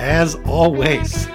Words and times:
As 0.00 0.34
always, 0.46 1.28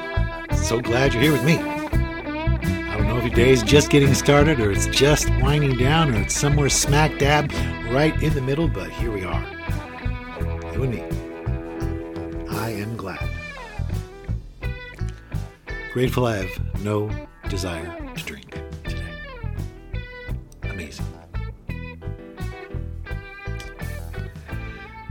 so 0.56 0.82
glad 0.82 1.14
you're 1.14 1.22
here 1.22 1.32
with 1.32 1.44
me. 1.46 1.60
I 1.60 2.98
don't 2.98 3.08
know 3.08 3.18
if 3.18 3.24
your 3.24 3.36
day 3.36 3.52
is 3.52 3.62
just 3.62 3.92
getting 3.92 4.16
started 4.16 4.60
or 4.60 4.72
it's 4.72 4.88
just 4.88 5.30
winding 5.40 5.78
down 5.78 6.16
or 6.16 6.20
it's 6.22 6.34
somewhere 6.34 6.68
smack 6.70 7.20
dab 7.20 7.52
right 7.92 8.20
in 8.24 8.34
the 8.34 8.42
middle, 8.42 8.68
but 8.68 8.90
here 8.90 9.12
we 9.12 9.24
are. 9.24 9.44
You 10.74 10.82
and 10.82 10.90
me. 10.90 12.48
I 12.50 12.72
am 12.72 12.98
glad. 12.98 13.30
Grateful 15.94 16.26
I 16.26 16.38
have 16.38 16.84
no 16.84 17.12
desire 17.48 17.96
to 18.16 18.24
drink 18.24 18.60
today. 18.84 19.14
Amazing. 20.64 21.06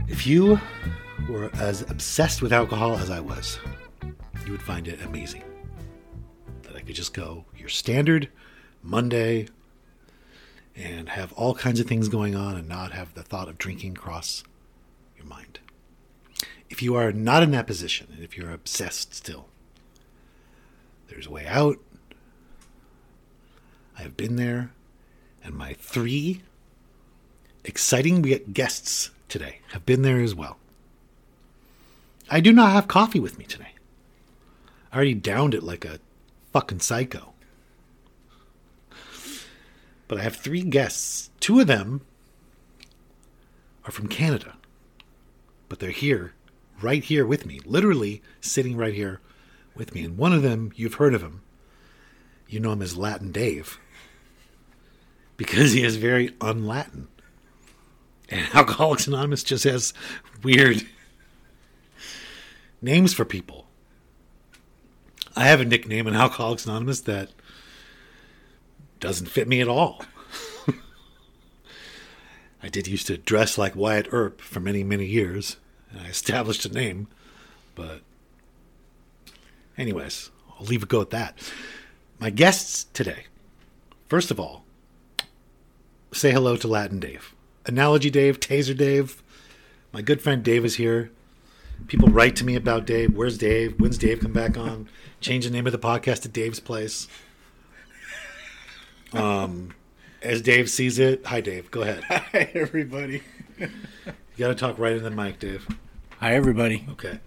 If 0.09 0.27
you 0.27 0.59
were 1.35 1.51
as 1.55 1.81
obsessed 1.81 2.41
with 2.41 2.53
alcohol 2.53 2.93
as 2.95 3.09
I 3.09 3.19
was, 3.19 3.59
you 4.45 4.53
would 4.53 4.61
find 4.61 4.87
it 4.87 5.01
amazing 5.01 5.43
that 6.61 6.77
I 6.77 6.79
could 6.79 6.95
just 6.95 7.13
go 7.13 7.43
your 7.57 7.67
standard 7.67 8.29
Monday 8.81 9.49
and 10.77 11.09
have 11.09 11.33
all 11.33 11.53
kinds 11.53 11.81
of 11.81 11.87
things 11.87 12.07
going 12.07 12.35
on 12.35 12.55
and 12.55 12.69
not 12.69 12.93
have 12.93 13.13
the 13.15 13.23
thought 13.23 13.49
of 13.49 13.57
drinking 13.57 13.95
cross 13.95 14.43
your 15.17 15.25
mind. 15.25 15.59
If 16.69 16.81
you 16.81 16.95
are 16.95 17.11
not 17.11 17.43
in 17.43 17.51
that 17.51 17.67
position, 17.67 18.07
and 18.13 18.23
if 18.23 18.37
you're 18.37 18.51
obsessed 18.51 19.13
still, 19.13 19.47
there's 21.09 21.27
a 21.27 21.31
way 21.31 21.45
out. 21.47 21.79
I 23.99 24.03
have 24.03 24.15
been 24.15 24.37
there, 24.37 24.71
and 25.43 25.53
my 25.53 25.73
three 25.73 26.43
exciting 27.65 28.21
guests 28.21 29.09
today 29.27 29.59
have 29.73 29.85
been 29.85 30.01
there 30.01 30.21
as 30.21 30.33
well. 30.33 30.59
I 32.29 32.39
do 32.39 32.51
not 32.51 32.71
have 32.71 32.87
coffee 32.87 33.19
with 33.19 33.37
me 33.37 33.45
today. 33.45 33.73
I 34.91 34.95
already 34.95 35.13
downed 35.13 35.53
it 35.53 35.63
like 35.63 35.85
a 35.85 35.99
fucking 36.53 36.79
psycho. 36.79 37.33
But 40.07 40.19
I 40.19 40.23
have 40.23 40.35
three 40.35 40.63
guests. 40.63 41.29
Two 41.39 41.59
of 41.59 41.67
them 41.67 42.01
are 43.83 43.91
from 43.91 44.07
Canada, 44.07 44.55
but 45.69 45.79
they're 45.79 45.89
here, 45.91 46.33
right 46.81 47.03
here 47.03 47.25
with 47.25 47.45
me, 47.45 47.59
literally 47.65 48.21
sitting 48.41 48.77
right 48.77 48.93
here 48.93 49.19
with 49.75 49.93
me. 49.93 50.03
And 50.03 50.17
one 50.17 50.33
of 50.33 50.41
them, 50.41 50.71
you've 50.75 50.95
heard 50.95 51.13
of 51.13 51.21
him. 51.21 51.41
You 52.47 52.59
know 52.59 52.71
him 52.71 52.81
as 52.81 52.95
Latin 52.95 53.31
Dave 53.31 53.79
because 55.37 55.73
he 55.73 55.83
is 55.83 55.97
very 55.97 56.35
un-Latin. 56.39 57.07
And 58.29 58.47
Alcoholics 58.53 59.07
Anonymous 59.07 59.43
just 59.43 59.65
has 59.65 59.93
weird 60.43 60.87
names 62.85 63.13
for 63.13 63.25
people. 63.25 63.65
I 65.35 65.45
have 65.47 65.59
a 65.59 65.65
nickname 65.65 66.07
in 66.07 66.15
Alcoholics 66.15 66.65
Anonymous 66.65 67.01
that 67.01 67.29
doesn't 69.01 69.25
fit 69.25 69.49
me 69.49 69.59
at 69.59 69.67
all. 69.67 70.05
I 72.63 72.69
did 72.69 72.87
used 72.87 73.07
to 73.07 73.17
dress 73.17 73.57
like 73.57 73.75
Wyatt 73.75 74.07
Earp 74.11 74.39
for 74.39 74.61
many, 74.61 74.83
many 74.83 75.05
years, 75.05 75.57
and 75.91 75.99
I 75.99 76.05
established 76.05 76.65
a 76.65 76.71
name, 76.71 77.07
but 77.73 78.01
anyways, 79.77 80.29
I'll 80.57 80.65
leave 80.65 80.83
it 80.83 80.89
go 80.89 81.01
at 81.01 81.09
that. 81.09 81.37
My 82.19 82.29
guests 82.29 82.85
today, 82.93 83.25
first 84.07 84.31
of 84.31 84.39
all, 84.39 84.63
say 86.13 86.31
hello 86.31 86.55
to 86.55 86.67
Latin 86.67 86.99
Dave. 86.99 87.35
Analogy 87.65 88.09
Dave, 88.09 88.39
Taser 88.39 88.77
Dave. 88.77 89.21
My 89.91 90.01
good 90.01 90.21
friend 90.21 90.43
Dave 90.43 90.63
is 90.63 90.75
here. 90.75 91.11
People 91.87 92.09
write 92.09 92.35
to 92.37 92.45
me 92.45 92.55
about 92.55 92.85
Dave. 92.85 93.15
Where's 93.15 93.37
Dave? 93.37 93.79
When's 93.79 93.97
Dave 93.97 94.19
come 94.19 94.33
back 94.33 94.57
on? 94.57 94.89
Change 95.21 95.45
the 95.45 95.51
name 95.51 95.65
of 95.65 95.71
the 95.71 95.79
podcast 95.79 96.21
to 96.23 96.29
Dave's 96.29 96.59
Place. 96.59 97.07
Um, 99.13 99.73
as 100.21 100.41
Dave 100.41 100.69
sees 100.69 100.99
it, 100.99 101.25
hi 101.25 101.39
Dave. 101.39 101.71
Go 101.71 101.83
ahead. 101.83 102.03
Hi, 102.03 102.49
everybody. 102.53 103.21
You 103.57 103.69
got 104.37 104.49
to 104.49 104.55
talk 104.55 104.77
right 104.77 104.91
in 104.97 105.03
the 105.03 105.11
mic, 105.11 105.39
Dave. 105.39 105.65
Hi, 106.19 106.33
everybody. 106.33 106.85
Okay. 106.91 107.19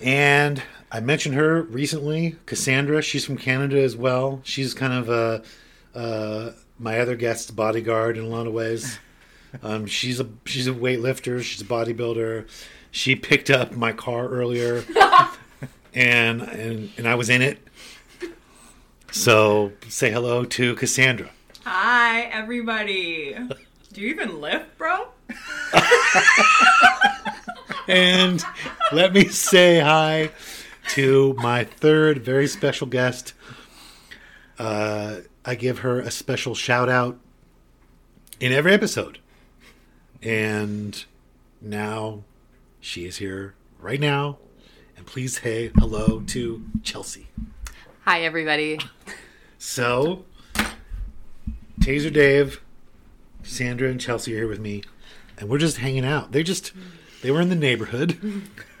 And 0.00 0.62
I 0.92 1.00
mentioned 1.00 1.34
her 1.34 1.62
recently, 1.62 2.36
Cassandra. 2.46 3.02
She's 3.02 3.24
from 3.24 3.38
Canada 3.38 3.80
as 3.80 3.96
well. 3.96 4.40
She's 4.44 4.72
kind 4.74 4.92
of 4.92 5.10
uh, 5.10 5.98
uh, 5.98 6.52
my 6.78 7.00
other 7.00 7.16
guest's 7.16 7.50
bodyguard 7.50 8.16
in 8.16 8.24
a 8.24 8.28
lot 8.28 8.46
of 8.46 8.52
ways. 8.52 8.98
Um, 9.64 9.86
she's 9.86 10.20
a 10.20 10.28
she's 10.46 10.68
a 10.68 10.72
weightlifter. 10.72 11.42
She's 11.42 11.60
a 11.60 11.64
bodybuilder. 11.64 12.46
She 12.90 13.14
picked 13.16 13.50
up 13.50 13.72
my 13.72 13.92
car 13.92 14.28
earlier, 14.28 14.84
and 15.94 16.42
and 16.42 16.90
and 16.96 17.08
I 17.08 17.14
was 17.14 17.30
in 17.30 17.42
it. 17.42 17.58
So 19.12 19.72
say 19.88 20.10
hello 20.10 20.44
to 20.44 20.74
Cassandra. 20.76 21.30
Hi, 21.64 22.22
everybody. 22.22 23.36
Do 23.92 24.00
you 24.00 24.08
even 24.08 24.40
lift, 24.40 24.78
bro? 24.78 25.08
And 27.90 28.44
let 28.92 29.12
me 29.12 29.26
say 29.26 29.80
hi 29.80 30.30
to 30.90 31.34
my 31.38 31.64
third 31.64 32.22
very 32.22 32.46
special 32.46 32.86
guest. 32.86 33.34
Uh, 34.60 35.16
I 35.44 35.56
give 35.56 35.80
her 35.80 35.98
a 35.98 36.12
special 36.12 36.54
shout 36.54 36.88
out 36.88 37.18
in 38.38 38.52
every 38.52 38.72
episode. 38.74 39.18
And 40.22 41.04
now 41.60 42.22
she 42.80 43.06
is 43.06 43.18
here 43.18 43.54
right 43.78 44.00
now. 44.00 44.38
And 44.96 45.06
please 45.06 45.40
say 45.40 45.70
hello 45.78 46.20
to 46.26 46.64
Chelsea. 46.82 47.28
Hi, 48.04 48.22
everybody. 48.22 48.78
So, 49.58 50.24
Taser 51.80 52.12
Dave, 52.12 52.60
Sandra, 53.42 53.88
and 53.88 54.00
Chelsea 54.00 54.34
are 54.34 54.38
here 54.38 54.48
with 54.48 54.60
me, 54.60 54.82
and 55.38 55.48
we're 55.48 55.58
just 55.58 55.78
hanging 55.78 56.04
out. 56.04 56.32
They 56.32 56.42
just 56.42 56.72
they 57.22 57.30
were 57.30 57.40
in 57.40 57.50
the 57.50 57.54
neighborhood, 57.54 58.48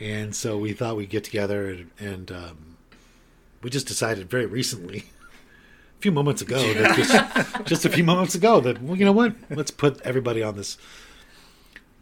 and 0.00 0.34
so 0.34 0.58
we 0.58 0.72
thought 0.72 0.96
we'd 0.96 1.10
get 1.10 1.24
together, 1.24 1.68
and, 1.68 1.90
and 1.98 2.32
um, 2.32 2.76
we 3.62 3.70
just 3.70 3.86
decided 3.86 4.28
very 4.28 4.46
recently, 4.46 5.04
a 5.98 6.00
few 6.00 6.12
moments 6.12 6.42
ago, 6.42 6.58
that 6.74 6.96
just 6.96 7.64
just 7.66 7.84
a 7.84 7.90
few 7.90 8.04
moments 8.04 8.34
ago 8.34 8.60
that 8.60 8.82
well, 8.82 8.96
you 8.96 9.04
know 9.04 9.12
what, 9.12 9.34
let's 9.50 9.70
put 9.70 10.00
everybody 10.02 10.42
on 10.42 10.56
this 10.56 10.76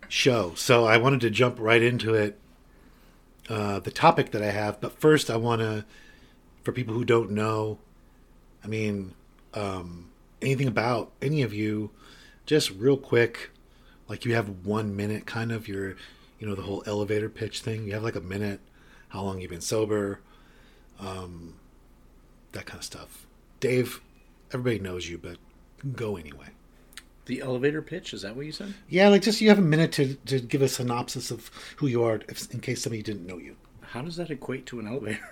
show. 0.09 0.55
So 0.55 0.85
I 0.85 0.97
wanted 0.97 1.21
to 1.21 1.31
jump 1.31 1.59
right 1.61 1.83
into 1.83 2.15
it. 2.15 2.39
Uh, 3.49 3.81
the 3.81 3.91
topic 3.91 4.31
that 4.33 4.43
I 4.43 4.51
have, 4.51 4.81
but 4.81 5.01
first 5.01 5.31
I 5.31 5.37
want 5.37 5.63
to, 5.63 5.87
for 6.63 6.73
people 6.73 6.95
who 6.95 7.05
don't 7.05 7.31
know, 7.31 7.79
I 8.63 8.67
mean, 8.67 9.15
um, 9.55 10.11
anything 10.43 10.69
about 10.69 11.13
any 11.23 11.43
of 11.43 11.55
you, 11.55 11.91
just 12.45 12.71
real 12.73 12.99
quick, 12.99 13.51
like 14.07 14.25
you 14.25 14.35
have 14.35 14.67
one 14.67 14.95
minute, 14.95 15.25
kind 15.25 15.51
of 15.51 15.67
your, 15.67 15.97
you 16.39 16.47
know, 16.47 16.55
the 16.55 16.63
whole 16.63 16.83
elevator 16.87 17.31
pitch 17.31 17.61
thing. 17.61 17.87
You 17.87 17.95
have 17.95 18.03
like 18.03 18.17
a 18.17 18.21
minute, 18.21 18.61
how 19.09 19.23
long 19.23 19.41
you've 19.41 19.51
been 19.51 19.61
sober, 19.63 20.21
um, 21.01 21.55
that 22.53 22.67
kind 22.67 22.79
of 22.79 22.85
stuff. 22.85 23.27
Dave, 23.61 24.01
everybody 24.53 24.79
knows 24.79 25.09
you, 25.09 25.17
but 25.17 25.39
go 25.95 26.17
anyway. 26.17 26.49
The 27.29 27.41
elevator 27.43 27.83
pitch, 27.83 28.13
is 28.15 28.23
that 28.23 28.35
what 28.35 28.45
you 28.47 28.53
said? 28.53 28.73
Yeah, 28.89 29.09
like 29.09 29.23
just 29.23 29.41
you 29.41 29.49
have 29.51 29.59
a 29.59 29.63
minute 29.63 29.93
to, 29.93 30.15
to 30.27 30.41
give 30.41 30.63
a 30.63 30.69
synopsis 30.69 31.31
of 31.31 31.51
who 31.77 31.87
you 31.87 32.03
are, 32.03 32.21
if, 32.29 32.53
in 32.53 32.61
case 32.61 32.83
somebody 32.83 33.03
didn't 33.03 33.27
know 33.27 33.37
you. 33.39 33.55
How 33.83 34.01
does 34.03 34.17
that 34.17 34.31
equate 34.31 34.67
to 34.67 34.81
an 34.81 34.89
elevator? 34.89 35.21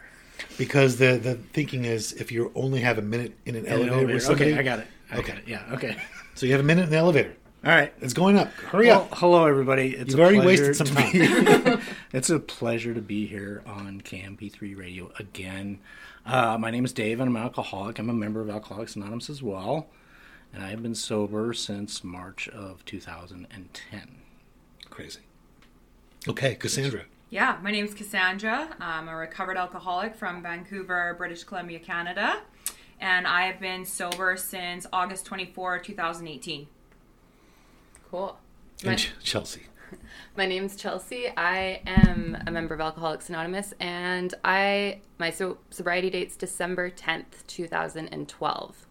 Because 0.58 0.98
the 0.98 1.16
the 1.16 1.36
thinking 1.54 1.86
is, 1.86 2.12
if 2.12 2.30
you 2.30 2.52
only 2.54 2.80
have 2.82 2.98
a 2.98 3.02
minute 3.02 3.32
in 3.46 3.56
an 3.56 3.64
An 3.64 3.88
elevator, 3.88 4.12
with 4.12 4.22
somebody, 4.22 4.50
Okay, 4.50 4.58
I 4.60 4.62
got 4.62 4.80
it. 4.80 4.86
I 5.10 5.16
Okay. 5.20 5.28
got 5.32 5.38
it. 5.38 5.44
Yeah, 5.48 5.62
okay. 5.72 5.96
so 6.34 6.44
you 6.44 6.52
have 6.52 6.60
a 6.60 6.64
minute 6.64 6.82
in 6.84 6.90
the 6.90 6.98
elevator. 6.98 7.34
All 7.64 7.70
right. 7.72 7.90
It's 8.02 8.12
going 8.12 8.36
up. 8.36 8.52
Hurry 8.52 8.88
Well, 8.88 9.00
up. 9.10 9.14
hello, 9.14 9.46
everybody. 9.46 9.96
It's 9.96 10.10
You've 10.10 10.20
a 10.20 10.22
already 10.22 10.40
pleasure 10.42 10.66
wasted 10.68 10.88
some 10.88 10.96
to 10.96 11.10
be- 11.10 11.82
it's 12.12 12.28
a 12.28 12.38
pleasure 12.38 12.92
to 12.92 13.00
be 13.00 13.26
here 13.26 13.62
on 13.66 14.02
KMP3 14.02 14.76
Radio 14.76 15.10
again. 15.18 15.78
Uh, 16.26 16.58
my 16.58 16.70
name 16.70 16.84
is 16.84 16.92
Dave, 16.92 17.18
and 17.18 17.30
I'm 17.30 17.36
an 17.36 17.42
alcoholic. 17.42 17.98
I'm 17.98 18.10
a 18.10 18.12
member 18.12 18.42
of 18.42 18.50
Alcoholics 18.50 18.94
Anonymous 18.94 19.30
as 19.30 19.42
well, 19.42 19.86
and 20.56 20.64
I 20.64 20.70
have 20.70 20.82
been 20.82 20.94
sober 20.94 21.52
since 21.52 22.02
March 22.02 22.48
of 22.48 22.82
2010. 22.86 24.16
Crazy. 24.88 25.20
Okay, 26.26 26.54
Cassandra. 26.54 27.02
Yeah, 27.28 27.58
my 27.62 27.70
name's 27.70 27.92
Cassandra. 27.92 28.74
I'm 28.80 29.06
a 29.06 29.14
recovered 29.14 29.58
alcoholic 29.58 30.14
from 30.14 30.42
Vancouver, 30.42 31.14
British 31.18 31.44
Columbia, 31.44 31.78
Canada. 31.78 32.40
And 32.98 33.26
I 33.26 33.42
have 33.42 33.60
been 33.60 33.84
sober 33.84 34.38
since 34.38 34.86
August 34.94 35.26
24, 35.26 35.80
2018. 35.80 36.66
Cool. 38.10 38.38
And 38.82 38.98
Ch- 38.98 39.12
Chelsea. 39.22 39.64
my 40.38 40.46
name's 40.46 40.74
Chelsea. 40.74 41.28
I 41.36 41.82
am 41.86 42.38
a 42.46 42.50
member 42.50 42.74
of 42.74 42.80
Alcoholics 42.80 43.28
Anonymous, 43.28 43.74
and 43.78 44.34
I 44.42 45.00
my 45.18 45.30
so, 45.30 45.58
sobriety 45.68 46.08
date's 46.08 46.34
December 46.34 46.88
tenth, 46.88 47.46
two 47.46 47.66
thousand 47.66 48.08
and 48.08 48.26
twelve. 48.26 48.85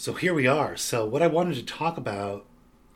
So 0.00 0.14
here 0.14 0.32
we 0.32 0.46
are. 0.46 0.78
So 0.78 1.04
what 1.04 1.20
I 1.20 1.26
wanted 1.26 1.56
to 1.56 1.62
talk 1.62 1.98
about 1.98 2.46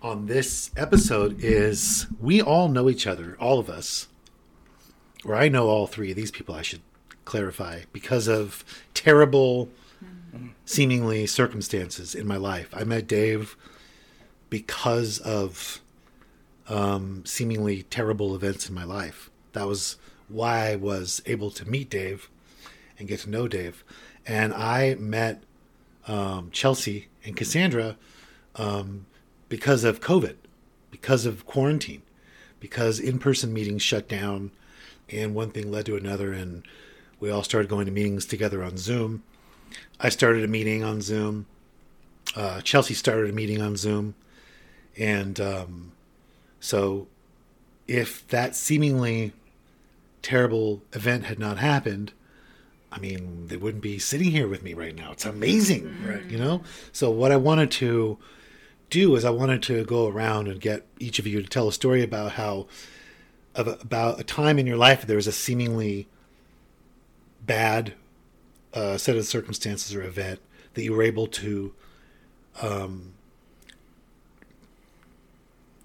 on 0.01 0.25
this 0.25 0.71
episode 0.75 1.37
is 1.39 2.07
we 2.19 2.41
all 2.41 2.71
know 2.71 2.89
each 2.89 3.07
other, 3.07 3.37
all 3.39 3.59
of 3.59 3.69
us. 3.69 4.09
Or 5.23 5.35
I 5.35 5.51
know 5.51 5.69
all 5.69 5.87
three 5.87 6.09
of 6.13 6.17
these 6.17 6.31
people, 6.31 6.55
I 6.55 6.63
should 6.63 6.81
clarify, 7.27 7.83
because 7.93 8.27
of 8.27 8.65
terrible, 8.95 9.69
seemingly 10.65 11.27
circumstances 11.27 12.15
in 12.15 12.27
my 12.27 12.39
life. 12.39 12.71
I 12.73 12.85
met 12.85 13.07
Dave 13.07 13.55
because 14.49 15.19
of 15.19 15.83
um, 16.71 17.23
seemingly 17.27 17.83
terrible 17.83 18.35
events 18.35 18.67
in 18.67 18.75
my 18.75 18.85
life. 18.85 19.29
That 19.53 19.67
was 19.67 19.99
why 20.29 20.71
I 20.71 20.77
was 20.77 21.21
able 21.27 21.51
to 21.51 21.69
meet 21.69 21.91
Dave 21.91 22.31
and 22.99 23.07
get 23.07 23.21
to 23.21 23.31
know 23.31 23.47
Dave. 23.47 23.85
And 24.27 24.55
I 24.55 24.95
met 24.95 25.43
um, 26.07 26.51
Chelsea 26.51 27.09
and 27.25 27.37
Cassandra 27.37 27.97
um, 28.57 29.07
because 29.49 29.85
of 29.85 30.01
COVID, 30.01 30.37
because 30.91 31.27
of 31.27 31.47
quarantine, 31.47 32.03
because 32.61 32.99
in 33.01 33.19
person 33.19 33.53
meetings 33.53 33.83
shut 33.83 34.09
down, 34.09 34.51
and 35.11 35.35
one 35.35 35.51
thing 35.51 35.71
led 35.71 35.87
to 35.87 35.97
another, 35.97 36.33
and 36.33 36.67
we 37.21 37.31
all 37.31 37.43
started 37.43 37.69
going 37.69 37.87
to 37.87 37.93
meetings 37.93 38.27
together 38.27 38.63
on 38.63 38.77
Zoom. 38.77 39.23
I 40.01 40.09
started 40.09 40.45
a 40.45 40.49
meeting 40.49 40.83
on 40.83 41.01
Zoom. 41.01 41.47
Uh, 42.35 42.61
Chelsea 42.61 42.95
started 42.95 43.31
a 43.31 43.33
meeting 43.33 43.61
on 43.63 43.77
Zoom. 43.77 44.15
And 44.97 45.41
um, 45.41 45.93
so, 46.61 47.09
if 47.87 48.27
that 48.29 48.55
seemingly 48.57 49.33
terrible 50.23 50.83
event 50.93 51.25
had 51.25 51.39
not 51.39 51.59
happened, 51.59 52.13
I 52.95 53.01
mean, 53.01 53.49
they 53.49 53.57
wouldn't 53.57 53.83
be 53.83 53.99
sitting 53.99 54.31
here 54.31 54.47
with 54.47 54.63
me 54.63 54.73
right 54.73 54.95
now. 54.95 55.11
It's 55.11 55.27
amazing, 55.27 55.93
Right. 56.07 56.25
You 56.25 56.39
know. 56.39 56.63
So 56.93 57.11
what 57.11 57.33
I 57.33 57.37
wanted 57.37 57.73
to 57.73 58.19
do 58.89 59.17
is 59.17 59.25
I 59.25 59.31
wanted 59.31 59.63
to 59.65 59.85
go 59.85 60.07
around 60.07 60.47
and 60.47 60.61
get 60.61 60.87
each 61.01 61.19
of 61.19 61.27
you 61.27 61.43
to 61.43 61.49
tell 61.49 61.67
a 61.67 61.73
story 61.73 62.03
about 62.03 62.33
how 62.33 62.69
of 63.57 63.67
about 63.67 64.21
a 64.21 64.25
time 64.25 64.59
in 64.59 64.67
your 64.67 64.77
life 64.77 65.07
there 65.07 65.17
was 65.17 65.27
a 65.27 65.33
seemingly 65.33 66.07
bad 67.45 67.95
uh, 68.73 68.97
set 68.97 69.17
of 69.17 69.25
circumstances 69.27 69.95
or 69.95 70.03
event 70.03 70.41
that 70.75 70.83
you 70.85 70.93
were 70.93 71.03
able 71.03 71.27
to 71.27 71.73
um, 72.63 73.15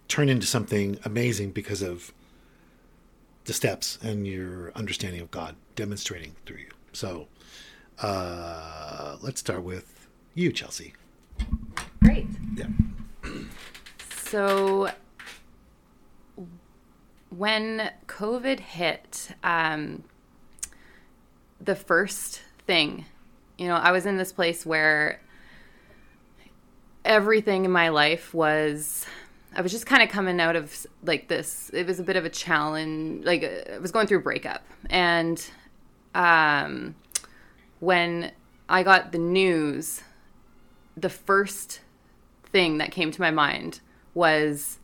turn 0.07 0.29
into 0.29 0.45
something 0.45 0.99
amazing 1.03 1.51
because 1.51 1.81
of 1.81 2.13
the 3.45 3.53
steps 3.53 3.97
and 4.03 4.27
your 4.27 4.71
understanding 4.75 5.21
of 5.21 5.31
God 5.31 5.55
demonstrating 5.75 6.35
through 6.45 6.57
you. 6.57 6.69
So, 6.91 7.27
uh, 7.99 9.17
let's 9.21 9.39
start 9.39 9.63
with 9.63 10.07
you, 10.33 10.51
Chelsea. 10.51 10.93
Great. 12.03 12.27
Yeah. 12.55 12.67
So 14.07 14.89
when 17.29 17.91
COVID 18.07 18.59
hit, 18.59 19.35
um, 19.43 20.03
the 21.59 21.75
first 21.75 22.41
thing, 22.65 23.05
you 23.57 23.67
know, 23.67 23.75
I 23.75 23.91
was 23.91 24.05
in 24.05 24.17
this 24.17 24.31
place 24.31 24.65
where 24.65 25.19
everything 27.05 27.65
in 27.65 27.71
my 27.71 27.89
life 27.89 28.33
was. 28.33 29.05
I 29.55 29.61
was 29.61 29.71
just 29.71 29.87
kind 29.87 30.03
of 30.03 30.09
coming 30.09 30.39
out 30.39 30.55
of 30.55 30.85
like 31.03 31.27
this. 31.27 31.71
It 31.73 31.87
was 31.87 31.99
a 31.99 32.03
bit 32.03 32.15
of 32.15 32.23
a 32.23 32.29
challenge. 32.29 33.25
Like 33.25 33.43
uh, 33.43 33.73
I 33.73 33.79
was 33.79 33.91
going 33.91 34.05
through 34.05 34.19
a 34.19 34.21
breakup, 34.21 34.63
and 34.91 35.43
um, 36.13 36.95
when 37.79 38.31
I 38.67 38.83
got 38.83 39.11
the 39.11 39.17
news, 39.17 40.01
the 40.95 41.09
first 41.09 41.81
thing 42.51 42.77
that 42.79 42.91
came 42.91 43.11
to 43.11 43.21
my 43.21 43.31
mind 43.31 43.81
was, 44.13 44.79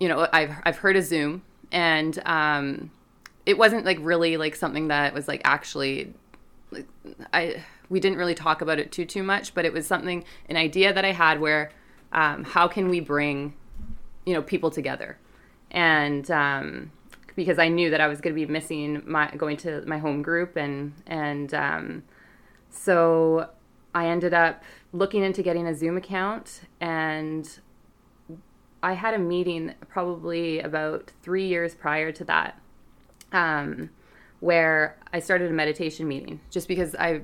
you 0.00 0.08
know, 0.08 0.28
I've 0.32 0.54
I've 0.64 0.78
heard 0.78 0.96
of 0.96 1.04
Zoom, 1.04 1.42
and 1.70 2.20
um, 2.26 2.90
it 3.46 3.56
wasn't 3.58 3.84
like 3.84 3.98
really 4.00 4.36
like 4.36 4.56
something 4.56 4.88
that 4.88 5.14
was 5.14 5.28
like 5.28 5.42
actually, 5.44 6.12
like, 6.70 6.86
I 7.32 7.64
we 7.88 8.00
didn't 8.00 8.18
really 8.18 8.34
talk 8.34 8.62
about 8.62 8.78
it 8.78 8.90
too 8.90 9.04
too 9.04 9.22
much, 9.22 9.54
but 9.54 9.64
it 9.64 9.72
was 9.72 9.86
something 9.86 10.24
an 10.48 10.56
idea 10.56 10.92
that 10.92 11.04
I 11.04 11.12
had 11.12 11.40
where, 11.40 11.70
um, 12.12 12.44
how 12.44 12.68
can 12.68 12.88
we 12.88 13.00
bring, 13.00 13.54
you 14.24 14.34
know, 14.34 14.42
people 14.42 14.70
together, 14.70 15.18
and 15.70 16.30
um, 16.30 16.90
because 17.36 17.58
I 17.58 17.68
knew 17.68 17.90
that 17.90 18.00
I 18.00 18.08
was 18.08 18.20
going 18.20 18.34
to 18.34 18.46
be 18.46 18.50
missing 18.50 19.02
my 19.06 19.30
going 19.36 19.56
to 19.58 19.82
my 19.86 19.98
home 19.98 20.22
group 20.22 20.56
and 20.56 20.92
and 21.06 21.52
um, 21.54 22.02
so 22.70 23.48
I 23.94 24.06
ended 24.06 24.34
up 24.34 24.62
looking 24.92 25.22
into 25.22 25.42
getting 25.42 25.66
a 25.66 25.74
Zoom 25.74 25.96
account, 25.96 26.62
and 26.80 27.48
I 28.82 28.94
had 28.94 29.14
a 29.14 29.18
meeting 29.18 29.74
probably 29.88 30.60
about 30.60 31.12
three 31.22 31.46
years 31.46 31.74
prior 31.74 32.10
to 32.12 32.24
that, 32.24 32.58
um, 33.32 33.90
where 34.40 34.98
I 35.12 35.20
started 35.20 35.50
a 35.50 35.54
meditation 35.54 36.08
meeting 36.08 36.40
just 36.50 36.68
because 36.68 36.94
I 36.96 37.22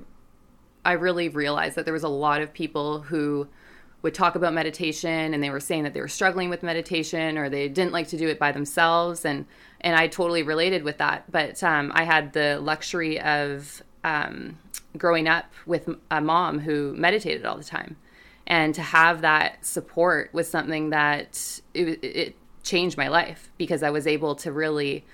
I 0.85 0.93
really 0.93 1.29
realized 1.29 1.77
that 1.77 1.85
there 1.85 1.95
was 1.95 2.05
a 2.05 2.09
lot 2.09 2.43
of 2.43 2.53
people 2.53 3.00
who 3.00 3.49
would 4.02 4.14
talk 4.14 4.37
about 4.37 4.55
meditation 4.55 5.35
and 5.35 5.43
they 5.43 5.50
were 5.50 5.61
saying 5.61 5.83
that 5.83 5.93
they 5.93 6.00
were 6.00 6.09
struggling 6.09 6.49
with 6.49 6.62
meditation 6.62 7.37
or 7.37 7.49
they 7.49 7.69
didn't 7.69 7.93
like 7.93 8.09
to 8.09 8.17
do 8.17 8.28
it 8.28 8.38
by 8.38 8.52
themselves 8.52 9.25
and 9.25 9.45
and 9.81 9.95
I 9.95 10.09
totally 10.09 10.43
related 10.43 10.83
with 10.83 10.99
that. 10.99 11.31
But 11.31 11.62
um, 11.62 11.93
I 11.95 12.02
had 12.02 12.33
the 12.33 12.59
luxury 12.61 13.21
of 13.21 13.83
um, 14.02 14.59
growing 14.97 15.28
up 15.28 15.52
with 15.67 15.88
a 16.11 16.21
mom 16.21 16.59
who 16.59 16.95
meditated 16.97 17.45
all 17.45 17.57
the 17.57 17.64
time. 17.64 17.97
And 18.47 18.75
to 18.75 18.83
have 18.83 19.21
that 19.21 19.64
support 19.64 20.33
was 20.33 20.49
something 20.49 20.90
that 20.90 21.61
it, 21.75 22.02
it 22.02 22.37
changed 22.62 22.97
my 22.97 23.09
life 23.09 23.50
because 23.57 23.83
I 23.83 23.90
was 23.90 24.07
able 24.07 24.35
to 24.37 24.50
really 24.50 25.05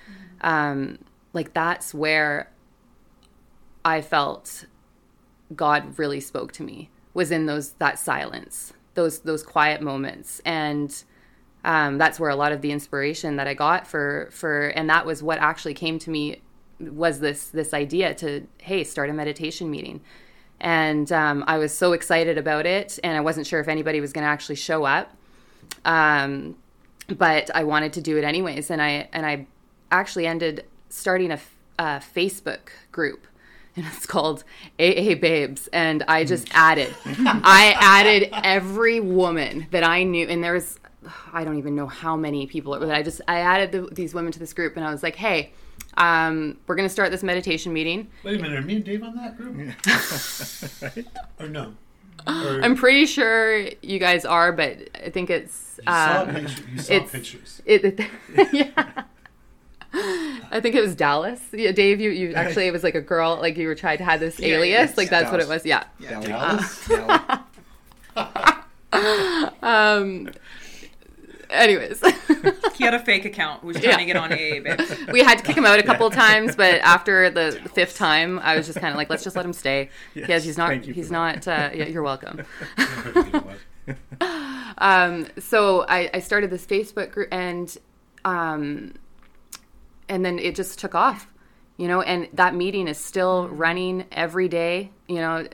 um, 0.41 0.99
like 1.33 1.53
that's 1.53 1.93
where 1.93 2.51
I 3.83 4.01
felt 4.01 4.65
God 5.55 5.99
really 5.99 6.21
spoke 6.21 6.53
to 6.53 6.63
me 6.63 6.89
was 7.15 7.31
in 7.31 7.47
those 7.47 7.71
that 7.73 7.97
silence, 7.97 8.73
those 8.93 9.21
those 9.21 9.41
quiet 9.41 9.81
moments, 9.81 10.41
and 10.45 11.03
um, 11.63 11.97
that's 11.97 12.19
where 12.19 12.29
a 12.29 12.35
lot 12.35 12.51
of 12.51 12.61
the 12.61 12.71
inspiration 12.71 13.37
that 13.37 13.47
I 13.47 13.55
got 13.55 13.87
for 13.87 14.29
for 14.31 14.67
and 14.67 14.87
that 14.91 15.07
was 15.07 15.23
what 15.23 15.39
actually 15.39 15.73
came 15.73 15.97
to 15.99 16.11
me 16.11 16.41
was 16.79 17.21
this 17.21 17.47
this 17.47 17.73
idea 17.73 18.13
to 18.15 18.45
hey 18.59 18.83
start 18.83 19.09
a 19.09 19.13
meditation 19.13 19.71
meeting, 19.71 20.01
and 20.59 21.11
um, 21.11 21.43
I 21.47 21.57
was 21.57 21.75
so 21.75 21.93
excited 21.93 22.37
about 22.37 22.67
it, 22.67 22.99
and 23.03 23.17
I 23.17 23.21
wasn't 23.21 23.47
sure 23.47 23.59
if 23.59 23.67
anybody 23.67 23.99
was 24.01 24.13
going 24.13 24.25
to 24.25 24.29
actually 24.29 24.55
show 24.57 24.83
up, 24.83 25.15
um, 25.85 26.57
but 27.07 27.49
I 27.55 27.63
wanted 27.63 27.93
to 27.93 28.01
do 28.01 28.17
it 28.17 28.25
anyways, 28.25 28.69
and 28.69 28.81
I 28.81 29.09
and 29.13 29.25
I 29.25 29.47
actually 29.89 30.27
ended 30.27 30.65
starting 30.89 31.31
a, 31.31 31.39
a 31.79 32.01
Facebook 32.13 32.69
group 32.91 33.25
and 33.85 33.85
it's 33.87 34.05
called 34.05 34.43
AA 34.79 35.15
Babes. 35.15 35.67
And 35.73 36.03
I 36.07 36.23
just 36.23 36.47
added, 36.53 36.93
I 37.05 37.75
added 37.79 38.29
every 38.43 38.99
woman 38.99 39.67
that 39.71 39.83
I 39.83 40.03
knew, 40.03 40.27
and 40.27 40.43
there 40.43 40.53
was, 40.53 40.79
I 41.33 41.43
don't 41.43 41.57
even 41.57 41.75
know 41.75 41.87
how 41.87 42.15
many 42.15 42.47
people, 42.47 42.77
but 42.79 42.89
I 42.89 43.03
just, 43.03 43.21
I 43.27 43.39
added 43.39 43.71
the, 43.71 43.93
these 43.93 44.13
women 44.13 44.31
to 44.31 44.39
this 44.39 44.53
group, 44.53 44.75
and 44.77 44.85
I 44.85 44.91
was 44.91 45.03
like, 45.03 45.15
hey, 45.15 45.51
um, 45.97 46.57
we're 46.67 46.75
gonna 46.75 46.89
start 46.89 47.11
this 47.11 47.23
meditation 47.23 47.71
meeting. 47.73 48.09
Wait 48.23 48.39
a 48.39 48.41
minute, 48.41 48.57
are 48.59 48.61
me 48.61 48.75
and 48.77 48.83
Dave 48.85 49.03
on 49.03 49.15
that 49.17 49.37
group? 49.37 49.55
Or 51.39 51.47
no? 51.47 51.73
Or 52.27 52.61
I'm 52.63 52.75
pretty 52.75 53.05
sure 53.05 53.59
you 53.81 53.99
guys 53.99 54.25
are, 54.25 54.51
but 54.51 54.77
I 54.95 55.09
think 55.09 55.29
it's. 55.29 55.77
you 55.79 55.83
saw, 55.85 56.21
Um, 56.23 56.33
picture, 56.35 56.63
you 56.73 56.79
saw 56.79 56.93
it's- 56.93 57.11
pictures. 57.11 57.61
it, 57.65 57.85
it- 57.85 58.09
yeah. 58.53 59.03
I 60.51 60.59
think 60.61 60.75
it 60.75 60.81
was 60.81 60.95
Dallas. 60.95 61.41
Yeah, 61.51 61.71
Dave, 61.71 61.99
you, 61.99 62.09
you 62.11 62.33
actually 62.35 62.67
it 62.67 62.71
was 62.71 62.83
like 62.83 62.95
a 62.95 63.01
girl, 63.01 63.37
like 63.39 63.57
you 63.57 63.67
were 63.67 63.75
trying 63.75 63.97
to 63.99 64.03
have 64.05 64.19
this 64.19 64.39
Yeah, 64.39 64.55
alias, 64.55 64.89
yes, 64.91 64.97
like 64.97 65.09
that's 65.09 65.31
what 65.31 65.39
it 65.39 65.47
was. 65.47 65.65
Yeah. 65.65 65.83
Yeah. 65.99 66.19
Dallas? 66.21 66.87
Dallas. 66.87 67.39
Um. 69.61 70.29
Anyways, 71.49 72.01
He 72.75 72.83
had 72.83 72.93
a 72.95 72.99
fake 72.99 73.23
account. 73.25 73.61
who 73.61 73.67
Was 73.67 73.77
trying 73.77 73.89
Yeah. 73.91 73.97
to 73.97 74.05
get 74.05 74.15
on 74.15 74.33
AA, 74.33 75.11
we 75.11 75.19
had 75.21 75.37
to 75.37 75.43
kick 75.43 75.55
him 75.55 75.65
out 75.65 75.77
a 75.79 75.83
couple 75.83 76.07
of 76.07 76.13
times, 76.13 76.55
but 76.55 76.81
after 76.81 77.29
the 77.29 77.51
fifth 77.73 77.97
time, 77.97 78.39
I 78.39 78.55
was 78.57 78.65
just 78.65 78.79
kind 78.79 78.91
of 78.91 78.97
like, 78.97 79.09
let's 79.11 79.23
just 79.23 79.35
let 79.35 79.45
him 79.45 79.53
stay. 79.53 79.89
Yes, 80.15 80.27
Yes, 80.29 80.43
he's 80.43 80.57
not. 80.57 80.69
thank 80.69 80.87
you 80.87 80.93
for 80.93 80.97
He's 80.99 81.09
that. 81.09 81.45
not. 81.45 81.47
Uh, 81.47 81.69
yeah, 81.73 81.85
you're 81.85 82.01
welcome. 82.03 82.45
Pretty 82.77 83.29
good 83.31 83.43
one. 83.45 83.57
um, 84.79 85.27
so 85.39 85.85
I, 85.87 86.09
I 86.15 86.19
started 86.19 86.49
this 86.49 86.65
Facebook 86.65 87.11
group 87.11 87.27
and 87.31 87.77
um, 88.25 88.93
and 90.09 90.23
then 90.25 90.39
it 90.39 90.55
just 90.55 90.79
took 90.79 90.95
off, 90.95 91.27
you 91.77 91.87
know. 91.87 92.01
And 92.01 92.27
that 92.33 92.55
meeting 92.55 92.87
is 92.87 92.97
still 92.97 93.47
running 93.49 94.05
every 94.11 94.47
day, 94.47 94.91
you 95.07 95.15
know, 95.17 95.47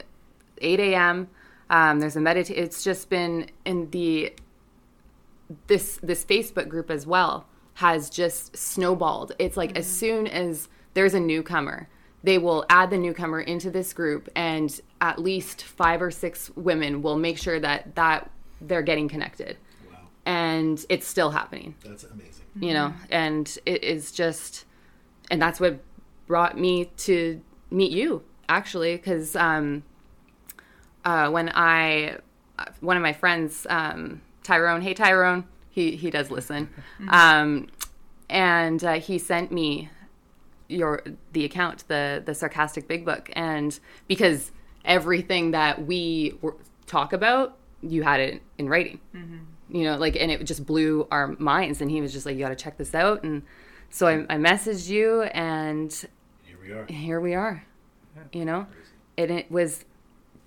8 0.59 0.79
a.m. 0.79 1.27
Um, 1.69 1.99
there's 1.99 2.15
a 2.15 2.19
medit. 2.19 2.49
It's 2.49 2.83
just 2.83 3.09
been 3.09 3.49
in 3.65 3.89
the 3.91 4.33
this 5.67 5.99
this 6.01 6.23
Facebook 6.25 6.69
group 6.69 6.89
as 6.89 7.05
well 7.05 7.45
has 7.75 8.09
just 8.09 8.55
snowballed. 8.55 9.33
It's 9.39 9.57
like 9.57 9.77
as 9.77 9.87
soon 9.87 10.27
as 10.27 10.67
there's 10.93 11.13
a 11.13 11.19
newcomer, 11.19 11.87
they 12.23 12.37
will 12.37 12.65
add 12.69 12.89
the 12.89 12.97
newcomer 12.97 13.39
into 13.41 13.71
this 13.71 13.93
group, 13.93 14.29
and 14.35 14.79
at 14.99 15.19
least 15.19 15.63
five 15.63 16.01
or 16.01 16.11
six 16.11 16.49
women 16.55 17.01
will 17.01 17.17
make 17.17 17.37
sure 17.37 17.59
that 17.59 17.95
that 17.95 18.29
they're 18.59 18.81
getting 18.83 19.07
connected, 19.07 19.57
Wow, 19.89 19.97
and 20.25 20.85
it's 20.89 21.07
still 21.07 21.31
happening. 21.31 21.73
that's 21.83 22.03
amazing. 22.03 22.40
You 22.59 22.73
know, 22.73 22.93
and 23.09 23.57
it 23.65 23.83
is 23.83 24.11
just, 24.11 24.65
and 25.29 25.41
that's 25.41 25.59
what 25.59 25.79
brought 26.27 26.57
me 26.57 26.85
to 26.97 27.41
meet 27.69 27.91
you 27.91 28.23
actually, 28.49 28.97
because 28.97 29.35
um, 29.35 29.83
uh, 31.05 31.29
when 31.29 31.51
I 31.55 32.17
one 32.81 32.97
of 32.97 33.03
my 33.03 33.13
friends, 33.13 33.65
um, 33.69 34.21
Tyrone. 34.43 34.81
Hey, 34.81 34.93
Tyrone. 34.93 35.45
He 35.69 35.95
he 35.95 36.09
does 36.09 36.29
listen, 36.29 36.69
um, 37.09 37.67
and 38.29 38.83
uh, 38.83 38.93
he 38.93 39.17
sent 39.17 39.51
me 39.51 39.89
your 40.67 41.03
the 41.33 41.45
account, 41.45 41.85
the 41.87 42.21
the 42.25 42.35
sarcastic 42.35 42.87
big 42.87 43.05
book, 43.05 43.29
and 43.33 43.79
because 44.07 44.51
everything 44.83 45.51
that 45.51 45.85
we 45.85 46.37
were, 46.41 46.55
talk 46.87 47.13
about, 47.13 47.57
you 47.81 48.03
had 48.03 48.19
it 48.19 48.41
in 48.57 48.67
writing. 48.67 48.99
You 49.71 49.85
know, 49.85 49.97
like, 49.97 50.15
and 50.15 50.29
it 50.29 50.43
just 50.43 50.65
blew 50.65 51.07
our 51.11 51.35
minds. 51.39 51.81
And 51.81 51.89
he 51.89 52.01
was 52.01 52.13
just 52.13 52.25
like, 52.25 52.35
"You 52.35 52.41
got 52.41 52.49
to 52.49 52.55
check 52.55 52.77
this 52.77 52.93
out." 52.93 53.23
And 53.23 53.43
so 53.89 54.07
I, 54.07 54.25
I 54.29 54.37
messaged 54.37 54.89
you, 54.89 55.23
and 55.23 55.91
Here 56.43 56.57
we 56.61 56.71
are. 56.71 56.85
here 56.87 57.19
we 57.19 57.33
are. 57.33 57.63
You 58.33 58.45
know, 58.45 58.67
and 59.17 59.31
it 59.31 59.51
was 59.51 59.85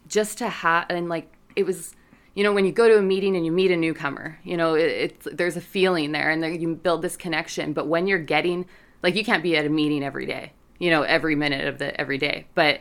just 0.06 0.38
to 0.38 0.48
have 0.48 0.86
and 0.90 1.08
like 1.08 1.32
it 1.56 1.64
was 1.64 1.94
you 2.34 2.42
know 2.44 2.52
when 2.52 2.64
you 2.64 2.72
go 2.72 2.88
to 2.88 2.98
a 2.98 3.02
meeting 3.02 3.36
and 3.36 3.46
you 3.46 3.52
meet 3.52 3.70
a 3.70 3.76
newcomer 3.76 4.38
you 4.44 4.56
know 4.56 4.74
it, 4.74 4.82
it's 4.90 5.28
there's 5.32 5.56
a 5.56 5.60
feeling 5.60 6.12
there 6.12 6.30
and 6.30 6.42
there, 6.42 6.50
you 6.50 6.74
build 6.74 7.02
this 7.02 7.16
connection 7.16 7.72
but 7.72 7.86
when 7.86 8.06
you're 8.06 8.18
getting 8.18 8.66
like 9.02 9.14
you 9.14 9.24
can't 9.24 9.42
be 9.42 9.56
at 9.56 9.64
a 9.64 9.68
meeting 9.68 10.02
every 10.02 10.26
day 10.26 10.52
you 10.78 10.90
know 10.90 11.02
every 11.02 11.34
minute 11.34 11.66
of 11.66 11.78
the 11.78 11.98
every 12.00 12.18
day 12.18 12.46
but 12.54 12.80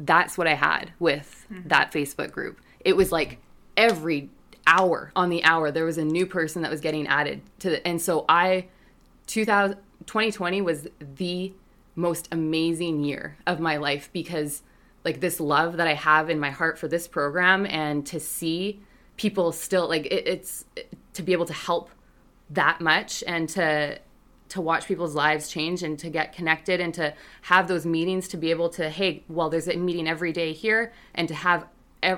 that's 0.00 0.38
what 0.38 0.46
i 0.46 0.54
had 0.54 0.92
with 0.98 1.46
mm-hmm. 1.52 1.68
that 1.68 1.92
facebook 1.92 2.30
group 2.30 2.60
it 2.80 2.96
was 2.96 3.12
like 3.12 3.38
every 3.76 4.30
hour 4.66 5.10
on 5.16 5.28
the 5.28 5.42
hour 5.44 5.70
there 5.70 5.84
was 5.84 5.98
a 5.98 6.04
new 6.04 6.26
person 6.26 6.62
that 6.62 6.70
was 6.70 6.80
getting 6.80 7.06
added 7.06 7.42
to 7.58 7.70
the 7.70 7.86
and 7.86 8.00
so 8.00 8.24
i 8.28 8.66
2000, 9.26 9.76
2020 10.06 10.60
was 10.60 10.88
the 11.00 11.52
most 11.94 12.28
amazing 12.32 13.04
year 13.04 13.36
of 13.46 13.60
my 13.60 13.76
life 13.76 14.10
because 14.12 14.62
like 15.04 15.20
this 15.20 15.40
love 15.40 15.76
that 15.76 15.86
I 15.86 15.94
have 15.94 16.30
in 16.30 16.38
my 16.38 16.50
heart 16.50 16.78
for 16.78 16.88
this 16.88 17.06
program 17.08 17.66
and 17.66 18.06
to 18.06 18.20
see 18.20 18.80
people 19.16 19.52
still 19.52 19.88
like 19.88 20.06
it, 20.06 20.26
it's 20.26 20.64
to 21.14 21.22
be 21.22 21.32
able 21.32 21.46
to 21.46 21.52
help 21.52 21.90
that 22.50 22.80
much 22.80 23.22
and 23.26 23.48
to 23.50 23.98
to 24.48 24.60
watch 24.60 24.86
people's 24.86 25.14
lives 25.14 25.48
change 25.48 25.82
and 25.82 25.98
to 25.98 26.10
get 26.10 26.34
connected 26.34 26.78
and 26.78 26.92
to 26.94 27.14
have 27.42 27.68
those 27.68 27.86
meetings 27.86 28.28
to 28.28 28.36
be 28.36 28.50
able 28.50 28.68
to 28.68 28.88
hey 28.88 29.22
well 29.28 29.50
there's 29.50 29.68
a 29.68 29.76
meeting 29.76 30.08
every 30.08 30.32
day 30.32 30.52
here 30.52 30.92
and 31.14 31.28
to 31.28 31.34
have 31.34 31.66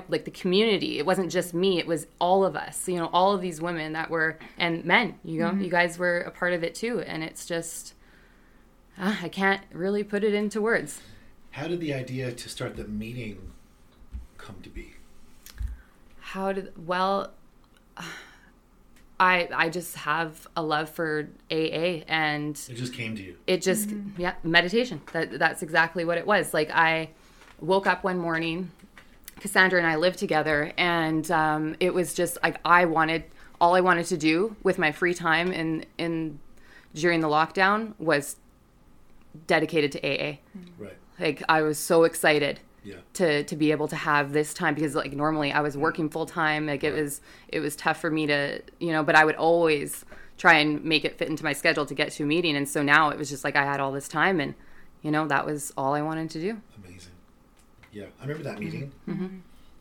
like 0.09 0.25
the 0.25 0.31
community 0.31 0.97
it 0.97 1.05
wasn't 1.05 1.31
just 1.31 1.53
me 1.53 1.77
it 1.79 1.85
was 1.87 2.07
all 2.19 2.43
of 2.43 2.55
us 2.55 2.87
you 2.87 2.95
know 2.97 3.09
all 3.13 3.33
of 3.33 3.41
these 3.41 3.61
women 3.61 3.93
that 3.93 4.09
were 4.09 4.37
and 4.57 4.83
men 4.85 5.15
you 5.23 5.39
know 5.39 5.51
you 5.53 5.69
guys 5.69 5.97
were 5.99 6.21
a 6.21 6.31
part 6.31 6.53
of 6.53 6.63
it 6.63 6.73
too 6.73 7.01
and 7.01 7.23
it's 7.23 7.45
just 7.45 7.93
ah, 8.97 9.19
i 9.21 9.29
can't 9.29 9.61
really 9.71 10.03
put 10.03 10.23
it 10.23 10.33
into 10.33 10.59
words 10.61 11.01
How 11.51 11.67
did 11.67 11.79
the 11.79 11.93
idea 11.93 12.31
to 12.31 12.49
start 12.49 12.75
the 12.75 12.85
meeting 12.85 13.51
come 14.37 14.57
to 14.63 14.69
be? 14.69 14.93
How 16.19 16.51
did 16.51 16.73
well 16.87 17.31
I 19.19 19.47
I 19.55 19.69
just 19.69 19.95
have 19.95 20.47
a 20.57 20.61
love 20.63 20.89
for 20.89 21.29
AA 21.49 22.03
and 22.07 22.59
It 22.69 22.75
just 22.75 22.93
came 22.93 23.15
to 23.15 23.23
you. 23.23 23.35
it 23.47 23.61
just 23.61 23.89
yeah, 24.17 24.33
meditation. 24.43 25.01
That 25.13 25.39
that's 25.39 25.63
exactly 25.63 26.03
what 26.03 26.17
it 26.17 26.27
was. 26.27 26.53
Like 26.53 26.69
I 26.71 27.11
woke 27.61 27.87
up 27.87 28.03
one 28.03 28.17
morning 28.17 28.71
Cassandra 29.39 29.79
and 29.79 29.87
I 29.87 29.95
lived 29.95 30.17
together 30.19 30.71
and 30.77 31.29
um, 31.31 31.75
it 31.79 31.93
was 31.93 32.13
just 32.13 32.37
like 32.43 32.59
I 32.65 32.85
wanted 32.85 33.23
all 33.59 33.75
I 33.75 33.81
wanted 33.81 34.05
to 34.07 34.17
do 34.17 34.55
with 34.63 34.77
my 34.77 34.91
free 34.91 35.13
time 35.13 35.51
in 35.51 35.85
in 35.97 36.39
during 36.93 37.19
the 37.19 37.27
lockdown 37.27 37.93
was 37.99 38.37
dedicated 39.47 39.91
to 39.93 39.99
AA. 40.03 40.37
Right. 40.77 40.97
Like 41.19 41.43
I 41.49 41.61
was 41.61 41.77
so 41.77 42.03
excited 42.03 42.59
Yeah. 42.83 42.95
to 43.13 43.43
to 43.43 43.55
be 43.55 43.71
able 43.71 43.87
to 43.89 43.95
have 43.95 44.31
this 44.31 44.53
time 44.53 44.75
because 44.75 44.95
like 44.95 45.11
normally 45.13 45.51
I 45.51 45.61
was 45.61 45.75
working 45.77 46.09
full 46.09 46.25
time 46.25 46.65
like 46.67 46.83
it 46.83 46.93
was 46.93 47.21
it 47.49 47.59
was 47.59 47.75
tough 47.75 47.99
for 47.99 48.09
me 48.09 48.27
to 48.27 48.61
you 48.79 48.91
know 48.91 49.03
but 49.03 49.15
I 49.15 49.25
would 49.25 49.35
always 49.35 50.05
try 50.37 50.55
and 50.55 50.83
make 50.83 51.05
it 51.05 51.17
fit 51.17 51.29
into 51.29 51.43
my 51.43 51.53
schedule 51.53 51.85
to 51.85 51.93
get 51.95 52.11
to 52.13 52.23
a 52.23 52.25
meeting 52.25 52.55
and 52.55 52.67
so 52.67 52.81
now 52.83 53.09
it 53.09 53.17
was 53.17 53.29
just 53.29 53.43
like 53.43 53.55
I 53.55 53.63
had 53.63 53.79
all 53.79 53.91
this 53.91 54.07
time 54.07 54.39
and 54.39 54.53
you 55.01 55.11
know 55.11 55.27
that 55.27 55.45
was 55.45 55.71
all 55.77 55.93
I 55.93 56.01
wanted 56.01 56.29
to 56.31 56.39
do. 56.41 56.61
Yeah, 57.95 58.07
I 58.19 58.23
remember 58.23 58.43
that 58.43 58.59
meeting. 58.59 58.91
Mm-hmm. 59.07 59.37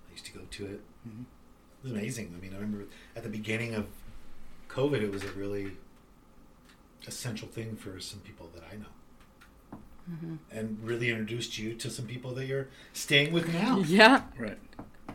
I 0.08 0.12
used 0.12 0.24
to 0.26 0.32
go 0.32 0.42
to 0.48 0.66
it. 0.66 0.80
It 1.04 1.82
was 1.82 1.90
amazing. 1.90 2.32
I 2.38 2.40
mean, 2.40 2.52
I 2.52 2.60
remember 2.60 2.84
at 3.16 3.24
the 3.24 3.28
beginning 3.28 3.74
of 3.74 3.86
COVID, 4.68 5.02
it 5.02 5.10
was 5.10 5.24
a 5.24 5.32
really 5.32 5.72
essential 7.08 7.48
thing 7.48 7.74
for 7.74 7.98
some 7.98 8.20
people 8.20 8.48
that 8.54 8.62
I 8.72 8.76
know. 8.76 9.78
Mm-hmm. 10.08 10.34
And 10.52 10.78
really 10.80 11.10
introduced 11.10 11.58
you 11.58 11.74
to 11.74 11.90
some 11.90 12.06
people 12.06 12.32
that 12.34 12.46
you're 12.46 12.68
staying 12.92 13.32
with 13.32 13.52
now. 13.52 13.78
yeah 13.86 14.22
Right. 14.38 14.58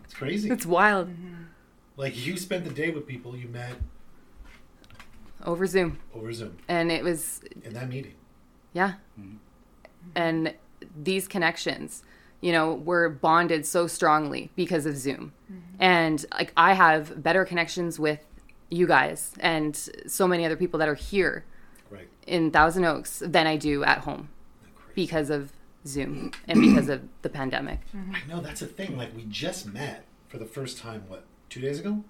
It's 0.04 0.14
crazy. 0.14 0.50
it's 0.50 0.66
wild 0.66 1.10
like 1.96 2.26
you 2.26 2.36
spent 2.38 2.64
the 2.64 2.72
day 2.72 2.90
with 2.90 3.06
people 3.06 3.36
you 3.36 3.48
met 3.48 3.76
over 5.46 5.68
Zoom 5.68 6.00
over 6.14 6.34
Zoom 6.34 6.58
and 6.68 6.92
it 6.92 7.04
was 7.04 7.42
in 7.64 7.74
that 7.74 7.88
meeting. 7.88 8.16
Yeah. 8.74 8.94
And 10.16 10.56
these 10.96 11.28
connections, 11.28 12.04
you 12.42 12.52
know, 12.52 12.74
were 12.74 13.10
bonded 13.10 13.66
so 13.66 13.88
strongly 13.88 14.50
because 14.56 14.86
of 14.86 14.96
Zoom. 14.98 15.34
Mm-hmm. 15.52 15.60
And 15.80 16.26
like 16.32 16.54
I 16.58 16.74
have 16.74 17.22
better 17.22 17.46
connections 17.46 18.00
with 18.00 18.26
you 18.70 18.86
guys 18.88 19.34
and 19.40 19.76
so 20.08 20.28
many 20.28 20.46
other 20.46 20.56
people 20.56 20.78
that 20.80 20.88
are 20.88 20.94
here 20.96 21.44
Right. 21.90 22.08
in 22.28 22.52
Thousand 22.52 22.86
Oaks 22.86 23.22
than 23.26 23.48
I 23.48 23.58
do 23.58 23.84
at 23.84 24.00
home 24.00 24.30
because 24.94 25.30
of 25.30 25.52
Zoom 25.88 26.32
and 26.48 26.62
because 26.62 26.88
of 26.90 27.02
the 27.24 27.30
pandemic. 27.30 27.80
Mm-hmm. 27.96 28.14
I 28.16 28.20
know 28.34 28.42
that's 28.42 28.62
a 28.62 28.68
thing. 28.68 28.96
Like 28.98 29.16
we 29.16 29.24
just 29.28 29.66
met 29.66 30.06
for 30.28 30.38
the 30.38 30.46
first 30.46 30.78
time. 30.78 31.04
What 31.08 31.24
two 31.50 31.62
days 31.62 31.80
ago? 31.80 32.04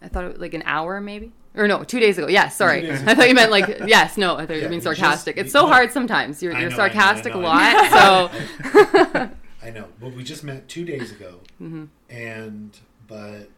I 0.00 0.08
thought 0.08 0.24
it 0.24 0.32
was 0.32 0.38
like 0.38 0.54
an 0.54 0.62
hour 0.64 1.00
maybe. 1.00 1.32
Or 1.56 1.66
no, 1.66 1.82
two 1.82 1.98
days 1.98 2.16
ago. 2.16 2.28
Yes, 2.28 2.56
sorry. 2.56 2.82
Two 2.82 2.86
days 2.88 3.02
ago. 3.02 3.10
I 3.10 3.14
thought 3.16 3.28
you 3.28 3.34
meant 3.34 3.50
like 3.50 3.80
yes, 3.86 4.16
no, 4.16 4.36
I 4.36 4.46
thought 4.46 4.54
you 4.54 4.60
Yeah, 4.60 4.66
were 4.66 4.68
being 4.68 4.80
we 4.80 4.84
just- 4.84 5.00
sarcastic. 5.00 5.36
it's 5.36 5.50
so 5.52 5.66
hard 5.66 5.90
sometimes. 5.90 6.40
You're, 6.42 6.54
I 6.54 6.60
you're 6.60 6.70
know, 6.70 6.76
I 6.76 6.78
know, 6.78 6.84
I 6.84 6.88
sarcastic 6.88 7.34
know, 7.34 7.42
a 7.42 7.46
I 7.46 7.72
lot. 7.72 9.10
So 9.18 9.30
I 9.62 9.70
know, 9.70 9.88
but 10.00 10.12
we 10.14 10.22
just 10.24 10.42
met 10.44 10.68
two 10.68 10.84
days 10.84 11.10
ago, 11.12 11.40
Mm-hmm. 11.60 11.84
and 12.08 12.76
but 13.06 13.50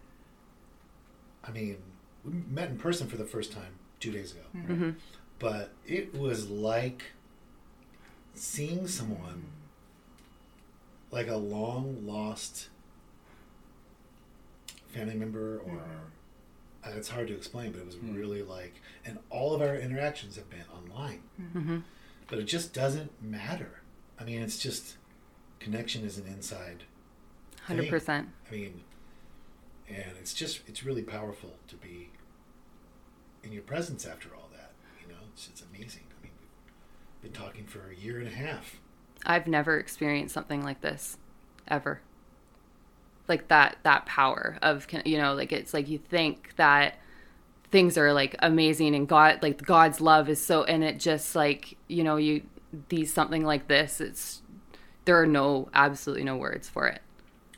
I 1.44 1.50
mean, 1.50 1.76
we 2.24 2.32
met 2.50 2.70
in 2.70 2.78
person 2.78 3.08
for 3.08 3.16
the 3.16 3.24
first 3.24 3.52
time 3.52 3.74
two 4.00 4.10
days 4.12 4.32
ago, 4.32 4.42
Mm-hmm. 4.56 4.90
but 5.38 5.72
it 5.86 6.14
was 6.14 6.48
like 6.50 7.02
seeing 8.34 8.86
someone 8.88 9.44
like 11.10 11.28
a 11.28 11.36
long 11.36 12.06
lost 12.06 12.68
family 14.88 15.14
member 15.14 15.58
or 15.66 15.78
uh, 16.84 16.90
it's 16.96 17.08
hard 17.10 17.28
to 17.28 17.34
explain 17.34 17.70
but 17.72 17.80
it 17.80 17.86
was 17.86 17.96
really 17.98 18.42
like 18.42 18.74
and 19.04 19.18
all 19.30 19.54
of 19.54 19.60
our 19.62 19.76
interactions 19.76 20.36
have 20.36 20.48
been 20.50 20.64
online. 20.74 21.82
But 22.28 22.38
it 22.38 22.44
just 22.44 22.72
doesn't 22.72 23.22
matter. 23.22 23.80
I 24.18 24.24
mean 24.24 24.40
it's 24.40 24.58
just 24.58 24.96
connection 25.62 26.04
is 26.04 26.18
an 26.18 26.26
inside 26.26 26.84
hundred 27.62 27.88
percent. 27.88 28.28
I 28.50 28.54
mean, 28.54 28.80
and 29.88 30.12
it's 30.20 30.34
just 30.34 30.60
it's 30.66 30.84
really 30.84 31.02
powerful 31.02 31.54
to 31.68 31.76
be 31.76 32.10
in 33.42 33.52
your 33.52 33.62
presence 33.62 34.06
after 34.06 34.28
all 34.34 34.48
that. 34.52 34.72
You 35.00 35.12
know, 35.12 35.20
it's, 35.32 35.48
it's 35.48 35.62
amazing. 35.62 36.02
I 36.10 36.22
mean, 36.22 36.32
we've 37.22 37.32
been 37.32 37.40
talking 37.40 37.64
for 37.64 37.90
a 37.90 37.94
year 37.94 38.18
and 38.18 38.28
a 38.28 38.34
half. 38.34 38.80
I've 39.24 39.46
never 39.46 39.78
experienced 39.78 40.34
something 40.34 40.64
like 40.64 40.80
this 40.80 41.16
ever. 41.68 42.00
Like 43.28 43.48
that 43.48 43.78
that 43.84 44.06
power 44.06 44.58
of 44.62 44.88
can- 44.88 45.02
you 45.04 45.16
know 45.16 45.34
like 45.34 45.52
it's 45.52 45.72
like 45.72 45.88
you 45.88 45.98
think 45.98 46.54
that 46.56 46.98
things 47.70 47.96
are 47.96 48.12
like 48.12 48.34
amazing 48.40 48.94
and 48.94 49.08
God 49.08 49.38
like 49.42 49.62
God's 49.62 50.00
love 50.00 50.28
is 50.28 50.44
so 50.44 50.64
and 50.64 50.82
it 50.82 50.98
just 50.98 51.34
like 51.36 51.76
you 51.86 52.02
know 52.02 52.16
you 52.16 52.42
these 52.88 53.12
something 53.12 53.44
like 53.44 53.68
this 53.68 54.00
it's 54.00 54.41
there 55.04 55.20
are 55.20 55.26
no 55.26 55.68
absolutely 55.74 56.24
no 56.24 56.36
words 56.36 56.68
for 56.68 56.86
it. 56.88 57.00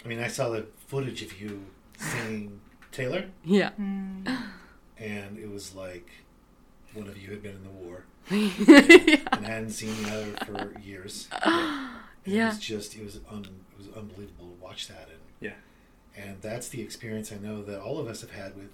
I 0.05 0.09
mean, 0.09 0.21
I 0.21 0.29
saw 0.29 0.51
the 0.51 0.67
footage 0.87 1.23
of 1.23 1.41
you 1.41 1.65
singing 1.99 2.61
Taylor, 2.93 3.27
Yeah. 3.45 3.71
and 3.79 5.39
it 5.39 5.51
was 5.51 5.75
like 5.75 6.09
one 6.93 7.09
of 7.09 7.17
you 7.19 7.31
had 7.31 7.43
been 7.43 7.57
in 7.57 7.65
the 7.65 7.71
war 7.71 8.05
and 8.31 9.45
hadn't 9.47 9.71
seen 9.71 9.95
the 10.03 10.11
other 10.11 10.33
for 10.73 10.81
years. 10.81 11.29
And 12.27 12.33
It 12.35 12.43
was 12.43 12.59
just 12.59 12.97
it 12.97 13.05
was 13.05 13.21
un, 13.31 13.45
it 13.73 13.77
was 13.79 13.89
unbelievable 13.95 14.47
to 14.49 14.65
watch 14.65 14.89
that, 14.89 15.09
and 15.11 15.21
Yeah. 15.41 15.53
and 16.17 16.41
that's 16.41 16.69
the 16.71 16.81
experience 16.81 17.31
I 17.31 17.37
know 17.37 17.63
that 17.65 17.81
all 17.83 17.99
of 17.99 18.07
us 18.07 18.23
have 18.23 18.31
had 18.31 18.57
with 18.57 18.71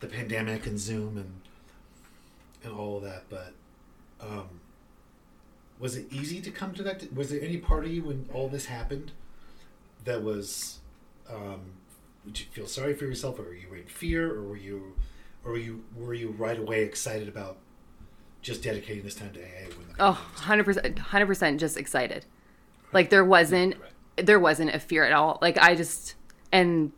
the 0.00 0.08
pandemic 0.08 0.66
and 0.66 0.78
Zoom 0.78 1.16
and 1.16 1.40
and 2.62 2.74
all 2.74 2.98
of 2.98 3.02
that. 3.04 3.24
But 3.30 3.54
um, 4.20 4.60
was 5.82 5.96
it 5.96 6.06
easy 6.12 6.40
to 6.40 6.50
come 6.52 6.72
to 6.74 6.82
that? 6.84 7.12
Was 7.12 7.30
there 7.30 7.42
any 7.42 7.56
part 7.56 7.84
of 7.84 7.90
you 7.90 8.04
when 8.04 8.28
all 8.32 8.48
this 8.48 8.66
happened 8.66 9.10
that 10.04 10.22
was? 10.22 10.78
Um, 11.28 11.72
did 12.24 12.38
you 12.38 12.46
feel 12.52 12.66
sorry 12.68 12.94
for 12.94 13.04
yourself, 13.04 13.40
or 13.40 13.42
were 13.42 13.54
you 13.54 13.74
in 13.74 13.86
fear, 13.86 14.32
or 14.32 14.44
were 14.44 14.56
you, 14.56 14.94
or 15.44 15.52
were 15.52 15.58
you 15.58 15.84
were 15.96 16.14
you 16.14 16.30
right 16.38 16.56
away 16.56 16.84
excited 16.84 17.26
about 17.26 17.56
just 18.42 18.62
dedicating 18.62 19.02
this 19.02 19.16
time 19.16 19.32
to 19.32 19.40
AA? 19.40 19.68
When 19.76 19.88
the 19.88 19.94
Oh, 19.98 20.24
100% 20.36 20.94
100% 20.94 21.58
just 21.58 21.76
excited. 21.76 22.26
Like 22.92 23.10
there 23.10 23.24
wasn't 23.24 23.74
there 24.16 24.38
wasn't 24.38 24.72
a 24.72 24.78
fear 24.78 25.02
at 25.02 25.12
all. 25.12 25.40
Like 25.42 25.58
I 25.58 25.74
just 25.74 26.14
and 26.52 26.92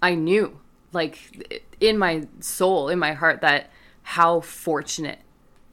I 0.00 0.14
knew 0.14 0.60
like 0.92 1.64
in 1.80 1.98
my 1.98 2.28
soul, 2.38 2.90
in 2.90 3.00
my 3.00 3.12
heart 3.12 3.40
that 3.40 3.70
how 4.02 4.40
fortunate 4.40 5.18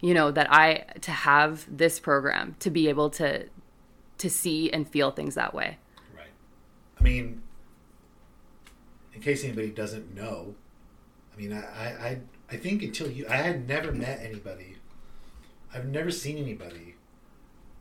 you 0.01 0.13
know 0.13 0.31
that 0.31 0.51
I 0.51 0.85
to 1.01 1.11
have 1.11 1.65
this 1.75 1.99
program 1.99 2.55
to 2.59 2.69
be 2.69 2.89
able 2.89 3.09
to 3.11 3.47
to 4.17 4.29
see 4.29 4.71
and 4.71 4.87
feel 4.87 5.11
things 5.11 5.35
that 5.35 5.53
way. 5.53 5.77
Right. 6.15 6.27
I 6.99 7.03
mean, 7.03 7.41
in 9.13 9.21
case 9.21 9.43
anybody 9.43 9.69
doesn't 9.69 10.15
know, 10.15 10.55
I 11.33 11.39
mean, 11.39 11.53
I, 11.53 11.59
I, 11.59 12.19
I, 12.51 12.57
think 12.57 12.81
until 12.81 13.11
you, 13.11 13.27
I 13.29 13.37
had 13.37 13.67
never 13.67 13.91
met 13.91 14.21
anybody, 14.21 14.77
I've 15.73 15.85
never 15.85 16.09
seen 16.09 16.37
anybody, 16.37 16.95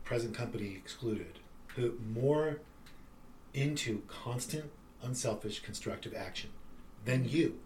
present 0.03 0.35
company 0.35 0.73
excluded, 0.75 1.39
who 1.75 1.97
more 2.13 2.61
into 3.53 4.03
constant, 4.07 4.65
unselfish, 5.01 5.61
constructive 5.61 6.13
action 6.13 6.51
than 7.05 7.27
you. 7.27 7.59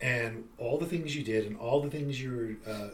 And 0.00 0.48
all 0.58 0.78
the 0.78 0.86
things 0.86 1.14
you 1.14 1.22
did, 1.22 1.46
and 1.46 1.56
all 1.56 1.80
the 1.80 1.90
things 1.90 2.20
you're 2.20 2.56
uh, 2.66 2.88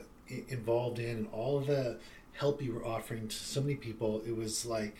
involved 0.49 0.99
in, 0.99 1.17
and 1.17 1.29
all 1.33 1.61
the 1.61 1.99
help 2.33 2.63
you 2.63 2.73
were 2.73 2.85
offering 2.87 3.29
to 3.29 3.35
so 3.37 3.61
many 3.61 3.75
people, 3.75 4.23
it 4.27 4.37
was 4.37 4.65
like, 4.67 4.97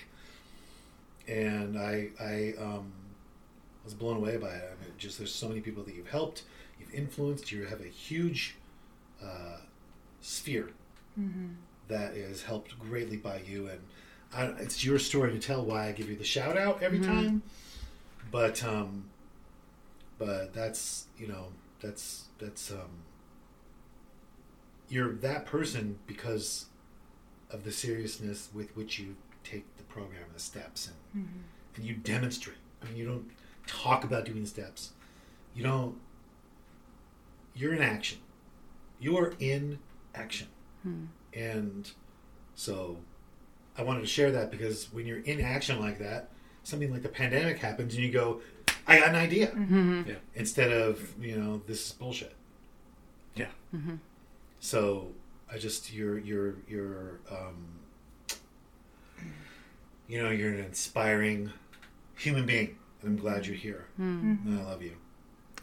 and 1.27 1.79
I 1.79 2.09
I 2.21 2.55
um, 2.61 2.93
was 3.85 3.95
blown 3.95 4.17
away 4.17 4.37
by 4.37 4.49
it. 4.49 4.65
I 4.79 4.85
mean, 4.85 4.93
just 4.99 5.19
there's 5.19 5.35
so 5.35 5.49
many 5.49 5.61
people 5.61 5.83
that 5.85 5.95
you've 5.95 6.09
helped, 6.11 6.43
you've 6.81 6.93
influenced. 6.95 7.53
You 7.53 7.65
have 7.67 7.81
a 7.81 7.89
huge 7.89 8.57
uh, 9.23 9.59
sphere 10.21 10.71
that 11.89 12.15
is 12.15 12.43
helped 12.43 12.79
greatly 12.79 13.17
by 13.17 13.41
you, 13.47 13.69
and 13.69 13.81
I, 14.35 14.61
it's 14.63 14.85
your 14.85 14.99
story 14.99 15.33
to 15.33 15.39
tell. 15.39 15.65
Why 15.65 15.89
I 15.89 15.93
give 15.93 16.09
you 16.09 16.17
the 16.17 16.25
shout 16.25 16.57
out 16.59 16.83
every 16.83 17.01
time, 17.01 17.43
but 18.31 18.63
um, 18.65 19.05
but 20.19 20.53
that's 20.53 21.07
you 21.19 21.27
know 21.29 21.47
that's 21.81 22.25
that's 22.39 22.71
um, 22.71 22.91
you're 24.89 25.13
that 25.15 25.47
person 25.47 25.99
because 26.07 26.67
of 27.51 27.65
the 27.65 27.73
seriousness 27.73 28.49
with 28.53 28.77
which 28.77 28.99
you 28.99 29.17
take 29.45 29.65
the 29.77 29.83
program, 29.85 30.23
and 30.27 30.35
the 30.35 30.41
steps, 30.41 30.89
and 30.89 31.25
mm-hmm. 31.25 31.39
and 31.77 31.85
you 31.85 31.95
demonstrate. 31.95 32.57
I 32.83 32.87
mean, 32.87 32.97
you 32.97 33.07
don't 33.07 33.31
talk 33.67 34.05
about 34.05 34.25
doing 34.25 34.43
the 34.43 34.49
steps. 34.49 34.93
You 35.55 35.63
don't. 35.63 35.97
You're 37.55 37.75
in 37.75 37.83
action. 37.83 38.19
You 39.01 39.17
are 39.19 39.35
in 39.39 39.79
action, 40.15 40.49
hmm. 40.83 41.05
and 41.33 41.91
so 42.55 42.99
I 43.77 43.83
wanted 43.83 44.01
to 44.01 44.07
share 44.07 44.33
that 44.33 44.51
because 44.51 44.93
when 44.93 45.07
you're 45.07 45.21
in 45.21 45.41
action 45.41 45.81
like 45.81 45.99
that, 46.01 46.31
something 46.65 46.91
like 46.93 47.03
the 47.03 47.09
pandemic 47.09 47.59
happens, 47.59 47.95
and 47.95 48.03
you 48.03 48.11
go, 48.11 48.41
"I 48.87 48.99
got 48.99 49.11
an 49.11 49.15
idea," 49.17 49.49
mm-hmm. 49.49 50.03
Yeah. 50.07 50.15
instead 50.35 50.73
of 50.73 51.15
you 51.21 51.37
know 51.37 51.63
this 51.67 51.87
is 51.87 51.93
bullshit. 51.93 52.35
Yeah. 53.35 53.47
Mm-hmm. 53.75 53.97
So 54.61 55.09
I 55.53 55.59
just 55.59 55.93
you're 55.93 56.19
you're 56.19 56.55
you're 56.69 57.21
um, 57.31 57.67
you 60.09 60.23
know 60.23 60.31
you're 60.31 60.53
an 60.53 60.61
inspiring 60.61 61.51
human 62.17 62.47
being, 62.47 62.77
and 63.03 63.11
I'm 63.11 63.17
glad 63.17 63.47
you're 63.47 63.57
here. 63.57 63.87
And 63.99 64.59
I 64.61 64.63
love 64.65 64.83
you. 64.83 64.93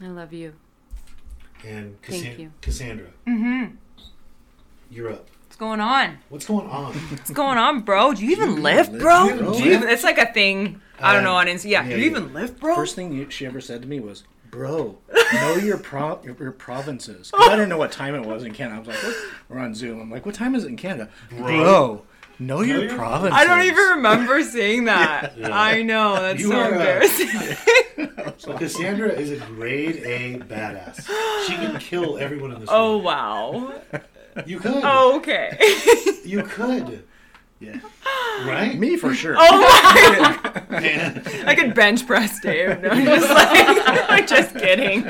I 0.01 0.07
love 0.07 0.33
you. 0.33 0.53
And 1.65 1.99
Thank 2.03 2.37
you. 2.39 2.51
Cassandra, 2.61 3.07
Mm-hmm. 3.27 3.75
you're 4.91 5.11
up. 5.11 5.27
What's 5.47 5.55
going 5.55 5.79
on? 5.79 6.17
What's 6.29 6.45
going 6.45 6.67
on? 6.69 6.93
What's 6.93 7.31
going 7.31 7.57
on, 7.57 7.81
bro? 7.81 8.13
Do 8.13 8.23
you 8.25 8.31
even 8.31 8.61
lift, 8.61 8.91
lift, 8.91 9.01
bro? 9.03 9.35
bro? 9.37 9.53
Do 9.57 9.63
you 9.63 9.87
it's 9.87 10.03
like 10.03 10.17
a 10.17 10.31
thing. 10.31 10.81
I 10.99 11.13
don't 11.13 11.21
Uh, 11.25 11.29
know 11.31 11.35
on 11.37 11.47
Insta. 11.47 11.65
Yeah, 11.69 11.83
yeah, 11.83 11.95
do 11.95 12.01
you 12.01 12.03
yeah. 12.03 12.11
even 12.11 12.33
lift, 12.33 12.59
bro? 12.59 12.75
First 12.75 12.95
thing 12.95 13.11
you, 13.13 13.29
she 13.29 13.45
ever 13.45 13.61
said 13.61 13.81
to 13.81 13.87
me 13.87 13.99
was, 13.99 14.23
"Bro, 14.51 14.97
know 15.33 15.55
your 15.55 15.77
pro- 15.77 16.21
your, 16.23 16.35
your 16.39 16.51
provinces." 16.51 17.31
'Cause 17.31 17.47
I 17.47 17.51
didn't 17.55 17.69
know 17.69 17.77
what 17.77 17.91
time 17.91 18.15
it 18.15 18.25
was 18.25 18.43
in 18.43 18.53
Canada. 18.53 18.75
I 18.75 18.79
was 18.79 18.87
like, 18.87 18.97
what? 19.03 19.15
"We're 19.49 19.59
on 19.59 19.73
Zoom." 19.75 19.99
I'm 20.01 20.11
like, 20.11 20.25
"What 20.25 20.35
time 20.35 20.55
is 20.55 20.63
it 20.63 20.67
in 20.69 20.77
Canada?" 20.77 21.09
Bro, 21.31 22.03
know 22.39 22.61
your 22.61 22.83
your- 22.85 22.95
provinces. 22.95 23.37
I 23.39 23.45
don't 23.45 23.63
even 23.65 23.83
remember 23.97 24.41
seeing 24.43 24.85
that. 24.93 25.37
Yeah. 25.37 25.49
I 25.51 25.81
know 25.83 26.15
that's 26.21 26.39
You 26.41 26.49
so 26.49 26.57
are, 26.59 26.65
uh, 26.65 26.69
embarrassing. 26.71 27.57
So 28.37 28.53
Cassandra 28.57 29.09
is 29.09 29.31
a 29.31 29.37
grade 29.37 29.95
A 30.05 30.39
badass. 30.39 31.07
She 31.47 31.53
can 31.55 31.79
kill 31.79 32.17
everyone 32.17 32.51
in 32.51 32.59
this 32.59 32.69
oh 32.71 32.95
room. 32.95 33.03
wow. 33.05 33.73
You 34.45 34.59
could. 34.59 34.81
Oh, 34.83 35.15
okay. 35.17 35.57
You 36.25 36.43
could. 36.43 37.03
Yeah. 37.59 37.79
Right? 38.45 38.77
Me 38.77 38.97
for 38.97 39.13
sure. 39.13 39.35
oh 39.37 39.61
my. 39.61 40.63
Man. 40.81 41.23
I 41.45 41.55
could 41.55 41.73
bench 41.73 42.05
press 42.05 42.41
Dave. 42.41 42.81
No, 42.81 42.89
I'm 42.89 43.05
just 43.05 43.29
like, 43.29 44.09
I'm 44.09 44.27
just 44.35 44.55
kidding. 44.57 45.03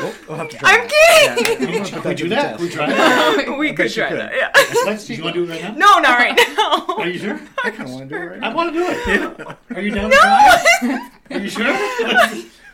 We'll, 0.00 0.14
we'll 0.28 0.36
have 0.36 0.50
to 0.50 0.58
try 0.58 0.70
I'm 0.72 0.86
that. 0.86 1.36
kidding. 1.38 1.74
Yeah, 1.74 1.84
Can 1.84 2.02
we 2.04 2.14
do 2.14 2.28
that? 2.28 2.56
Can 2.58 2.66
we 2.66 2.70
try 2.70 2.86
that? 2.90 3.58
we 3.58 3.72
could 3.72 3.90
try 3.90 4.08
could. 4.10 4.18
that. 4.18 4.32
Yeah. 4.36 4.52
Let's, 4.84 5.06
do 5.06 5.14
you 5.14 5.24
want 5.24 5.36
to 5.36 5.46
do 5.46 5.50
it 5.50 5.54
right 5.62 5.74
now? 5.74 5.94
No, 5.94 5.98
not 6.00 6.18
right 6.18 6.36
now. 6.36 6.94
Are 6.98 7.08
you 7.08 7.18
sure? 7.18 7.40
I 7.64 7.70
kind 7.70 7.88
of 7.88 7.94
want 7.94 8.08
to 8.10 8.14
do 8.16 8.22
it 8.22 8.26
right 8.26 8.40
now. 8.40 8.50
I 8.50 8.54
want 8.54 8.74
to 8.74 8.78
do 8.78 8.86
it. 8.90 9.56
Are 9.74 9.80
you 9.80 9.90
down 9.90 10.10
to 10.10 10.16
try? 10.16 11.10
Are 11.30 11.38
you 11.38 11.48
sure? 11.48 11.74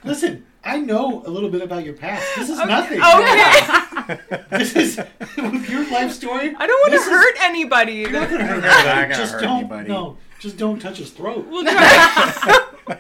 Listen, 0.04 0.44
I 0.62 0.78
know 0.78 1.22
a 1.26 1.30
little 1.30 1.50
bit 1.50 1.62
about 1.62 1.84
your 1.84 1.94
past. 1.94 2.24
This 2.36 2.48
is 2.50 2.58
nothing. 2.58 3.00
Okay. 3.00 4.18
This 4.50 4.76
is 4.76 4.96
with 5.38 5.70
your 5.70 5.90
life 5.90 6.12
story. 6.12 6.54
I 6.58 6.66
don't 6.66 6.78
want 6.80 6.92
to 6.92 6.98
this 6.98 7.06
is- 7.06 7.12
hurt 7.12 7.36
anybody. 7.40 7.92
You're 7.94 8.10
not 8.10 8.28
gonna 8.30 8.44
hurt 8.44 8.62
anybody. 8.64 9.14
Just 9.14 9.32
hurt 9.32 9.40
don't. 9.42 9.58
anybody. 9.60 9.88
No, 9.88 10.18
just 10.40 10.58
don't 10.58 10.78
touch 10.78 10.98
his 10.98 11.10
throat. 11.10 11.46
We'll 11.48 11.64
try. 11.64 12.64
It. 12.88 12.98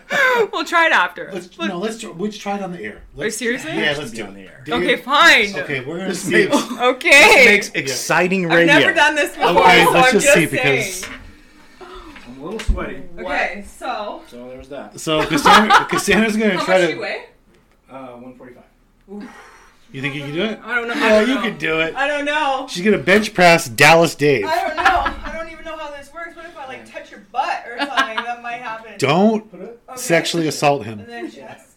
we'll 0.52 0.64
try 0.64 0.86
it 0.86 0.92
after. 0.92 1.30
Let's 1.32 1.58
no. 1.58 1.78
Let's 1.78 1.98
try- 2.00 2.10
let's 2.10 2.38
try 2.38 2.56
it 2.56 2.62
on 2.62 2.72
the 2.72 2.80
air. 2.80 3.02
Let's, 3.14 3.36
seriously? 3.36 3.72
Yeah, 3.72 3.94
let's 3.98 4.12
Be 4.12 4.16
do 4.18 4.24
on 4.24 4.30
it. 4.30 4.34
the 4.34 4.40
air. 4.50 4.62
David- 4.64 4.82
Okay, 4.90 4.96
fine. 5.02 5.54
Okay, 5.64 5.80
we're 5.84 5.96
gonna 5.98 6.08
This 6.08 6.22
see. 6.22 6.46
makes- 6.48 6.72
Okay. 6.80 7.44
Makes 7.50 7.68
exciting 7.74 8.48
radio. 8.48 8.72
I've 8.74 8.80
never 8.80 8.94
done 8.94 9.14
this 9.14 9.36
before. 9.36 9.50
Okay, 9.50 9.84
let's 9.86 9.94
I'm 10.06 10.12
just 10.14 10.24
just 10.26 10.34
see 10.38 10.46
because 10.46 10.94
saying. 11.02 11.14
I'm 11.14 11.20
a 12.44 12.50
little 12.50 12.60
sweaty. 12.60 13.02
Okay, 13.18 13.64
so. 13.66 14.22
So 14.28 14.48
there's 14.48 14.68
that. 14.68 15.00
so 15.00 15.24
Cassandra, 15.26 15.86
Cassandra's 15.90 16.36
gonna 16.36 16.58
How 16.58 16.64
try 16.64 16.74
much 16.78 16.82
to. 16.82 16.86
do 16.88 16.94
you 16.94 17.00
weigh? 17.00 17.24
Uh, 17.90 18.16
145. 18.16 18.64
You 19.92 20.00
think 20.02 20.14
you 20.14 20.22
can 20.22 20.32
do 20.32 20.42
it? 20.42 20.58
I 20.64 20.74
don't 20.74 20.88
know. 20.88 20.94
I 20.94 20.98
Yeah, 20.98 21.08
don't 21.20 21.28
you 21.28 21.34
know. 21.36 21.42
can 21.42 21.58
do 21.58 21.80
it. 21.80 21.94
I 21.94 22.06
don't 22.08 22.24
know. 22.24 22.66
She's 22.68 22.84
gonna 22.84 22.98
bench 22.98 23.32
press 23.32 23.68
Dallas 23.68 24.14
Dave. 24.14 24.44
I 24.44 24.66
don't 24.66 24.76
know. 24.76 24.82
I 24.82 25.32
don't 25.36 25.50
even 25.52 25.64
know 25.64 25.76
how 25.76 25.90
this 25.90 26.12
works. 26.12 26.34
What 26.36 26.44
if 26.46 26.56
I 26.56 26.66
like 26.66 26.90
touch 26.90 27.10
your 27.10 27.20
butt 27.32 27.64
or 27.66 27.78
something? 27.78 28.16
that 28.16 28.42
might 28.42 28.60
happen. 28.60 28.94
Don't 28.98 29.50
Put 29.50 29.60
it. 29.60 29.80
Okay. 29.88 29.96
sexually 30.00 30.48
assault 30.48 30.84
him. 30.84 30.98
And 31.00 31.08
him. 31.08 31.08
then 31.08 31.30
chest. 31.30 31.70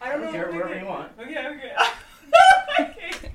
I 0.00 0.10
don't 0.12 0.22
know. 0.22 0.30
Care 0.32 0.46
if 0.48 0.52
we 0.52 0.56
wherever 0.58 0.74
can- 0.74 0.82
you 0.84 0.88
want. 0.88 1.12
Okay, 1.18 1.46
okay. 1.48 1.72
okay. 2.80 3.30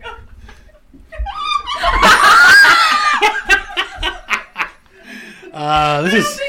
Uh, 5.54 6.02
this 6.04 6.14
I 6.14 6.18
is 6.18 6.28
think 6.28 6.42
I 6.42 6.42
can 6.42 6.42
do 6.42 6.44
it. 6.44 6.47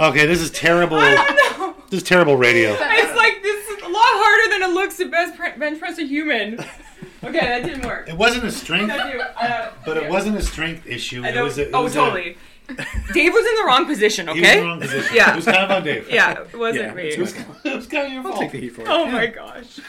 Okay. 0.00 0.26
This 0.26 0.40
is 0.40 0.50
terrible. 0.50 0.96
I 0.98 1.14
don't 1.14 1.58
know. 1.58 1.74
This 1.90 2.02
is 2.02 2.08
terrible 2.08 2.36
radio. 2.36 2.70
It's 2.78 3.16
like 3.16 3.42
this 3.42 3.68
is 3.68 3.82
a 3.82 3.88
lot 3.88 3.92
harder 3.94 4.50
than 4.58 4.70
it 4.70 4.74
looks 4.74 4.96
to 4.98 5.10
best 5.10 5.36
pre- 5.36 5.52
bench 5.58 5.78
press 5.78 5.98
a 5.98 6.04
human. 6.06 6.58
Okay, 7.22 7.38
that 7.38 7.64
didn't 7.64 7.84
work. 7.84 8.08
It 8.08 8.16
wasn't 8.16 8.44
a 8.44 8.50
strength, 8.52 8.90
I 8.90 9.12
do. 9.12 9.20
Uh, 9.20 9.72
but 9.84 9.98
it 9.98 10.08
wasn't 10.08 10.38
a 10.38 10.42
strength 10.42 10.86
issue. 10.86 11.22
I 11.22 11.28
It 11.28 11.32
don't, 11.32 11.44
was 11.44 11.58
a, 11.58 11.68
it 11.68 11.70
oh, 11.74 11.82
was 11.82 11.92
a- 11.94 11.98
totally. 11.98 12.38
Dave 13.12 13.32
was 13.34 13.46
in 13.46 13.54
the 13.56 13.64
wrong 13.66 13.84
position. 13.84 14.26
he 14.28 14.32
was 14.32 14.38
in 14.40 14.44
Okay. 14.46 14.60
the 14.60 14.66
wrong 14.66 14.80
position. 14.80 15.16
Yeah. 15.16 15.32
It 15.32 15.36
was 15.36 15.44
kind 15.44 15.56
of 15.58 15.70
on 15.70 15.84
Dave. 15.84 16.08
Yeah, 16.10 16.40
it 16.40 16.56
wasn't 16.56 16.84
Yeah, 16.86 16.94
me. 16.94 17.02
it's 17.08 17.16
It 17.16 17.20
was, 17.20 17.34
it 17.64 17.76
was 17.76 17.86
kind 17.86 18.06
of 18.06 18.12
your 18.14 18.22
I'll 18.22 18.28
fault. 18.30 18.40
take 18.40 18.52
the 18.52 18.60
heat 18.60 18.70
for 18.70 18.82
it. 18.82 18.88
Oh 18.88 19.04
my 19.06 19.26
gosh. 19.26 19.80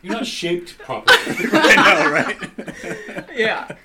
You're 0.00 0.14
not 0.14 0.26
shaped 0.26 0.78
properly. 0.78 1.18
I 1.52 2.04
know, 2.04 2.10
right? 2.10 3.26
Yeah. 3.36 3.76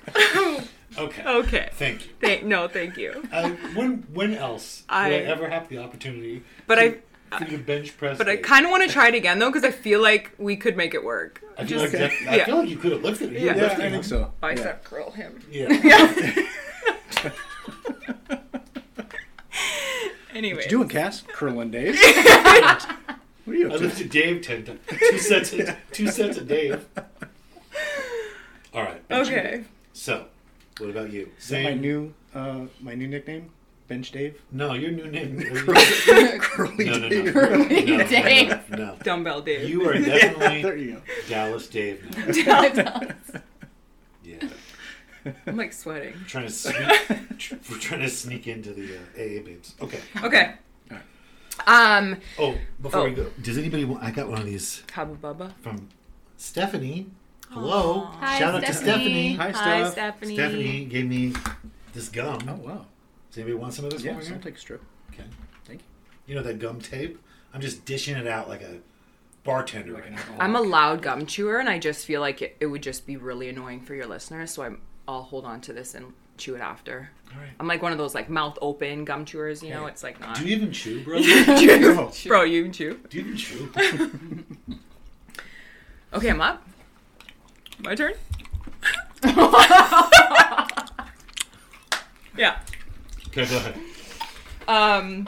Okay. 0.98 1.22
Okay. 1.24 1.68
Thank 1.72 2.06
you. 2.06 2.12
Thank, 2.20 2.44
no, 2.44 2.68
thank 2.68 2.96
you. 2.96 3.22
Uh, 3.32 3.50
when 3.74 4.06
when 4.14 4.34
else 4.34 4.84
I- 4.88 5.08
would 5.10 5.12
I 5.20 5.22
ever 5.24 5.48
have 5.48 5.68
the 5.68 5.78
opportunity 5.78 6.42
But 6.66 6.76
to, 6.76 6.98
I, 7.32 7.38
for 7.38 7.44
you 7.44 7.58
to 7.58 7.62
bench 7.62 7.96
press? 7.96 8.16
but 8.18 8.28
I 8.28 8.36
kind 8.36 8.64
of 8.64 8.70
want 8.70 8.82
to 8.84 8.88
try 8.88 9.08
it 9.08 9.14
again 9.14 9.38
though, 9.38 9.50
because 9.50 9.64
I 9.64 9.70
feel 9.72 10.00
like 10.00 10.32
we 10.38 10.56
could 10.56 10.76
make 10.76 10.94
it 10.94 11.04
work. 11.04 11.42
I 11.58 11.64
feel, 11.64 11.80
Just 11.80 11.92
like 11.94 12.00
that, 12.00 12.12
I 12.32 12.36
yeah. 12.36 12.44
feel 12.46 12.56
like 12.58 12.68
you 12.68 12.76
could 12.76 12.92
have 12.92 13.02
lifted 13.02 13.32
it. 13.34 13.40
You 13.40 13.46
Yeah. 13.46 13.56
Yeah, 13.56 13.72
I 13.72 13.90
think 13.90 14.04
so. 14.04 14.32
bicep 14.40 14.84
curl 14.84 15.10
him. 15.10 15.40
Yeah. 15.50 15.68
Yeah. 15.84 17.32
anyway. 20.34 20.56
What 20.56 20.64
you 20.64 20.70
doing, 20.70 20.88
Cass? 20.88 21.22
Curling 21.32 21.70
Dave. 21.70 21.96
what 22.00 22.86
are 23.48 23.54
you 23.54 23.70
I 23.70 23.74
up 23.74 23.78
to? 23.80 23.84
lifted 23.86 24.10
Dave 24.10 24.42
ten 24.42 24.64
times. 24.64 24.80
Two 25.10 25.18
sets 25.18 25.52
of 25.52 25.76
two 25.92 26.08
sets 26.08 26.38
of 26.38 26.46
Dave. 26.48 26.84
All 28.74 28.82
right. 28.82 29.02
Okay. 29.10 29.34
Dave. 29.50 29.68
So, 29.92 30.26
what 30.78 30.90
about 30.90 31.12
you? 31.12 31.30
Is 31.38 31.48
that 31.48 31.64
my 31.64 31.74
new 31.74 32.12
uh, 32.34 32.66
my 32.80 32.94
new 32.94 33.08
nickname? 33.08 33.50
Bench 33.88 34.10
Dave. 34.10 34.42
No, 34.50 34.72
your 34.74 34.90
new 34.90 35.06
name. 35.06 35.40
Curly 36.40 36.84
no, 36.86 36.98
no, 36.98 36.98
no, 36.98 37.08
Dave. 37.08 37.34
no, 37.34 37.96
no, 37.96 38.04
Dave. 38.08 38.48
no, 38.70 38.76
no. 38.76 38.96
Dumbbell 39.04 39.42
Dave. 39.42 39.68
You 39.68 39.88
are 39.88 39.94
Yeah, 39.94 40.18
definitely 40.18 40.62
there 40.62 40.76
you 40.76 40.92
go. 40.94 41.00
Dallas 41.28 41.68
Dave 41.68 42.44
now. 42.46 43.00
Yeah. 44.24 44.48
I'm 45.46 45.56
like 45.56 45.72
sweating. 45.72 46.14
trying 46.26 46.46
to 46.46 46.52
sneak. 46.52 47.38
tr- 47.38 47.54
we're 47.70 47.78
trying 47.78 48.00
to 48.00 48.08
sneak 48.10 48.48
into 48.48 48.72
the 48.72 48.96
uh, 48.96 49.00
AA 49.16 49.42
babes. 49.44 49.74
Okay. 49.80 50.00
Okay. 50.22 50.54
Alright. 50.90 51.04
Um, 51.66 52.16
Oh, 52.38 52.56
before 52.82 53.04
we 53.04 53.12
Oh. 53.12 53.14
go, 53.14 53.26
does 53.40 53.56
anybody 53.56 53.84
want? 53.84 54.02
I 54.02 54.10
got 54.10 54.28
one 54.28 54.38
of 54.40 54.46
these 54.46 54.82
Hubba 54.92 55.14
Bubba. 55.14 55.52
from 55.62 55.88
Stephanie. 56.36 57.06
Hello. 57.50 58.00
Hi, 58.20 58.38
Shout 58.38 58.54
out 58.56 58.64
to 58.64 58.72
Stephanie. 58.72 59.34
Hi, 59.34 59.50
Hi, 59.50 59.82
Steph. 59.82 59.92
Stephanie. 59.92 60.34
Stephanie 60.34 60.84
gave 60.84 61.06
me 61.08 61.32
this 61.94 62.08
gum. 62.08 62.40
Oh 62.48 62.54
wow. 62.56 62.86
Does 63.30 63.38
anybody 63.38 63.54
want 63.54 63.74
some 63.74 63.84
of 63.86 63.92
this? 63.92 64.02
Yeah, 64.02 64.12
while 64.12 64.20
I'll 64.20 64.26
here? 64.26 64.38
take 64.38 64.56
a 64.56 64.58
strip. 64.58 64.82
Okay. 65.12 65.24
Thank 65.64 65.80
you. 65.80 65.86
You 66.26 66.34
know 66.34 66.42
that 66.42 66.58
gum 66.58 66.80
tape? 66.80 67.18
I'm 67.54 67.60
just 67.60 67.84
dishing 67.84 68.16
it 68.16 68.26
out 68.26 68.48
like 68.48 68.62
a 68.62 68.78
bartender 69.44 69.92
Like 69.92 70.02
right 70.04 70.12
now. 70.12 70.20
I'm 70.38 70.56
a 70.56 70.60
loud 70.60 71.02
gum 71.02 71.24
chewer, 71.26 71.58
and 71.58 71.68
I 71.68 71.78
just 71.78 72.04
feel 72.04 72.20
like 72.20 72.42
it, 72.42 72.56
it 72.60 72.66
would 72.66 72.82
just 72.82 73.06
be 73.06 73.16
really 73.16 73.48
annoying 73.48 73.80
for 73.80 73.94
your 73.94 74.06
listeners. 74.06 74.50
So 74.50 74.62
I'm, 74.64 74.80
I'll 75.08 75.22
hold 75.22 75.44
on 75.44 75.60
to 75.62 75.72
this 75.72 75.94
and 75.94 76.12
chew 76.36 76.56
it 76.56 76.60
after. 76.60 77.10
All 77.32 77.40
right. 77.40 77.50
I'm 77.60 77.66
like 77.68 77.80
one 77.80 77.92
of 77.92 77.98
those 77.98 78.14
like 78.14 78.28
mouth 78.28 78.58
open 78.60 79.04
gum 79.04 79.24
chewers. 79.24 79.62
You 79.62 79.70
know, 79.70 79.82
Okay. 79.84 79.92
it's 79.92 80.02
like 80.02 80.20
not. 80.20 80.36
Do 80.36 80.44
you 80.46 80.56
even 80.56 80.72
chew, 80.72 81.02
bro? 81.02 81.18
No. 81.20 82.12
Bro, 82.26 82.42
you 82.42 82.64
can 82.64 82.72
chew. 82.72 83.00
Do 83.08 83.18
you 83.18 83.24
even 83.24 83.36
chew? 83.36 83.72
Okay, 86.12 86.30
I'm 86.30 86.40
up. 86.40 86.66
My 87.78 87.94
turn. 87.94 88.14
yeah. 92.36 92.58
Okay, 93.28 93.46
go 93.46 93.56
ahead. 93.56 93.74
Um, 94.68 95.24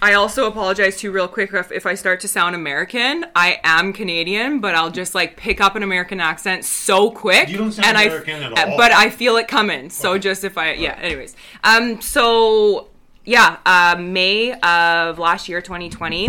I 0.00 0.14
also 0.14 0.46
apologize 0.46 0.98
too, 0.98 1.12
real 1.12 1.28
quick, 1.28 1.52
if, 1.52 1.70
if 1.70 1.86
I 1.86 1.94
start 1.94 2.20
to 2.20 2.28
sound 2.28 2.54
American. 2.56 3.26
I 3.36 3.60
am 3.62 3.92
Canadian, 3.92 4.60
but 4.60 4.74
I'll 4.74 4.90
just 4.90 5.14
like 5.14 5.36
pick 5.36 5.60
up 5.60 5.76
an 5.76 5.82
American 5.82 6.18
accent 6.20 6.64
so 6.64 7.10
quick. 7.10 7.48
You 7.48 7.58
don't 7.58 7.72
sound 7.72 7.86
and 7.88 7.98
I- 7.98 8.04
American 8.04 8.42
at 8.42 8.58
uh, 8.58 8.70
all. 8.70 8.76
But 8.76 8.92
I 8.92 9.10
feel 9.10 9.36
it 9.36 9.48
coming. 9.48 9.90
So 9.90 10.12
Okay. 10.12 10.18
just 10.20 10.44
if 10.44 10.58
I, 10.58 10.72
yeah. 10.72 10.98
Anyways, 11.00 11.36
um, 11.62 12.00
so 12.00 12.88
yeah, 13.24 13.58
uh, 13.64 13.96
May 14.00 14.52
of 14.60 15.18
last 15.18 15.48
year, 15.48 15.60
2020, 15.60 16.28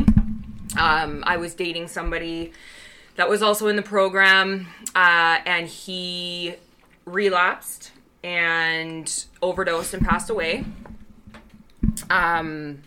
um, 0.78 1.24
I 1.26 1.38
was 1.38 1.56
dating 1.56 1.88
somebody 1.88 2.52
that 3.16 3.30
was 3.30 3.42
also 3.42 3.68
in 3.68 3.76
the 3.76 3.84
program, 3.84 4.68
uh, 4.96 5.38
and 5.46 5.68
he 5.68 6.56
relapsed 7.06 7.92
and 8.24 9.26
overdosed 9.42 9.94
and 9.94 10.06
passed 10.06 10.30
away. 10.30 10.66
Um, 12.10 12.82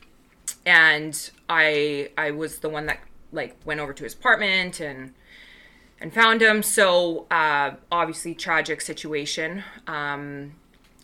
and 0.65 1.31
I 1.49 2.11
I 2.17 2.33
was 2.33 2.59
the 2.59 2.69
one 2.69 2.87
that 2.87 3.01
like 3.33 3.57
went 3.65 3.81
over 3.81 3.93
to 3.93 4.05
his 4.05 4.15
apartment 4.15 4.81
and 4.81 5.15
and 6.01 6.13
found 6.13 6.43
him. 6.43 6.63
So 6.63 7.27
uh, 7.31 7.73
obviously 7.91 8.35
tragic 8.35 8.81
situation. 8.81 9.63
Um, 9.87 10.55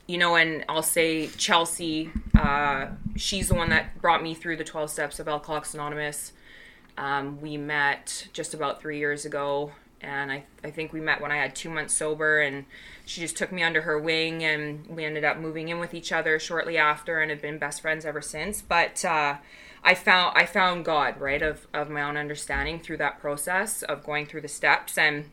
you 0.07 0.19
know, 0.19 0.35
and 0.35 0.65
I'll 0.69 0.83
say 0.83 1.29
Chelsea. 1.29 2.11
Uh, 2.37 2.89
she's 3.17 3.49
the 3.49 3.55
one 3.55 3.71
that 3.71 4.01
brought 4.01 4.23
me 4.23 4.35
through 4.35 4.57
the 4.57 4.65
twelve 4.65 4.91
steps 4.91 5.21
of 5.21 5.29
Alcoholics 5.29 5.75
Anonymous. 5.75 6.33
Um, 6.99 7.41
we 7.41 7.57
met 7.57 8.29
just 8.33 8.55
about 8.55 8.81
three 8.81 8.99
years 8.99 9.25
ago, 9.25 9.73
and 10.01 10.31
I, 10.31 10.45
I 10.63 10.71
think 10.71 10.93
we 10.93 11.01
met 11.01 11.21
when 11.21 11.33
I 11.33 11.37
had 11.37 11.55
two 11.55 11.71
months 11.71 11.95
sober, 11.95 12.41
and 12.41 12.65
she 13.07 13.21
just 13.21 13.37
took 13.37 13.53
me 13.53 13.63
under 13.63 13.83
her 13.83 13.99
wing, 13.99 14.45
and 14.45 14.87
we 14.87 15.05
ended 15.05 15.25
up 15.25 15.39
moving 15.39 15.69
in 15.69 15.79
with 15.79 15.95
each 15.95 16.13
other 16.13 16.39
shortly 16.39 16.77
after, 16.77 17.21
and 17.21 17.31
have 17.31 17.43
been 17.43 17.59
best 17.59 17.81
friends 17.81 18.05
ever 18.05 18.21
since. 18.21 18.61
But 18.61 19.05
uh, 19.05 19.37
I 19.83 19.95
found 19.95 20.37
I 20.37 20.47
found 20.47 20.85
God, 20.85 21.21
right, 21.21 21.43
of 21.43 21.67
of 21.73 21.89
my 21.89 22.03
own 22.03 22.17
understanding 22.17 22.79
through 22.81 22.99
that 22.99 23.21
process 23.21 23.83
of 23.83 24.05
going 24.05 24.27
through 24.27 24.43
the 24.43 24.49
steps, 24.49 24.99
and 24.99 25.31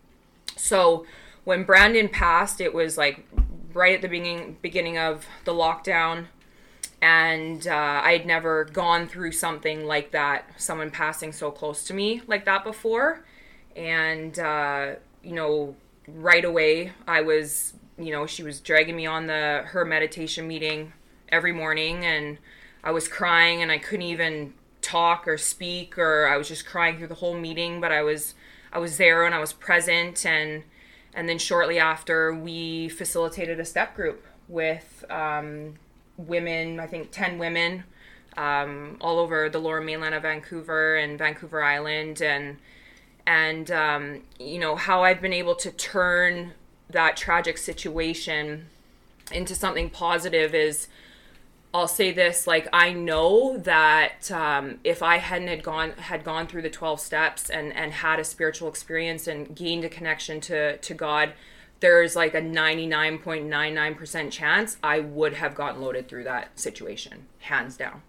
so 0.55 1.05
when 1.43 1.63
Brandon 1.63 2.09
passed, 2.09 2.61
it 2.61 2.73
was 2.73 2.97
like 2.97 3.25
right 3.73 3.95
at 3.95 4.01
the 4.01 4.07
beginning 4.07 4.57
beginning 4.61 4.97
of 4.97 5.25
the 5.45 5.53
lockdown 5.53 6.27
and 7.01 7.65
uh, 7.67 8.01
I 8.03 8.12
had 8.12 8.25
never 8.25 8.65
gone 8.65 9.07
through 9.07 9.31
something 9.31 9.85
like 9.85 10.12
that, 10.12 10.49
someone 10.57 10.91
passing 10.91 11.31
so 11.31 11.49
close 11.49 11.83
to 11.85 11.93
me 11.93 12.21
like 12.27 12.45
that 12.45 12.63
before. 12.63 13.23
And, 13.75 14.38
uh, 14.38 14.95
you 15.23 15.33
know, 15.33 15.75
right 16.07 16.43
away, 16.43 16.91
I 17.07 17.21
was, 17.21 17.73
you 17.97 18.12
know, 18.12 18.25
she 18.25 18.43
was 18.43 18.59
dragging 18.59 18.95
me 18.95 19.05
on 19.05 19.27
the 19.27 19.63
her 19.67 19.85
meditation 19.85 20.47
meeting 20.47 20.93
every 21.29 21.53
morning, 21.53 22.05
and 22.05 22.38
I 22.83 22.91
was 22.91 23.07
crying, 23.07 23.62
and 23.62 23.71
I 23.71 23.77
couldn't 23.77 24.05
even 24.07 24.53
talk 24.81 25.27
or 25.27 25.38
speak, 25.38 25.97
or 25.97 26.27
I 26.27 26.38
was 26.38 26.47
just 26.47 26.65
crying 26.65 26.97
through 26.97 27.07
the 27.07 27.15
whole 27.15 27.38
meeting. 27.38 27.79
But 27.79 27.91
I 27.91 28.01
was, 28.01 28.33
I 28.73 28.79
was 28.79 28.97
there, 28.97 29.25
and 29.25 29.33
I 29.33 29.39
was 29.39 29.53
present, 29.53 30.25
and 30.25 30.63
and 31.13 31.29
then 31.29 31.38
shortly 31.38 31.79
after, 31.79 32.33
we 32.33 32.89
facilitated 32.89 33.59
a 33.59 33.65
step 33.65 33.95
group 33.95 34.25
with. 34.49 35.05
Um, 35.09 35.75
women, 36.27 36.79
I 36.79 36.88
think 36.88 37.12
10 37.12 37.39
women, 37.39 37.84
um, 38.38 38.97
all 39.01 39.19
over 39.19 39.49
the 39.49 39.60
lower 39.60 39.82
mainland 39.82 40.15
of 40.15 40.23
Vancouver 40.23 40.97
and 40.97 41.17
Vancouver 41.17 41.63
Island. 41.63 42.21
And, 42.21 42.58
and 43.25 43.71
um, 43.71 44.21
you 44.39 44.60
know, 44.60 44.75
how 44.75 45.03
I've 45.03 45.21
been 45.21 45.34
able 45.34 45.55
to 45.55 45.71
turn 45.71 46.53
that 46.89 47.15
tragic 47.15 47.58
situation 47.58 48.67
into 49.32 49.55
something 49.55 49.89
positive 49.89 50.55
is 50.55 50.88
I'll 51.71 51.88
say 51.88 52.12
this 52.12 52.47
like 52.47 52.67
I 52.73 52.93
know 52.93 53.58
that 53.60 54.32
um, 54.32 54.79
if 54.84 55.03
I 55.03 55.17
hadn't 55.17 55.49
had 55.49 55.63
gone 55.63 55.91
had 55.91 56.23
gone 56.23 56.47
through 56.47 56.63
the 56.63 56.69
12 56.69 56.99
steps 56.99 57.49
and 57.49 57.71
and 57.73 57.91
had 57.91 58.19
a 58.19 58.23
spiritual 58.23 58.69
experience 58.69 59.27
and 59.27 59.55
gained 59.55 59.86
a 59.86 59.89
connection 59.89 60.41
to 60.41 60.77
to 60.77 60.93
God 60.95 61.34
there's 61.79 62.15
like 62.15 62.33
a 62.33 62.41
99.99% 62.41 64.31
chance 64.31 64.77
I 64.83 64.99
would 64.99 65.33
have 65.33 65.55
gotten 65.55 65.81
loaded 65.81 66.07
through 66.07 66.25
that 66.25 66.59
situation 66.59 67.25
hands 67.39 67.77
down. 67.77 68.01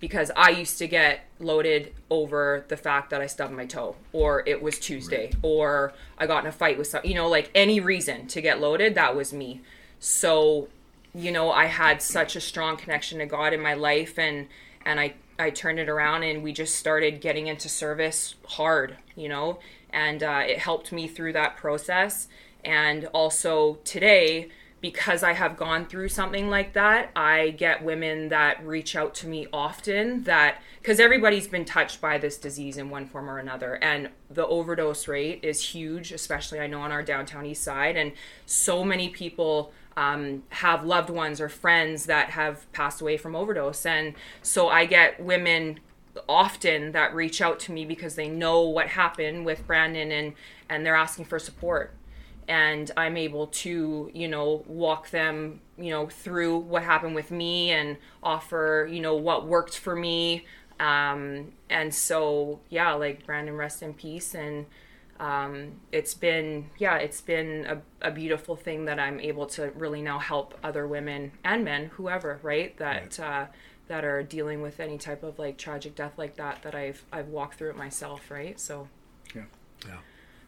Because 0.00 0.32
I 0.36 0.50
used 0.50 0.78
to 0.78 0.88
get 0.88 1.26
loaded 1.38 1.94
over 2.10 2.64
the 2.66 2.76
fact 2.76 3.10
that 3.10 3.20
I 3.20 3.26
stubbed 3.26 3.54
my 3.54 3.66
toe 3.66 3.94
or 4.12 4.42
it 4.48 4.60
was 4.60 4.80
Tuesday 4.80 5.32
or 5.42 5.92
I 6.18 6.26
got 6.26 6.42
in 6.42 6.48
a 6.48 6.52
fight 6.52 6.76
with 6.76 6.88
some 6.88 7.02
you 7.04 7.14
know 7.14 7.28
like 7.28 7.52
any 7.54 7.78
reason 7.78 8.26
to 8.28 8.40
get 8.40 8.60
loaded 8.60 8.96
that 8.96 9.14
was 9.14 9.32
me. 9.32 9.60
So 10.00 10.66
you 11.14 11.30
know 11.30 11.52
I 11.52 11.66
had 11.66 12.02
such 12.02 12.34
a 12.34 12.40
strong 12.40 12.76
connection 12.76 13.20
to 13.20 13.26
God 13.26 13.52
in 13.52 13.60
my 13.60 13.74
life 13.74 14.18
and 14.18 14.48
and 14.84 14.98
I 14.98 15.14
I 15.38 15.50
turned 15.50 15.78
it 15.78 15.88
around 15.88 16.24
and 16.24 16.42
we 16.42 16.52
just 16.52 16.74
started 16.74 17.20
getting 17.20 17.46
into 17.46 17.68
service 17.68 18.34
hard 18.48 18.96
you 19.16 19.28
know? 19.28 19.58
And 19.90 20.22
uh, 20.22 20.42
it 20.46 20.58
helped 20.58 20.92
me 20.92 21.06
through 21.06 21.34
that 21.34 21.56
process 21.56 22.28
and 22.64 23.06
also 23.06 23.78
today 23.84 24.50
because 24.82 25.22
I 25.22 25.32
have 25.32 25.56
gone 25.56 25.86
through 25.86 26.08
something 26.08 26.50
like 26.50 26.72
that, 26.72 27.12
I 27.14 27.50
get 27.50 27.84
women 27.84 28.28
that 28.30 28.66
reach 28.66 28.96
out 28.96 29.14
to 29.16 29.28
me 29.28 29.46
often 29.52 30.24
that 30.24 30.60
because 30.80 30.98
everybody's 30.98 31.46
been 31.46 31.64
touched 31.64 32.00
by 32.00 32.18
this 32.18 32.36
disease 32.36 32.76
in 32.76 32.90
one 32.90 33.06
form 33.06 33.30
or 33.30 33.38
another. 33.38 33.76
And 33.76 34.10
the 34.28 34.44
overdose 34.44 35.06
rate 35.06 35.38
is 35.44 35.62
huge, 35.62 36.10
especially 36.10 36.58
I 36.58 36.66
know 36.66 36.80
on 36.80 36.90
our 36.90 37.04
downtown 37.04 37.46
east 37.46 37.62
side. 37.62 37.96
And 37.96 38.12
so 38.44 38.82
many 38.82 39.08
people 39.08 39.72
um, 39.96 40.42
have 40.48 40.84
loved 40.84 41.10
ones 41.10 41.40
or 41.40 41.48
friends 41.48 42.06
that 42.06 42.30
have 42.30 42.70
passed 42.72 43.00
away 43.00 43.16
from 43.16 43.36
overdose. 43.36 43.86
And 43.86 44.14
so 44.42 44.68
I 44.68 44.86
get 44.86 45.22
women 45.22 45.78
often 46.28 46.90
that 46.90 47.14
reach 47.14 47.40
out 47.40 47.60
to 47.60 47.72
me 47.72 47.84
because 47.84 48.16
they 48.16 48.28
know 48.28 48.62
what 48.62 48.88
happened 48.88 49.46
with 49.46 49.66
Brandon 49.66 50.10
and 50.10 50.34
and 50.68 50.84
they're 50.84 50.94
asking 50.94 51.24
for 51.24 51.38
support 51.38 51.94
and 52.52 52.90
I'm 52.98 53.16
able 53.16 53.46
to, 53.46 54.10
you 54.12 54.28
know, 54.28 54.62
walk 54.66 55.08
them, 55.08 55.60
you 55.78 55.88
know, 55.88 56.08
through 56.08 56.58
what 56.58 56.82
happened 56.82 57.14
with 57.14 57.30
me 57.30 57.70
and 57.70 57.96
offer, 58.22 58.86
you 58.92 59.00
know, 59.00 59.16
what 59.16 59.46
worked 59.46 59.78
for 59.78 59.96
me. 59.96 60.44
Um, 60.78 61.52
and 61.70 61.94
so, 61.94 62.60
yeah, 62.68 62.92
like 62.92 63.24
Brandon, 63.24 63.56
rest 63.56 63.82
in 63.82 63.94
peace. 63.94 64.34
And 64.34 64.66
um, 65.18 65.80
it's 65.92 66.12
been, 66.12 66.68
yeah, 66.76 66.96
it's 66.96 67.22
been 67.22 67.64
a, 67.64 68.08
a 68.08 68.10
beautiful 68.10 68.54
thing 68.54 68.84
that 68.84 68.98
I'm 68.98 69.18
able 69.18 69.46
to 69.46 69.70
really 69.70 70.02
now 70.02 70.18
help 70.18 70.58
other 70.62 70.86
women 70.86 71.32
and 71.42 71.64
men, 71.64 71.86
whoever, 71.94 72.38
right, 72.42 72.76
that 72.76 73.18
uh, 73.18 73.46
that 73.88 74.04
are 74.04 74.22
dealing 74.22 74.60
with 74.60 74.78
any 74.78 74.98
type 74.98 75.22
of 75.22 75.38
like 75.38 75.56
tragic 75.56 75.94
death 75.94 76.18
like 76.18 76.36
that. 76.36 76.62
That 76.64 76.74
I've 76.74 77.02
I've 77.10 77.28
walked 77.28 77.54
through 77.54 77.70
it 77.70 77.76
myself, 77.78 78.30
right. 78.30 78.60
So 78.60 78.88
Yeah. 79.34 79.44
Yeah, 79.86 79.98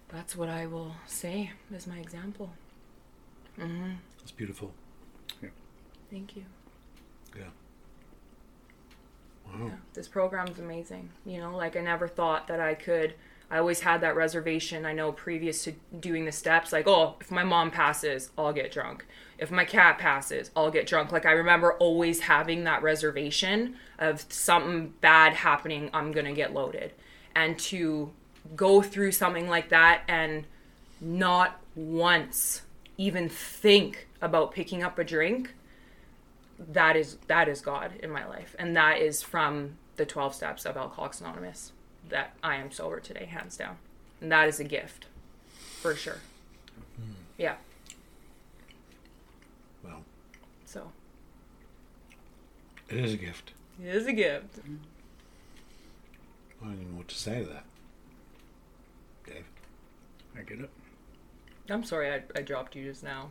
that's 0.08 0.36
what 0.36 0.48
I 0.48 0.66
will 0.66 0.94
say 1.06 1.50
as 1.74 1.86
my 1.86 1.98
example. 1.98 2.50
Mm-hmm. 3.58 3.92
it's 4.22 4.32
beautiful. 4.32 4.72
Yeah. 5.42 5.50
Thank 6.10 6.36
you. 6.36 6.44
Yeah. 7.36 7.44
Wow. 9.46 9.70
this 9.92 10.08
program's 10.08 10.58
amazing. 10.58 11.10
You 11.24 11.38
know, 11.38 11.56
like 11.56 11.76
I 11.76 11.80
never 11.80 12.08
thought 12.08 12.48
that 12.48 12.60
I 12.60 12.74
could. 12.74 13.14
I 13.50 13.58
always 13.58 13.80
had 13.80 14.00
that 14.00 14.16
reservation. 14.16 14.86
I 14.86 14.92
know 14.94 15.12
previous 15.12 15.62
to 15.64 15.72
doing 16.00 16.24
the 16.24 16.32
steps, 16.32 16.72
like, 16.72 16.88
oh, 16.88 17.16
if 17.20 17.30
my 17.30 17.44
mom 17.44 17.70
passes, 17.70 18.30
I'll 18.38 18.52
get 18.52 18.72
drunk. 18.72 19.06
If 19.38 19.50
my 19.50 19.64
cat 19.64 19.98
passes, 19.98 20.50
I'll 20.56 20.70
get 20.70 20.86
drunk. 20.86 21.12
Like 21.12 21.26
I 21.26 21.32
remember 21.32 21.74
always 21.74 22.20
having 22.20 22.64
that 22.64 22.82
reservation 22.82 23.76
of 23.98 24.24
something 24.28 24.94
bad 25.00 25.34
happening, 25.34 25.90
I'm 25.92 26.10
gonna 26.10 26.32
get 26.32 26.54
loaded. 26.54 26.92
And 27.36 27.58
to 27.60 28.12
go 28.56 28.82
through 28.82 29.12
something 29.12 29.48
like 29.48 29.68
that 29.70 30.02
and 30.08 30.44
not 31.00 31.60
once 31.74 32.62
even 32.96 33.28
think 33.28 34.06
about 34.22 34.52
picking 34.52 34.82
up 34.82 34.98
a 34.98 35.04
drink 35.04 35.54
that 36.58 36.96
is 36.96 37.16
that 37.26 37.48
is 37.48 37.60
God 37.60 37.92
in 38.00 38.10
my 38.10 38.24
life, 38.26 38.54
and 38.58 38.76
that 38.76 38.98
is 39.00 39.22
from 39.22 39.76
the 39.96 40.06
twelve 40.06 40.34
steps 40.34 40.64
of 40.64 40.76
Alcoholics 40.76 41.20
Anonymous. 41.20 41.72
That 42.10 42.34
I 42.44 42.56
am 42.56 42.70
sober 42.70 43.00
today, 43.00 43.24
hands 43.24 43.56
down, 43.56 43.76
and 44.20 44.30
that 44.30 44.46
is 44.46 44.60
a 44.60 44.64
gift, 44.64 45.06
for 45.80 45.96
sure. 45.96 46.18
Hmm. 46.96 47.12
Yeah. 47.36 47.56
Well, 49.82 50.04
So 50.64 50.92
it 52.88 52.98
is 52.98 53.12
a 53.14 53.16
gift. 53.16 53.52
it 53.82 53.94
is 53.94 54.06
a 54.06 54.12
gift. 54.12 54.58
I 56.62 56.66
don't 56.66 56.74
even 56.74 56.92
know 56.92 56.98
what 56.98 57.08
to 57.08 57.14
say 57.16 57.40
to 57.40 57.46
that. 57.46 57.64
Dave. 60.34 60.44
I 60.46 60.48
get 60.48 60.60
it. 60.64 60.70
I'm 61.70 61.84
sorry 61.84 62.10
I, 62.12 62.22
I 62.36 62.42
dropped 62.42 62.76
you 62.76 62.84
just 62.84 63.02
now. 63.02 63.30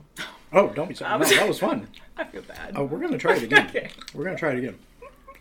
Oh, 0.51 0.69
don't 0.69 0.87
be 0.89 0.95
sorry. 0.95 1.19
No, 1.19 1.25
that 1.25 1.47
was 1.47 1.59
fun. 1.59 1.87
I 2.17 2.23
feel 2.23 2.41
bad. 2.43 2.73
Oh, 2.75 2.85
we're 2.85 2.99
gonna 2.99 3.17
try 3.17 3.35
it 3.35 3.43
again. 3.43 3.67
Okay. 3.69 3.89
We're 4.13 4.23
gonna 4.23 4.37
try 4.37 4.51
it 4.53 4.59
again. 4.59 4.77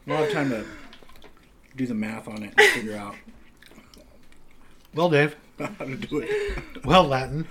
We'll 0.06 0.18
have 0.18 0.32
time 0.32 0.50
to 0.50 0.64
do 1.76 1.86
the 1.86 1.94
math 1.94 2.28
on 2.28 2.42
it 2.42 2.52
and 2.56 2.70
figure 2.72 2.96
out 2.96 3.14
Well, 4.94 5.08
Dave. 5.08 5.36
how 5.58 5.84
to 5.84 5.96
do 5.96 6.18
it. 6.18 6.84
Well, 6.84 7.04
Latin. 7.04 7.46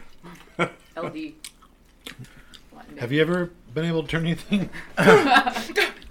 LD. 0.98 1.34
Have 3.00 3.12
you 3.12 3.22
ever 3.22 3.52
been 3.74 3.86
able 3.86 4.04
to 4.04 4.08
turn 4.10 4.26
anything? 4.26 4.70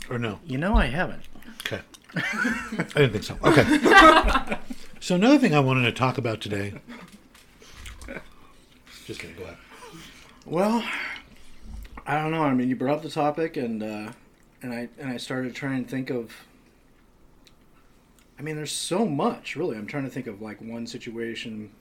or 0.08 0.18
no? 0.18 0.40
You 0.46 0.58
know, 0.58 0.74
I 0.74 0.86
haven't. 0.86 1.22
Okay. 1.66 1.80
I 2.16 2.82
didn't 2.94 3.12
think 3.12 3.24
so. 3.24 3.36
Okay. 3.44 4.58
so 4.98 5.14
another 5.14 5.38
thing 5.38 5.54
I 5.54 5.60
wanted 5.60 5.82
to 5.82 5.92
talk 5.92 6.16
about 6.18 6.40
today. 6.40 6.74
Just 9.10 9.22
kidding. 9.22 9.34
Go 9.34 9.42
ahead. 9.42 9.56
Well, 10.46 10.84
I 12.06 12.22
don't 12.22 12.30
know. 12.30 12.44
I 12.44 12.54
mean, 12.54 12.68
you 12.68 12.76
brought 12.76 12.98
up 12.98 13.02
the 13.02 13.10
topic, 13.10 13.56
and 13.56 13.82
uh, 13.82 14.12
and 14.62 14.72
I 14.72 14.88
and 15.00 15.10
I 15.10 15.16
started 15.16 15.52
trying 15.52 15.82
to 15.82 15.90
think 15.90 16.10
of. 16.10 16.32
I 18.38 18.42
mean, 18.42 18.54
there's 18.54 18.70
so 18.70 19.04
much. 19.04 19.56
Really, 19.56 19.76
I'm 19.76 19.88
trying 19.88 20.04
to 20.04 20.10
think 20.10 20.28
of 20.28 20.40
like 20.40 20.60
one 20.60 20.86
situation, 20.86 21.72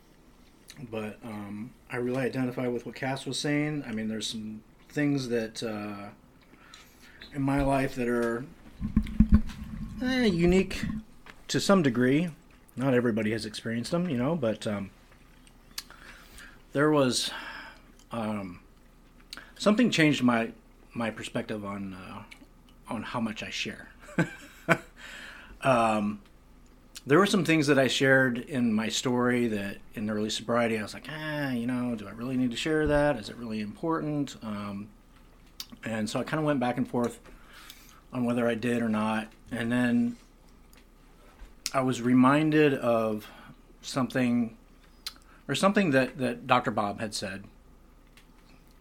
but 0.89 1.19
um, 1.23 1.69
I 1.91 1.97
really 1.97 2.23
identify 2.23 2.67
with 2.67 2.87
what 2.87 2.95
Cass 2.95 3.27
was 3.27 3.37
saying. 3.37 3.83
I 3.85 3.91
mean, 3.91 4.07
there's 4.07 4.25
some 4.25 4.63
things 4.89 5.29
that 5.29 5.61
uh, 5.61 6.09
in 7.35 7.43
my 7.43 7.61
life 7.61 7.93
that 7.93 8.07
are 8.07 8.43
eh, 10.01 10.25
unique 10.25 10.83
to 11.49 11.59
some 11.59 11.83
degree. 11.83 12.31
Not 12.75 12.95
everybody 12.95 13.33
has 13.33 13.45
experienced 13.45 13.91
them, 13.91 14.09
you 14.09 14.17
know, 14.17 14.35
but 14.35 14.65
um, 14.65 14.89
there 16.71 16.91
was 16.91 17.31
um, 18.11 18.59
something 19.57 19.91
changed 19.91 20.23
my 20.23 20.51
my 20.93 21.09
perspective 21.09 21.63
on 21.65 21.93
uh, 21.93 22.23
on 22.87 23.03
how 23.03 23.19
much 23.19 23.43
I 23.43 23.49
share. 23.49 23.89
um, 25.61 26.21
there 27.05 27.17
were 27.17 27.25
some 27.25 27.45
things 27.45 27.67
that 27.67 27.79
I 27.79 27.87
shared 27.87 28.37
in 28.37 28.73
my 28.73 28.89
story 28.89 29.47
that 29.47 29.77
in 29.95 30.05
the 30.05 30.13
early 30.13 30.29
sobriety 30.29 30.77
I 30.77 30.81
was 30.81 30.93
like, 30.93 31.07
ah, 31.09 31.51
you 31.51 31.65
know, 31.65 31.95
do 31.95 32.07
I 32.07 32.11
really 32.11 32.37
need 32.37 32.51
to 32.51 32.57
share 32.57 32.87
that? 32.87 33.17
Is 33.17 33.29
it 33.29 33.35
really 33.37 33.61
important? 33.61 34.35
Um, 34.43 34.89
and 35.83 36.09
so 36.09 36.19
I 36.19 36.23
kind 36.23 36.39
of 36.39 36.45
went 36.45 36.59
back 36.59 36.77
and 36.77 36.87
forth 36.87 37.19
on 38.11 38.25
whether 38.25 38.47
I 38.47 38.55
did 38.55 38.81
or 38.81 38.89
not, 38.89 39.31
and 39.51 39.71
then 39.71 40.17
I 41.73 41.81
was 41.81 42.01
reminded 42.01 42.73
of 42.73 43.27
something 43.81 44.57
or 45.49 45.55
something 45.55 45.89
that, 45.91 46.19
that 46.19 46.47
Dr. 46.47 46.71
Bob 46.71 47.01
had 47.01 47.13
said 47.13 47.43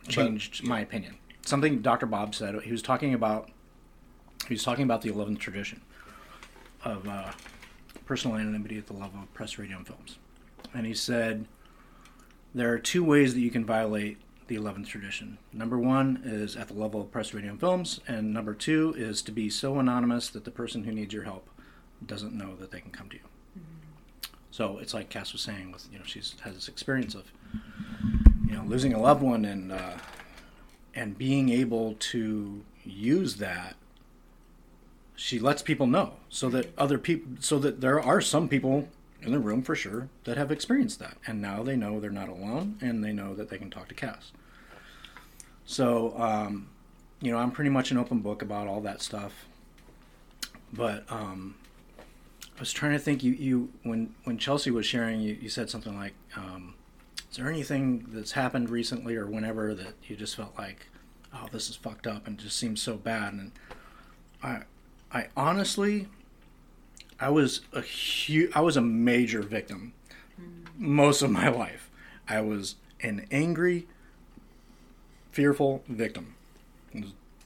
changed 0.07 0.63
my 0.63 0.81
opinion. 0.81 1.17
Something 1.45 1.81
Dr. 1.81 2.07
Bob 2.07 2.35
said. 2.35 2.61
He 2.63 2.71
was 2.71 2.83
talking 2.83 3.15
about 3.15 3.51
he 4.47 4.55
was 4.55 4.63
talking 4.63 4.85
about 4.85 5.03
the 5.03 5.11
eleventh 5.11 5.39
tradition 5.39 5.81
of 6.85 7.09
uh, 7.09 7.33
personal 8.07 8.37
anonymity 8.37 8.79
at 8.79 8.87
the 8.87 8.93
level 8.93 9.21
of 9.21 9.33
press, 9.35 9.59
radio, 9.59 9.79
and 9.79 9.87
films, 9.87 10.19
and 10.75 10.87
he 10.87 10.95
said 10.95 11.47
there 12.55 12.73
are 12.73 12.79
two 12.79 13.05
ways 13.05 13.35
that 13.35 13.41
you 13.41 13.51
can 13.51 13.65
violate 13.65 14.19
the 14.47 14.55
eleventh 14.55 14.89
tradition. 14.89 15.39
Number 15.53 15.79
one 15.79 16.23
is 16.25 16.57
at 16.57 16.69
the 16.69 16.75
level 16.75 17.01
of 17.01 17.11
press, 17.11 17.35
radio, 17.35 17.51
and 17.51 17.61
films, 17.61 18.01
and 18.07 18.33
number 18.33 18.55
two 18.55 18.95
is 18.97 19.23
to 19.23 19.33
be 19.33 19.51
so 19.51 19.79
anonymous 19.79 20.29
that 20.31 20.45
the 20.45 20.51
person 20.51 20.85
who 20.85 20.93
needs 20.93 21.13
your 21.13 21.25
help 21.25 21.49
doesn't 22.05 22.33
know 22.33 22.57
that 22.57 22.71
they 22.71 22.81
can 22.81 22.91
come 22.91 23.09
to 23.11 23.17
you. 23.17 23.23
So 24.59 24.79
it's 24.79 24.93
like 24.93 25.09
Cass 25.09 25.33
was 25.33 25.41
saying, 25.43 25.71
with 25.71 25.87
you 25.93 26.01
know, 26.01 26.05
she's 26.05 26.35
has 26.41 26.55
this 26.55 26.67
experience 26.67 27.15
of 27.15 27.31
you 28.45 28.57
know 28.57 28.65
losing 28.65 28.93
a 28.93 29.01
loved 29.01 29.23
one 29.23 29.45
and 29.45 29.71
uh, 29.71 29.99
and 30.97 31.17
being 31.17 31.49
able 31.49 31.95
to 32.11 32.65
use 32.85 33.37
that. 33.37 33.77
She 35.15 35.39
lets 35.39 35.63
people 35.63 35.87
know 35.87 36.15
so 36.29 36.49
that 36.49 36.77
other 36.77 36.99
people, 36.99 37.37
so 37.39 37.61
that 37.61 37.81
there 37.81 38.01
are 38.01 38.21
some 38.21 38.49
people 38.49 38.89
in 39.23 39.31
the 39.31 39.39
room 39.39 39.63
for 39.63 39.77
sure 39.77 40.09
that 40.25 40.37
have 40.37 40.51
experienced 40.51 40.99
that, 40.99 41.19
and 41.25 41.41
now 41.41 41.63
they 41.63 41.77
know 41.77 42.01
they're 42.01 42.11
not 42.11 42.29
alone, 42.29 42.79
and 42.81 43.05
they 43.05 43.13
know 43.13 43.37
that 43.37 43.51
they 43.51 43.59
can 43.59 43.71
talk 43.71 43.87
to 43.87 43.95
Cass. 43.95 44.33
So, 45.67 46.19
um, 46.19 46.67
you 47.21 47.31
know, 47.31 47.39
I'm 47.39 47.53
pretty 47.53 47.71
much 47.71 47.93
an 47.93 47.97
open 47.97 48.19
book 48.19 48.43
about 48.43 48.67
all 48.67 48.81
that 48.81 49.03
stuff. 49.03 49.47
But 50.73 51.05
um, 51.09 51.55
I 52.59 52.61
was 52.61 52.73
trying 52.73 52.93
to 52.93 52.99
think. 52.99 53.23
You, 53.23 53.33
you 53.33 53.73
when 53.85 54.15
when 54.25 54.37
Chelsea 54.37 54.73
was 54.73 54.85
sharing, 54.85 55.21
you, 55.21 55.39
you 55.41 55.49
said 55.49 55.71
something 55.71 55.97
like, 55.97 56.15
um, 56.37 56.75
"Is 57.31 57.37
there 57.37 57.49
anything 57.49 58.07
that's 58.09 58.33
happened 58.33 58.69
recently 58.69 59.15
or 59.15 59.27
whenever 59.27 59.75
that 59.75 59.95
you 60.09 60.17
just 60.17 60.35
felt 60.35 60.59
like, 60.59 60.89
oh, 61.33 61.47
this 61.53 61.71
is 61.71 61.77
fucked 61.77 62.09
up 62.09 62.27
and 62.27 62.37
just 62.37 62.57
seems 62.57 62.83
so 62.83 62.97
bad?" 62.97 63.33
And 63.35 63.53
I, 64.43 64.63
I 65.13 65.29
honestly, 65.37 66.09
I 67.21 67.29
was 67.29 67.61
a 67.73 67.81
huge, 67.81 68.51
I 68.57 68.61
was 68.61 68.77
a 68.77 68.83
major 68.83 69.41
victim 69.41 69.93
most 70.77 71.23
of 71.23 71.31
my 71.31 71.49
life. 71.65 71.91
I 72.29 72.41
was 72.41 72.75
an 73.01 73.27
angry, 73.31 73.87
fearful 75.31 75.85
victim. 75.89 76.35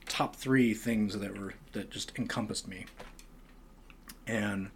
Top 0.07 0.37
three 0.37 0.73
things 0.73 1.19
that 1.19 1.39
were 1.39 1.53
that 1.73 1.91
just 1.91 2.19
encompassed 2.19 2.67
me. 2.67 2.87
And 4.27 4.71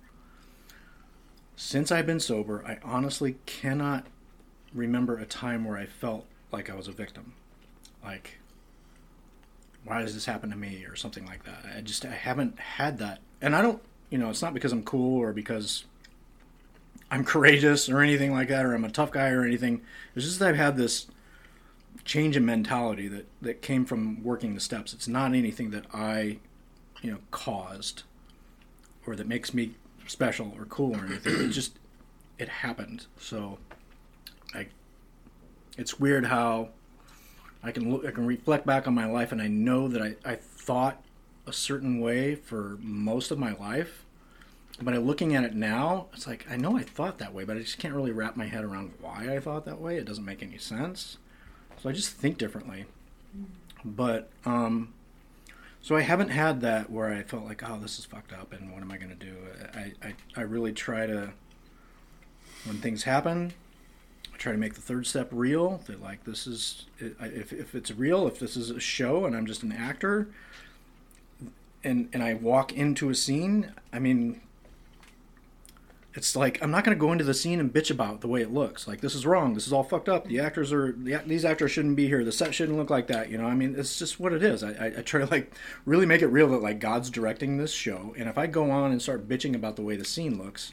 since 1.57 1.90
I've 1.90 2.07
been 2.07 2.21
sober, 2.21 2.62
I 2.66 2.79
honestly 2.85 3.37
cannot 3.47 4.07
remember 4.75 5.19
a 5.19 5.25
time 5.25 5.64
where 5.64 5.79
I 5.79 5.87
felt 5.87 6.27
like 6.53 6.69
I 6.69 6.75
was 6.75 6.87
a 6.87 6.92
victim. 6.92 7.33
Like, 8.05 8.38
why 9.85 10.03
does 10.03 10.14
this 10.14 10.27
happen 10.27 10.51
to 10.51 10.57
me 10.57 10.85
or 10.85 10.95
something 10.95 11.25
like 11.25 11.45
that? 11.45 11.64
I 11.77 11.81
just, 11.81 12.05
I 12.05 12.11
haven't 12.11 12.59
had 12.59 12.99
that. 12.99 13.21
And 13.40 13.57
I 13.57 13.62
don't, 13.62 13.83
you 14.11 14.19
know, 14.19 14.29
it's 14.29 14.42
not 14.42 14.53
because 14.53 14.73
I'm 14.73 14.83
cool 14.83 15.19
or 15.21 15.33
because 15.33 15.85
I'm 17.11 17.25
courageous 17.25 17.88
or 17.88 18.01
anything 18.01 18.33
like 18.33 18.49
that 18.49 18.66
or 18.66 18.75
I'm 18.75 18.85
a 18.85 18.90
tough 18.90 19.11
guy 19.11 19.31
or 19.31 19.42
anything. 19.42 19.81
It's 20.14 20.27
just 20.27 20.38
that 20.40 20.51
I've 20.51 20.57
had 20.57 20.77
this 20.77 21.07
change 22.05 22.37
in 22.37 22.45
mentality 22.45 23.09
that, 23.09 23.27
that 23.40 23.62
came 23.62 23.87
from 23.87 24.23
working 24.23 24.55
the 24.55 24.61
steps. 24.61 24.92
It's 24.92 25.09
not 25.09 25.35
anything 25.35 25.71
that 25.71 25.87
I, 25.92 26.38
you 27.01 27.12
know, 27.12 27.19
caused 27.31 28.03
or 29.07 29.16
that 29.16 29.27
makes 29.27 29.55
me 29.55 29.75
special 30.07 30.55
or 30.59 30.64
cool 30.66 30.97
or 30.97 31.07
anything. 31.07 31.35
It 31.40 31.49
just 31.51 31.79
it 32.38 32.49
happened. 32.49 33.07
So 33.19 33.59
I 34.55 34.66
it's 35.77 35.99
weird 35.99 36.27
how 36.27 36.71
I 37.62 37.73
can 37.73 37.92
look 37.92 38.07
I 38.07 38.11
can 38.11 38.27
reflect 38.27 38.66
back 38.66 38.87
on 38.87 38.95
my 38.95 39.07
life 39.07 39.33
and 39.33 39.40
I 39.40 39.49
know 39.49 39.88
that 39.88 40.03
I, 40.03 40.16
I 40.25 40.37
thought 40.37 41.03
a 41.47 41.53
certain 41.53 42.01
way 42.01 42.35
for 42.35 42.79
most 42.81 43.31
of 43.31 43.38
my 43.38 43.55
life. 43.55 44.05
But 44.81 44.92
I 44.92 44.99
looking 44.99 45.35
at 45.35 45.42
it 45.42 45.55
now, 45.55 46.07
it's 46.12 46.27
like 46.27 46.47
I 46.51 46.57
know 46.57 46.77
I 46.77 46.83
thought 46.83 47.19
that 47.19 47.33
way, 47.33 47.45
but 47.45 47.57
I 47.57 47.61
just 47.61 47.79
can't 47.79 47.95
really 47.95 48.12
wrap 48.12 48.37
my 48.37 48.47
head 48.47 48.62
around 48.62 48.92
why 49.01 49.35
I 49.35 49.40
thought 49.40 49.64
that 49.64 49.81
way. 49.81 49.97
It 49.97 50.05
doesn't 50.05 50.25
make 50.25 50.42
any 50.42 50.59
sense. 50.59 51.16
So 51.83 51.88
I 51.88 51.92
just 51.92 52.11
think 52.11 52.37
differently. 52.37 52.85
But 53.85 54.31
um 54.45 54.92
so 55.87 55.94
I 55.94 56.01
haven't 56.01 56.31
had 56.31 56.62
that 56.62 56.90
where 56.90 57.12
I 57.14 57.22
felt 57.22 57.44
like, 57.44 57.62
oh, 57.62 57.79
this 57.81 58.01
is 58.01 58.05
fucked 58.05 58.33
up, 58.33 58.53
and 58.53 58.72
what 58.72 58.83
am 58.83 58.90
I 58.90 58.96
going 58.96 59.16
to 59.16 59.25
do? 59.25 59.37
I, 59.72 59.92
I, 60.03 60.14
I 60.37 60.40
really 60.40 60.72
try 60.72 61.07
to, 61.07 61.33
when 62.64 62.79
things 62.79 63.05
happen, 63.05 63.53
I 64.35 64.37
try 64.37 64.51
to 64.51 64.59
make 64.59 64.75
the 64.75 64.81
third 64.81 65.07
step 65.07 65.29
real. 65.31 65.81
That 65.87 66.03
like 66.03 66.25
this 66.25 66.49
is, 66.49 66.87
if, 66.99 67.53
if 67.53 67.77
it's 67.77 67.92
real, 67.92 68.27
if 68.27 68.40
this 68.40 68.57
is 68.57 68.70
a 68.70 68.81
show 68.81 69.27
and 69.27 69.37
I'm 69.37 69.46
just 69.46 69.62
an 69.62 69.70
actor, 69.70 70.27
and 71.85 72.09
and 72.12 72.20
I 72.20 72.35
walk 72.35 72.72
into 72.72 73.09
a 73.09 73.14
scene, 73.14 73.72
I 73.92 74.01
mean, 74.01 74.40
it's 76.16 76.35
like 76.35 76.61
I'm 76.62 76.70
not 76.70 76.83
going 76.83 76.96
to 76.96 77.00
go 77.00 77.12
into 77.12 77.24
the 77.24 77.35
scene 77.35 77.61
and 77.61 77.72
bitch 77.72 77.90
about 77.90 78.22
the 78.22 78.29
way 78.29 78.40
it 78.42 78.52
looks. 78.52 78.88
Like 78.88 79.00
this 79.02 79.14
is 79.14 79.24
wrong. 79.26 79.55
This 79.55 79.66
is 79.66 79.72
all 79.72 79.85
fucked 79.85 80.09
up. 80.09 80.26
The 80.26 80.40
actors 80.40 80.72
are 80.72 80.92
the, 80.92 81.20
these 81.26 81.44
actors 81.44 81.70
shouldn't 81.72 81.96
be 81.96 82.09
here. 82.09 82.24
The 82.24 82.33
set 82.33 82.55
shouldn't 82.55 82.79
look 82.79 82.90
like 82.90 83.07
that. 83.09 83.31
You 83.31 83.38
know, 83.38 83.44
I 83.46 83.55
mean, 83.55 83.74
it's 83.79 83.98
just 83.98 84.18
what 84.18 84.33
it 84.33 84.42
is. 84.42 84.62
I, 84.64 84.70
I, 84.72 84.87
I 84.98 85.02
try 85.02 85.20
to 85.20 85.26
like 85.31 85.52
really 85.85 86.07
make 86.07 86.22
it 86.22 86.29
real 86.29 86.48
that 86.48 86.62
like 86.62 86.81
God's 86.81 87.11
directing 87.11 87.59
this 87.59 87.72
show, 87.72 88.14
and 88.18 88.29
if 88.29 88.38
I 88.38 88.46
go 88.46 88.70
on 88.70 88.90
and 88.92 89.00
start 89.00 89.29
bitching 89.29 89.55
about 89.55 89.76
the 89.76 89.83
way 89.83 89.96
the 89.96 90.05
scene 90.05 90.38
looks, 90.42 90.72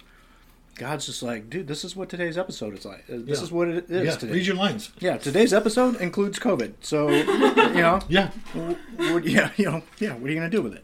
God's 0.76 1.06
just 1.06 1.22
like, 1.22 1.50
dude, 1.52 1.68
this 1.68 1.84
is 1.84 1.96
what 1.96 2.10
today's 2.10 2.38
episode 2.38 2.76
is 2.78 2.84
like. 2.86 3.06
This 3.08 3.38
Yeah. 3.40 3.44
is 3.44 3.52
what 3.52 3.68
it 3.68 3.90
is 3.92 4.06
Yeah, 4.06 4.16
today. 4.16 4.34
read 4.34 4.46
your 4.48 4.56
lines. 4.56 4.92
Yeah, 5.00 5.18
today's 5.18 5.54
episode 5.54 5.98
includes 6.02 6.40
COVID. 6.40 6.74
So, 6.82 7.10
you 7.10 7.26
know, 7.26 8.00
Yeah, 8.10 8.32
what, 8.54 9.24
yeah, 9.26 9.52
you 9.58 9.66
know, 9.66 9.84
yeah. 10.00 10.14
What 10.16 10.30
are 10.30 10.34
you 10.34 10.36
gonna 10.40 10.50
do 10.50 10.62
with 10.64 10.74
it? 10.74 10.84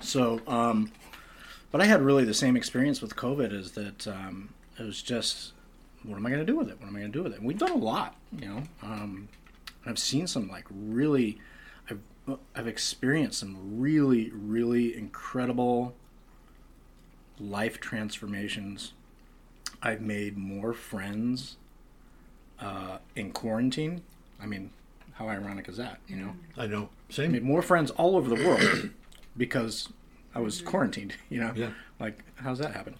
So, 0.00 0.40
um, 0.46 0.90
but 1.72 1.80
I 1.80 1.86
had 1.86 2.02
really 2.02 2.24
the 2.24 2.34
same 2.34 2.56
experience 2.56 3.00
with 3.02 3.16
COVID. 3.16 3.52
Is 3.52 3.72
that 3.72 4.06
um, 4.06 4.50
it 4.78 4.84
was 4.84 5.02
just, 5.02 5.52
what 6.04 6.16
am 6.16 6.26
I 6.26 6.30
gonna 6.30 6.44
do 6.44 6.56
with 6.56 6.68
it? 6.68 6.78
What 6.78 6.86
am 6.86 6.94
I 6.96 7.00
gonna 7.00 7.12
do 7.12 7.22
with 7.22 7.32
it? 7.32 7.38
And 7.38 7.46
we've 7.46 7.58
done 7.58 7.72
a 7.72 7.76
lot, 7.76 8.14
you 8.38 8.46
know. 8.46 8.62
Um, 8.82 9.28
I've 9.84 9.98
seen 9.98 10.26
some 10.26 10.48
like 10.48 10.66
really, 10.70 11.38
I've 11.90 12.00
I've 12.54 12.68
experienced 12.68 13.40
some 13.40 13.80
really 13.80 14.30
really 14.32 14.96
incredible 14.96 15.94
life 17.40 17.80
transformations. 17.80 18.92
I've 19.82 20.00
made 20.00 20.36
more 20.36 20.72
friends 20.72 21.56
uh, 22.60 22.98
in 23.16 23.32
quarantine. 23.32 24.02
I 24.40 24.46
mean, 24.46 24.70
how 25.14 25.28
ironic 25.28 25.68
is 25.68 25.76
that? 25.78 25.98
You 26.06 26.16
know. 26.16 26.32
I 26.56 26.66
know. 26.66 26.90
I 27.10 27.12
Same. 27.12 27.32
made 27.32 27.42
more 27.42 27.62
friends 27.62 27.90
all 27.92 28.16
over 28.16 28.28
the 28.34 28.44
world 28.46 28.90
because 29.36 29.88
I 30.34 30.40
was 30.40 30.60
quarantined. 30.62 31.14
You 31.28 31.40
know, 31.40 31.52
Yeah. 31.54 31.70
like 32.00 32.22
how's 32.36 32.58
that 32.58 32.72
happen? 32.74 32.96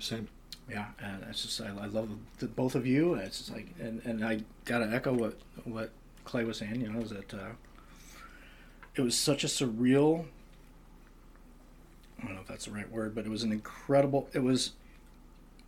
Same. 0.00 0.28
Yeah, 0.70 0.86
and 0.98 1.22
it's 1.28 1.42
just 1.42 1.60
I, 1.60 1.66
I 1.68 1.86
love 1.86 2.08
the, 2.38 2.46
both 2.46 2.74
of 2.74 2.86
you. 2.86 3.14
It's 3.14 3.38
just 3.38 3.52
like, 3.52 3.66
and, 3.78 4.00
and 4.06 4.24
I 4.24 4.40
gotta 4.64 4.86
echo 4.90 5.12
what 5.12 5.38
what 5.64 5.90
Clay 6.24 6.44
was 6.44 6.58
saying. 6.58 6.80
You 6.80 6.90
know, 6.90 7.00
is 7.00 7.10
that 7.10 7.34
uh, 7.34 7.50
it 8.94 9.02
was 9.02 9.16
such 9.18 9.44
a 9.44 9.46
surreal. 9.46 10.24
I 12.22 12.26
don't 12.26 12.34
know 12.36 12.40
if 12.40 12.46
that's 12.46 12.64
the 12.64 12.70
right 12.70 12.90
word, 12.90 13.14
but 13.14 13.26
it 13.26 13.30
was 13.30 13.42
an 13.42 13.52
incredible. 13.52 14.28
It 14.32 14.38
was. 14.42 14.72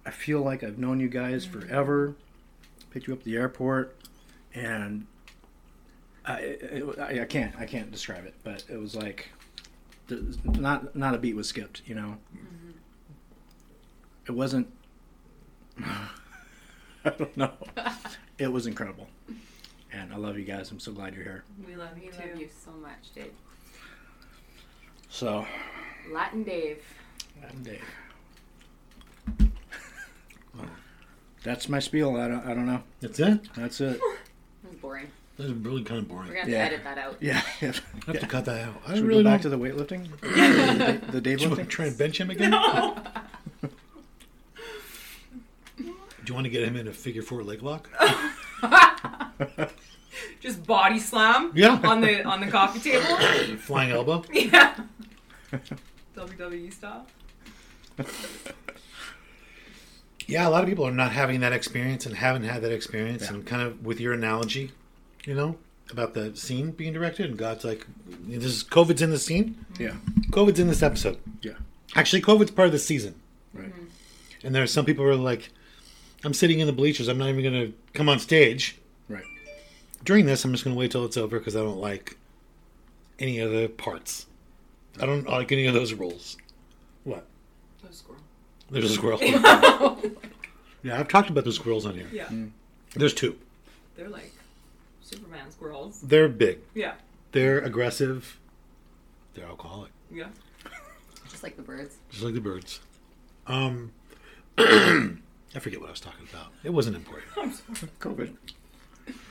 I 0.06 0.10
feel 0.12 0.40
like 0.40 0.62
I've 0.64 0.78
known 0.78 1.00
you 1.00 1.08
guys 1.08 1.44
forever. 1.44 2.14
Picked 2.90 3.06
you 3.08 3.12
up 3.12 3.18
at 3.20 3.24
the 3.26 3.36
airport, 3.36 3.94
and 4.54 5.06
I, 6.24 6.38
it, 6.40 6.98
I 6.98 7.20
I 7.20 7.24
can't 7.26 7.54
I 7.58 7.66
can't 7.66 7.90
describe 7.92 8.24
it, 8.24 8.34
but 8.44 8.64
it 8.70 8.80
was 8.80 8.94
like, 8.96 9.28
not 10.44 10.94
not 10.96 11.14
a 11.14 11.18
beat 11.18 11.36
was 11.36 11.48
skipped. 11.48 11.82
You 11.86 11.94
know. 11.94 12.16
Mm-hmm. 12.34 12.70
It 14.26 14.32
wasn't. 14.32 14.68
I 15.84 17.10
don't 17.10 17.36
know. 17.36 17.52
It 18.38 18.52
was 18.52 18.66
incredible, 18.66 19.08
and 19.90 20.12
I 20.12 20.16
love 20.16 20.36
you 20.36 20.44
guys. 20.44 20.70
I'm 20.70 20.78
so 20.78 20.92
glad 20.92 21.14
you're 21.14 21.24
here. 21.24 21.44
We 21.66 21.74
love 21.74 21.96
you 21.96 22.12
too. 22.12 22.18
love 22.18 22.38
you 22.38 22.50
so 22.62 22.70
much, 22.72 23.14
Dave. 23.14 23.32
So, 25.08 25.46
Latin 26.12 26.42
Dave. 26.42 26.82
I'm 27.50 27.62
Dave. 27.62 27.82
That's 31.44 31.66
my 31.70 31.78
spiel. 31.78 32.16
I 32.16 32.28
don't. 32.28 32.44
I 32.46 32.52
don't 32.52 32.66
know. 32.66 32.82
That's 33.00 33.20
it. 33.20 33.48
That's 33.54 33.80
it. 33.80 33.98
That 34.62 34.70
was 34.72 34.76
boring. 34.82 35.06
That's 35.38 35.50
really 35.50 35.82
kind 35.82 36.00
of 36.00 36.08
boring. 36.08 36.28
We're 36.28 36.36
gonna 36.36 36.50
Yeah. 36.52 36.58
edit 36.64 36.82
that 36.84 36.96
out. 36.98 37.16
Yeah. 37.20 37.42
yeah. 37.60 37.72
I 38.08 38.12
have 38.12 38.20
to 38.20 38.26
cut 38.26 38.44
that 38.46 38.62
out. 38.68 38.80
I 38.86 38.94
Should 38.94 39.02
we 39.02 39.08
really 39.08 39.22
go 39.22 39.30
back 39.30 39.42
don't. 39.42 39.52
to 39.52 39.56
the 39.56 39.62
weightlifting? 39.62 40.08
the, 40.20 41.12
the 41.12 41.20
Dave 41.20 41.38
Do 41.38 41.44
you 41.44 41.50
want 41.50 41.58
lifting. 41.58 41.66
to 41.66 41.70
try 41.70 41.84
and 41.86 41.98
bench 41.98 42.18
him 42.20 42.30
again? 42.30 42.50
No. 42.50 42.96
Do 45.76 45.84
you 46.26 46.34
want 46.34 46.44
to 46.46 46.50
get 46.50 46.62
him 46.66 46.76
in 46.76 46.88
a 46.88 46.92
figure 46.92 47.22
four 47.22 47.42
leg 47.44 47.62
lock? 47.62 47.88
Just 50.40 50.66
body 50.66 50.98
slam 50.98 51.52
Yeah. 51.54 51.78
on 51.84 52.00
the 52.00 52.24
on 52.24 52.40
the 52.40 52.46
coffee 52.48 52.80
table. 52.80 53.04
Flying 53.58 53.90
elbow? 53.92 54.24
yeah. 54.32 54.74
WWE 56.16 56.72
style. 56.72 57.06
Yeah, 60.26 60.48
a 60.48 60.50
lot 60.50 60.64
of 60.64 60.68
people 60.68 60.86
are 60.86 60.90
not 60.92 61.12
having 61.12 61.40
that 61.40 61.52
experience 61.52 62.06
and 62.06 62.16
haven't 62.16 62.42
had 62.44 62.62
that 62.62 62.72
experience. 62.72 63.22
Yeah. 63.24 63.34
And 63.34 63.46
kind 63.46 63.62
of 63.62 63.84
with 63.84 64.00
your 64.00 64.12
analogy, 64.12 64.72
you 65.26 65.34
know, 65.34 65.58
about 65.90 66.14
the 66.14 66.34
scene 66.36 66.70
being 66.70 66.92
directed, 66.92 67.26
and 67.26 67.38
God's 67.38 67.64
like, 67.64 67.86
this 68.26 68.44
is 68.44 68.64
COVID's 68.64 69.02
in 69.02 69.10
the 69.10 69.18
scene. 69.18 69.66
Yeah. 69.78 69.96
COVID's 70.30 70.60
in 70.60 70.68
this 70.68 70.82
episode. 70.82 71.18
Yeah. 71.42 71.54
Actually, 71.94 72.22
COVID's 72.22 72.52
part 72.52 72.66
of 72.66 72.72
the 72.72 72.78
season. 72.78 73.14
Right. 73.52 73.68
Mm-hmm. 73.68 74.46
And 74.46 74.54
there 74.54 74.62
are 74.62 74.68
some 74.68 74.84
people 74.84 75.04
who 75.04 75.10
are 75.10 75.16
like, 75.16 75.50
I'm 76.24 76.32
sitting 76.32 76.60
in 76.60 76.66
the 76.66 76.72
bleachers. 76.72 77.08
I'm 77.08 77.18
not 77.18 77.28
even 77.28 77.42
going 77.42 77.66
to 77.66 77.74
come 77.92 78.08
on 78.08 78.18
stage. 78.18 78.78
Right. 79.08 79.24
During 80.04 80.26
this, 80.26 80.44
I'm 80.44 80.52
just 80.52 80.64
going 80.64 80.74
to 80.74 80.78
wait 80.78 80.92
till 80.92 81.04
it's 81.04 81.16
over 81.16 81.38
because 81.38 81.56
I 81.56 81.60
don't 81.60 81.80
like 81.80 82.16
any 83.18 83.40
of 83.40 83.50
the 83.50 83.68
parts. 83.68 84.26
I 85.00 85.06
don't 85.06 85.28
like 85.28 85.52
any 85.52 85.66
of 85.66 85.74
those 85.74 85.92
roles. 85.92 86.36
What? 87.04 87.26
There's 88.70 88.90
a 88.90 88.94
squirrel. 88.94 89.20
yeah, 90.82 90.98
I've 90.98 91.08
talked 91.08 91.30
about 91.30 91.44
the 91.44 91.52
squirrels 91.52 91.86
on 91.86 91.94
here. 91.94 92.08
Yeah. 92.12 92.26
Mm. 92.26 92.50
There's 92.94 93.14
two. 93.14 93.38
They're 93.96 94.08
like 94.08 94.32
Superman 95.06 95.50
squirrels. 95.50 96.00
They're 96.00 96.28
big. 96.28 96.58
Yeah. 96.74 96.94
They're 97.32 97.58
aggressive. 97.60 98.38
They're 99.34 99.46
alcoholic, 99.46 99.92
Yeah. 100.10 100.28
Just 101.30 101.42
like 101.42 101.56
the 101.56 101.62
birds. 101.62 101.96
just 102.10 102.22
like 102.24 102.34
the 102.34 102.40
birds. 102.40 102.80
Um, 103.46 103.92
I 104.58 105.58
forget 105.60 105.80
what 105.80 105.88
I 105.88 105.90
was 105.90 106.00
talking 106.00 106.26
about. 106.32 106.46
It 106.64 106.70
wasn't 106.70 106.96
important. 106.96 107.28
COVID. 108.00 108.34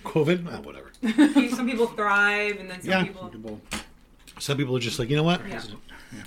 COVID, 0.03 0.47
ah, 0.51 0.61
whatever. 0.61 0.91
Some 1.55 1.65
people 1.67 1.87
thrive, 1.87 2.57
and 2.59 2.69
then 2.69 2.81
some 2.81 2.91
Yeah. 2.91 3.03
people. 3.03 3.59
Some 4.39 4.57
people 4.57 4.75
are 4.77 4.79
just 4.79 4.99
like, 4.99 5.09
you 5.09 5.15
know 5.15 5.23
what? 5.23 5.41
Yeah. 5.47 5.61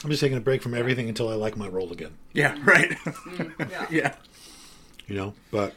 I'm 0.02 0.10
just 0.10 0.20
taking 0.20 0.36
a 0.36 0.40
break 0.40 0.62
from 0.62 0.74
everything 0.74 1.08
until 1.08 1.28
I 1.28 1.34
like 1.34 1.56
my 1.56 1.68
role 1.68 1.92
again. 1.92 2.14
Yeah. 2.32 2.58
Right. 2.64 2.94
Yeah. 3.70 3.86
yeah. 3.90 4.14
You 5.06 5.14
know, 5.14 5.34
but 5.50 5.74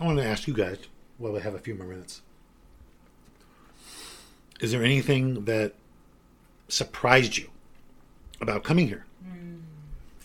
I 0.00 0.04
want 0.04 0.18
to 0.18 0.24
ask 0.24 0.48
you 0.48 0.54
guys 0.54 0.78
while 1.18 1.32
we 1.32 1.40
have 1.40 1.54
a 1.54 1.58
few 1.58 1.74
more 1.74 1.86
minutes. 1.86 2.22
Is 4.60 4.72
there 4.72 4.82
anything 4.82 5.44
that 5.44 5.74
surprised 6.68 7.36
you 7.36 7.50
about 8.40 8.64
coming 8.64 8.88
here? 8.88 9.04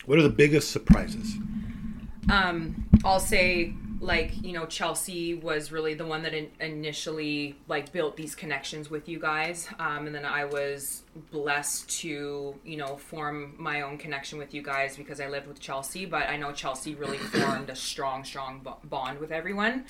What 0.06 0.18
are 0.18 0.22
the 0.22 0.28
biggest 0.30 0.70
surprises? 0.70 1.36
um 2.30 2.88
i'll 3.04 3.20
say 3.20 3.74
like 4.00 4.32
you 4.42 4.52
know 4.52 4.64
chelsea 4.66 5.34
was 5.34 5.72
really 5.72 5.94
the 5.94 6.06
one 6.06 6.22
that 6.22 6.32
in- 6.32 6.50
initially 6.60 7.56
like 7.68 7.92
built 7.92 8.16
these 8.16 8.34
connections 8.34 8.88
with 8.90 9.08
you 9.08 9.18
guys 9.18 9.68
um, 9.78 10.06
and 10.06 10.14
then 10.14 10.24
i 10.24 10.44
was 10.44 11.02
blessed 11.30 11.88
to 11.90 12.54
you 12.64 12.76
know 12.76 12.96
form 12.96 13.54
my 13.58 13.80
own 13.82 13.98
connection 13.98 14.38
with 14.38 14.54
you 14.54 14.62
guys 14.62 14.96
because 14.96 15.20
i 15.20 15.28
lived 15.28 15.46
with 15.46 15.58
chelsea 15.60 16.06
but 16.06 16.28
i 16.28 16.36
know 16.36 16.52
chelsea 16.52 16.94
really 16.94 17.18
formed 17.34 17.68
a 17.70 17.76
strong 17.76 18.24
strong 18.24 18.60
bo- 18.60 18.78
bond 18.84 19.18
with 19.18 19.32
everyone 19.32 19.84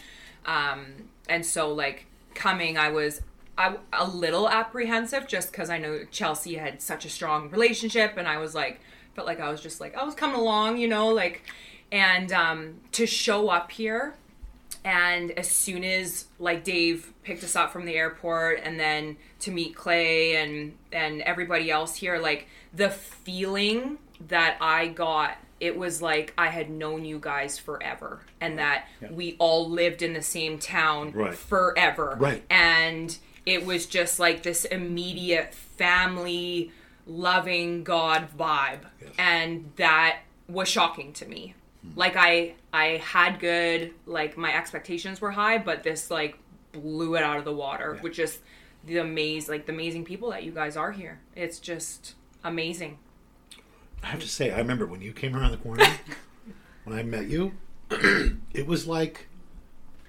um, 0.47 0.87
and 1.29 1.45
so 1.45 1.73
like 1.73 2.07
coming 2.35 2.79
i 2.79 2.89
was 2.89 3.21
I, 3.63 3.77
a 3.93 4.07
little 4.07 4.49
apprehensive 4.49 5.27
just 5.29 5.53
because 5.53 5.71
i 5.71 5.79
know 5.79 6.01
chelsea 6.11 6.55
had 6.55 6.83
such 6.83 7.05
a 7.05 7.09
strong 7.09 7.51
relationship 7.51 8.15
and 8.17 8.27
i 8.27 8.39
was 8.39 8.55
like 8.55 8.81
felt 9.15 9.27
like 9.27 9.41
i 9.41 9.51
was 9.51 9.61
just 9.61 9.81
like 9.81 9.97
i 9.97 10.03
was 10.05 10.15
coming 10.15 10.37
along 10.37 10.79
you 10.79 10.89
know 10.89 11.09
like 11.09 11.43
and 11.93 12.33
um, 12.33 12.75
to 12.93 13.07
show 13.07 13.49
up 13.51 13.71
here 13.71 14.15
and 14.85 15.31
as 15.33 15.49
soon 15.51 15.85
as 15.85 16.27
like 16.39 16.65
dave 16.65 17.13
picked 17.23 17.45
us 17.45 17.55
up 17.55 17.73
from 17.73 17.85
the 17.85 17.95
airport 17.95 18.61
and 18.65 18.81
then 18.81 19.17
to 19.39 19.51
meet 19.51 19.77
clay 19.77 20.37
and 20.37 20.75
and 20.91 21.21
everybody 21.23 21.71
else 21.71 21.95
here 21.97 22.19
like 22.19 22.49
the 22.75 22.91
feeling 22.91 23.99
that 24.29 24.57
I 24.61 24.87
got, 24.89 25.37
it 25.61 25.77
was 25.77 26.01
like 26.01 26.33
I 26.39 26.49
had 26.49 26.71
known 26.71 27.05
you 27.05 27.19
guys 27.21 27.59
forever 27.59 28.21
and 28.41 28.59
that 28.59 28.87
we 29.11 29.37
all 29.39 29.69
lived 29.69 30.01
in 30.01 30.13
the 30.15 30.23
same 30.23 30.59
town 30.59 31.13
Right. 31.13 31.35
forever. 31.35 32.17
Right. 32.19 32.43
And 32.49 33.17
it 33.47 33.65
was 33.67 33.87
just 33.87 34.19
like 34.19 34.43
this 34.43 34.65
immediate 34.65 35.55
family 35.55 36.71
loving 37.07 37.83
God 37.85 38.29
vibe. 38.39 38.81
And 39.19 39.73
that 39.77 40.21
was 40.49 40.69
shocking 40.69 41.13
to 41.15 41.27
me. 41.27 41.55
Hmm. 41.83 41.91
Like 41.99 42.15
I 42.17 42.55
I 42.73 43.03
had 43.05 43.41
good 43.41 43.93
like 44.07 44.37
my 44.37 44.55
expectations 44.55 45.21
were 45.21 45.33
high, 45.33 45.59
but 45.59 45.83
this 45.83 46.11
like 46.11 46.39
blew 46.73 47.17
it 47.17 47.23
out 47.23 47.37
of 47.37 47.45
the 47.45 47.53
water 47.53 47.99
Which 48.01 48.17
just 48.17 48.41
the 48.85 48.97
amaze 48.99 49.49
like 49.49 49.67
the 49.67 49.73
amazing 49.73 50.05
people 50.05 50.31
that 50.31 50.43
you 50.45 50.53
guys 50.53 50.77
are 50.77 50.93
here. 50.93 51.21
It's 51.37 51.59
just 51.59 52.15
amazing. 52.45 52.99
I 54.03 54.07
have 54.07 54.21
to 54.21 54.29
say, 54.29 54.51
I 54.51 54.59
remember 54.59 54.87
when 54.87 55.01
you 55.01 55.13
came 55.13 55.37
around 55.37 55.53
the 55.53 55.59
corner, 55.59 55.85
when 56.85 56.99
I 56.99 57.05
met 57.05 57.29
you, 57.29 57.53
it 57.91 58.67
was 58.67 58.87
like 58.89 59.29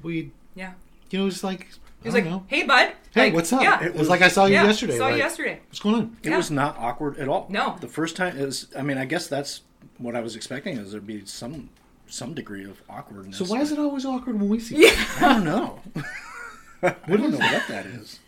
we, 0.02 0.32
Yeah. 0.56 0.74
you 1.12 1.20
know, 1.20 1.26
it 1.26 1.26
was 1.26 1.44
like, 1.44 1.68
He 2.04 2.08
was 2.10 2.14
like, 2.14 2.26
know. 2.26 2.44
"Hey, 2.48 2.64
bud. 2.64 2.94
Hey, 3.14 3.26
Like, 3.26 3.34
what's 3.34 3.54
up? 3.54 3.62
Yeah. 3.64 3.84
It 3.84 3.96
was 3.96 4.10
like 4.10 4.22
I 4.22 4.28
saw 4.28 4.46
you 4.46 4.54
yeah. 4.54 4.66
yesterday. 4.66 4.98
Saw 4.98 5.08
you 5.10 5.18
yesterday. 5.18 5.60
What's 5.68 5.80
going 5.80 5.96
on? 5.96 6.18
It 6.24 6.30
Yeah. 6.30 6.38
was 6.38 6.52
not 6.52 6.78
awkward 6.78 7.18
at 7.18 7.28
all. 7.28 7.48
No. 7.50 7.78
The 7.80 7.88
first 7.88 8.16
time 8.16 8.38
is, 8.38 8.68
I 8.78 8.82
mean, 8.82 8.98
I 8.98 9.06
guess 9.06 9.28
that's 9.28 9.62
what 9.98 10.16
I 10.16 10.20
was 10.22 10.36
expecting 10.36 10.78
is 10.78 10.92
there'd 10.92 11.08
be 11.08 11.26
some 11.26 11.70
some 12.08 12.34
degree 12.34 12.66
of 12.66 12.82
awkwardness. 12.90 13.38
So 13.38 13.46
why 13.46 13.62
is 13.62 13.72
it 13.72 13.80
always 13.80 14.06
awkward 14.06 14.40
when 14.40 14.50
we 14.50 14.60
see 14.60 14.78
you? 14.78 14.92
I 15.22 15.34
don't 15.34 15.46
know. 15.46 15.82
I 16.84 16.96
don't 17.08 17.32
know 17.32 17.38
what 17.38 17.68
that 17.70 17.86
is. 17.86 18.20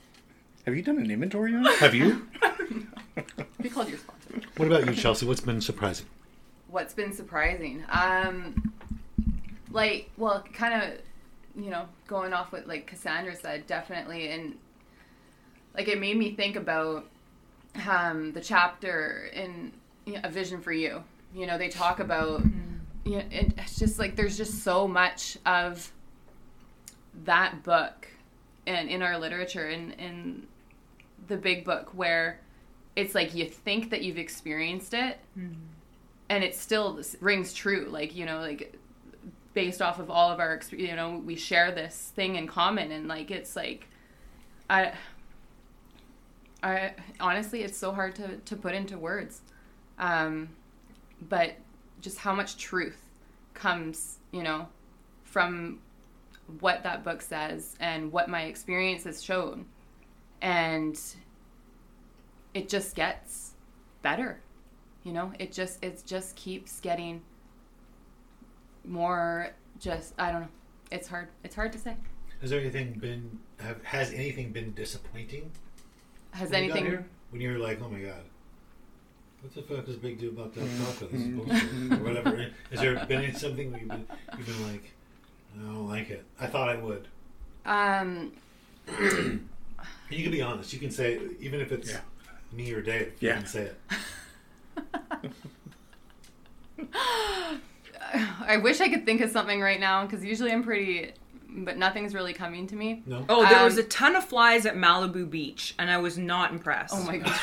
Have 0.65 0.75
you 0.75 0.81
done 0.81 0.97
an 0.97 1.11
inventory 1.11 1.53
on 1.53 1.65
it? 1.67 1.75
Have 1.77 1.93
you? 1.93 2.27
We 3.61 3.69
called 3.69 3.89
your 3.89 3.97
sponsor. 3.99 4.41
What 4.57 4.67
about 4.67 4.85
you, 4.87 4.93
Chelsea? 4.95 5.25
What's 5.25 5.41
been 5.41 5.61
surprising? 5.61 6.07
What's 6.69 6.93
been 6.93 7.13
surprising? 7.13 7.83
Um, 7.89 8.73
like, 9.71 10.09
well, 10.17 10.43
kind 10.53 10.73
of, 10.73 10.99
you 11.57 11.69
know, 11.69 11.87
going 12.07 12.33
off 12.33 12.51
what 12.51 12.67
like 12.67 12.87
Cassandra 12.87 13.35
said, 13.35 13.67
definitely, 13.67 14.29
and 14.29 14.57
like 15.75 15.87
it 15.87 15.99
made 15.99 16.17
me 16.17 16.35
think 16.35 16.55
about 16.55 17.05
um 17.87 18.31
the 18.33 18.41
chapter 18.41 19.29
in 19.33 19.71
you 20.05 20.13
know, 20.13 20.21
A 20.23 20.29
Vision 20.29 20.61
for 20.61 20.71
You. 20.71 21.03
You 21.33 21.47
know, 21.47 21.57
they 21.57 21.67
talk 21.67 21.99
about, 21.99 22.43
you 23.03 23.17
know, 23.17 23.23
it, 23.29 23.53
it's 23.57 23.77
just 23.77 23.99
like 23.99 24.15
there's 24.15 24.37
just 24.37 24.63
so 24.63 24.87
much 24.87 25.37
of 25.45 25.91
that 27.25 27.63
book 27.63 28.07
and 28.67 28.89
in 28.89 29.01
our 29.01 29.17
literature 29.17 29.67
and 29.67 29.93
in 29.93 30.47
the 31.27 31.37
big 31.37 31.65
book 31.65 31.89
where 31.93 32.39
it's 32.95 33.13
like 33.13 33.35
you 33.35 33.45
think 33.45 33.89
that 33.89 34.01
you've 34.01 34.17
experienced 34.17 34.93
it 34.93 35.19
and 36.29 36.43
it 36.43 36.55
still 36.55 37.01
rings 37.19 37.53
true. 37.53 37.87
Like 37.89 38.15
you 38.15 38.25
know 38.25 38.39
like 38.39 38.73
based 39.55 39.81
off 39.81 39.99
of 39.99 40.11
all 40.11 40.29
of 40.29 40.39
our 40.39 40.59
you 40.71 40.95
know 40.95 41.17
we 41.25 41.35
share 41.35 41.71
this 41.71 42.11
thing 42.15 42.35
in 42.35 42.45
common 42.45 42.91
and 42.91 43.07
like 43.07 43.31
it's 43.31 43.55
like 43.55 43.87
i 44.69 44.91
i 46.61 46.93
honestly 47.19 47.63
it's 47.63 47.77
so 47.77 47.91
hard 47.91 48.13
to 48.13 48.37
to 48.37 48.55
put 48.55 48.75
into 48.75 48.97
words. 48.97 49.41
Um 49.97 50.49
but 51.29 51.55
just 52.01 52.19
how 52.19 52.35
much 52.35 52.57
truth 52.57 53.01
comes 53.55 54.17
you 54.31 54.43
know 54.43 54.67
from 55.23 55.79
what 56.59 56.83
that 56.83 57.03
book 57.03 57.21
says 57.21 57.75
and 57.79 58.11
what 58.11 58.29
my 58.29 58.43
experience 58.43 59.05
has 59.05 59.23
shown. 59.23 59.65
And 60.41 60.99
it 62.53 62.69
just 62.69 62.95
gets 62.95 63.53
better 64.03 64.41
you 65.05 65.13
know? 65.13 65.31
It 65.39 65.53
just 65.53 65.81
it 65.81 66.03
just 66.05 66.35
keeps 66.35 66.81
getting 66.81 67.21
more 68.87 69.49
just 69.79 70.13
i 70.17 70.31
don't 70.31 70.41
know 70.41 70.47
it's 70.91 71.07
hard 71.07 71.27
it's 71.43 71.55
hard 71.55 71.71
to 71.73 71.79
say 71.79 71.95
Has 72.41 72.49
there 72.49 72.59
anything 72.59 72.93
been? 72.93 73.39
Have, 73.59 73.83
has 73.83 74.11
anything 74.13 74.51
been 74.51 74.73
disappointing? 74.73 75.51
has 76.31 76.49
when 76.51 76.63
you 76.63 76.69
got 76.69 76.77
anything 76.77 76.91
here? 76.91 77.05
when 77.31 77.41
you 77.41 77.51
were 77.53 77.57
like, 77.59 77.81
oh 77.81 77.89
my 77.89 77.99
god, 77.99 78.23
what 79.41 79.53
the 79.55 79.61
fuck 79.61 79.87
is 79.87 79.95
big 79.95 80.19
deal 80.19 80.29
about 80.29 80.53
that 80.55 80.67
taco? 80.77 81.07
This 81.07 81.21
is 81.21 81.27
bullshit, 81.29 81.99
or 81.99 82.03
whatever. 82.03 82.51
Has 82.71 82.79
there 82.81 83.05
been 83.05 83.33
something 83.35 83.71
where 83.71 83.79
you've 83.79 83.89
been, 83.89 84.05
you've 84.37 84.45
been 84.47 84.63
like, 84.71 84.91
I 85.55 85.59
don't 85.63 85.87
like 85.87 86.09
it. 86.09 86.23
I 86.39 86.47
thought 86.47 86.69
I 86.69 86.75
would. 86.75 87.07
um 87.65 88.31
you 90.09 90.23
can 90.23 90.31
be 90.31 90.41
honest. 90.41 90.71
You 90.73 90.79
can 90.79 90.91
say 90.91 91.19
even 91.39 91.59
if 91.61 91.71
it's 91.71 91.89
Yeah. 91.91 92.01
me 92.51 92.71
or 92.73 92.81
Dave. 92.81 93.13
You 93.19 93.29
Yeah. 93.29 93.37
can 93.37 93.45
say 93.47 93.71
it. 93.71 95.31
i 98.47 98.57
wish 98.57 98.81
i 98.81 98.87
could 98.89 99.05
think 99.05 99.21
of 99.21 99.29
something 99.31 99.59
right 99.61 99.79
now 99.79 100.05
because 100.05 100.23
usually 100.23 100.51
i'm 100.51 100.63
pretty 100.63 101.11
but 101.49 101.77
nothing's 101.77 102.13
really 102.13 102.33
coming 102.33 102.67
to 102.67 102.75
me 102.75 103.01
No. 103.05 103.25
Oh, 103.29 103.47
there 103.47 103.63
was 103.63 103.75
Um, 103.75 103.79
a 103.79 103.83
ton 103.83 104.15
of 104.17 104.25
flies 104.25 104.65
at 104.65 104.75
Malibu 104.75 105.29
Beach, 105.29 105.73
and 105.79 105.89
I 105.89 105.97
was 105.99 106.17
not 106.17 106.51
impressed. 106.51 106.93
oh 106.93 107.01
my 107.03 107.15
gosh. 107.25 107.39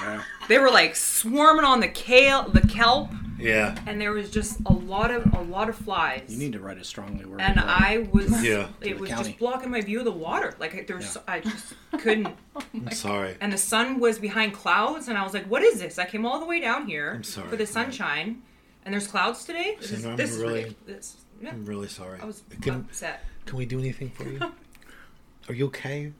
Yeah. 0.00 0.22
They 0.48 0.58
were 0.60 0.70
like 0.70 0.94
swarming 0.94 1.64
on 1.64 1.80
the 1.80 1.88
kale, 1.88 2.48
the 2.48 2.60
kelp, 2.68 3.10
Yeah. 3.36 3.76
and 3.86 4.00
there 4.00 4.12
was 4.12 4.30
just 4.30 4.60
a 4.64 4.72
lot 4.72 5.10
of 5.10 5.26
a 5.34 5.40
lot 5.42 5.68
of 5.68 5.74
flies. 5.74 6.22
You 6.28 6.38
need 6.38 6.52
to 6.52 6.60
write 6.60 6.78
a 6.78 6.84
strongly 6.84 7.24
worded. 7.24 7.44
and 7.44 7.56
letter. 7.56 7.68
I 7.68 8.08
was, 8.12 8.44
Yeah. 8.44 8.68
it 8.80 9.00
was 9.00 9.10
county. 9.10 9.24
just 9.30 9.38
blocking 9.40 9.72
my 9.72 9.80
view 9.80 9.98
of 9.98 10.04
the 10.04 10.12
water. 10.12 10.54
Like 10.60 10.86
there 10.86 10.96
was, 10.96 11.16
I 11.26 11.40
just 11.40 11.74
couldn't. 11.98 12.28
I'm 12.72 12.92
sorry. 12.92 13.36
And 13.40 13.52
the 13.52 13.58
sun 13.58 13.98
was 13.98 14.20
behind 14.20 14.54
clouds, 14.54 15.08
and 15.08 15.18
I 15.18 15.24
was 15.24 15.34
like, 15.34 15.46
"What 15.46 15.62
is 15.62 15.80
this?" 15.80 15.98
I 15.98 16.04
came 16.06 16.24
all 16.24 16.38
the 16.38 16.46
way 16.46 16.60
down 16.60 16.86
here 16.86 17.10
I'm 17.16 17.24
sorry. 17.24 17.48
for 17.48 17.56
the 17.56 17.66
sunshine, 17.66 18.42
and 18.84 18.92
there's 18.94 19.06
clouds 19.06 19.44
today. 19.44 19.76
This 19.80 19.90
is, 19.90 20.02
Sandra, 20.02 20.10
I'm 20.12 20.16
this 20.16 20.30
is 20.32 20.38
really- 20.38 20.54
ridiculous. 20.64 20.86
This, 20.86 21.16
yeah, 21.42 21.50
I'm 21.50 21.64
really 21.64 21.88
sorry. 21.88 22.18
I 22.20 22.24
was 22.26 22.42
Can, 22.60 22.74
upset. 22.74 23.24
can 23.46 23.56
we 23.56 23.64
do 23.66 23.78
anything 23.78 24.10
for 24.10 24.24
you? 24.24 24.38
Are 25.48 25.54
you 25.54 25.66
okay? 25.66 26.12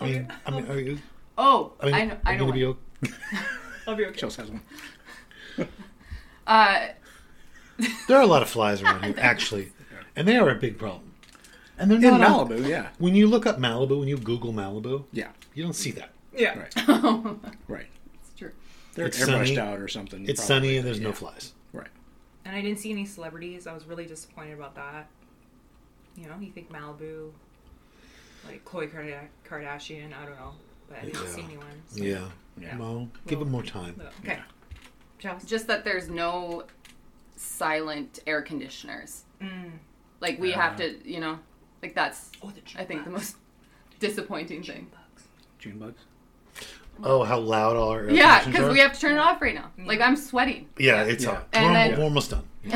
I 0.00 0.04
mean, 0.06 0.32
I 0.46 0.50
mean, 0.50 0.66
are 0.68 0.78
you? 0.78 0.98
oh 1.38 1.72
I 1.80 1.86
mean, 1.86 1.94
i 1.94 2.04
know 2.04 2.14
are 2.14 2.20
i 2.26 2.32
you 2.32 2.38
know 2.38 2.44
gonna 2.44 2.52
be 2.54 2.66
what. 2.66 2.76
okay? 3.04 3.14
I'll 3.86 3.94
be 3.96 4.04
okay. 4.06 4.16
Chelsea 4.18 4.42
has 4.42 4.50
one. 4.50 4.60
uh 6.46 6.86
There 8.08 8.16
are 8.18 8.22
a 8.22 8.26
lot 8.26 8.42
of 8.42 8.48
flies 8.48 8.82
around 8.82 9.04
here, 9.04 9.14
actually, 9.18 9.72
and 10.16 10.26
they 10.26 10.36
are 10.36 10.48
a 10.50 10.54
big 10.54 10.78
problem. 10.78 11.12
And 11.78 11.90
they're 11.90 11.98
In 11.98 12.20
not 12.20 12.30
all- 12.30 12.46
Malibu, 12.48 12.66
yeah. 12.68 12.88
When 12.98 13.14
you 13.14 13.26
look 13.26 13.46
up 13.46 13.58
Malibu, 13.58 13.98
when 14.00 14.08
you 14.08 14.16
Google 14.16 14.52
Malibu, 14.52 15.04
Yeah. 15.12 15.28
you 15.54 15.62
don't 15.62 15.74
see 15.74 15.90
that. 15.92 16.10
Yeah. 16.34 16.58
Right. 16.58 17.36
Right. 17.68 17.86
it's 18.20 18.32
true 18.38 18.52
They're 18.94 19.06
It's 19.06 19.18
airbrushed 19.20 19.26
sunny. 19.54 19.58
out 19.58 19.78
or 19.78 19.88
something. 19.88 20.26
It's 20.28 20.40
probably. 20.46 20.68
sunny 20.68 20.76
and 20.78 20.86
there's 20.86 21.00
no 21.00 21.12
flies. 21.12 21.52
Right. 22.46 22.52
And 22.54 22.56
I 22.56 22.62
didn't 22.62 22.78
see 22.78 22.90
any 22.90 23.04
celebrities. 23.04 23.66
I 23.66 23.72
was 23.74 23.86
really 23.86 24.06
disappointed 24.06 24.54
about 24.54 24.74
that. 24.76 25.08
You 26.16 26.28
know, 26.28 26.36
you 26.40 26.50
think 26.50 26.70
Malibu, 26.72 27.30
like 28.46 28.64
Khloe 28.64 28.90
Kardashian. 29.48 30.12
I 30.16 30.24
don't 30.24 30.36
know, 30.36 30.52
but 30.88 30.98
I 30.98 31.04
didn't 31.06 31.22
Yeah. 31.22 31.28
see 31.30 31.42
anyone. 31.42 31.82
so- 31.88 32.02
Yeah. 32.04 32.28
Yeah. 32.58 32.78
Well, 32.78 33.08
give 33.26 33.38
them 33.38 33.50
more 33.50 33.62
time. 33.62 34.00
Okay. 34.20 34.40
Chelsea. 35.18 35.46
just 35.46 35.66
that 35.68 35.82
there's 35.84 36.08
no 36.10 36.64
silent 37.36 38.18
air 38.26 38.42
conditioners 38.42 39.24
Mm. 39.40 39.72
like 40.20 40.38
we 40.38 40.52
have 40.52 40.76
to 40.76 40.98
you 41.10 41.20
know 41.20 41.38
like 41.82 41.94
that's 41.94 42.30
Oh, 42.42 42.50
the 42.50 42.60
i 42.80 42.84
think 42.84 43.04
the 43.04 43.10
most 43.10 43.36
disappointing 43.98 44.62
thing 44.62 44.90
June 45.58 45.78
bugs. 45.78 46.02
Oh, 47.02 47.22
how 47.24 47.38
loud 47.38 47.76
all 47.76 47.90
our 47.90 48.00
air 48.04 48.10
yeah 48.10 48.44
because 48.44 48.70
we 48.72 48.78
have 48.80 48.92
to 48.94 49.00
turn 49.00 49.12
it 49.12 49.18
off 49.18 49.40
right 49.42 49.54
now 49.54 49.70
like 49.84 50.00
i'm 50.00 50.16
sweating 50.16 50.66
Yeah, 50.78 51.02
it's 51.04 51.24
Yeah. 51.24 51.30
on. 51.30 51.42
And 51.52 51.64
we're, 51.66 51.72
then- 51.72 51.98
we're 51.98 52.04
almost 52.04 52.30
done. 52.30 52.44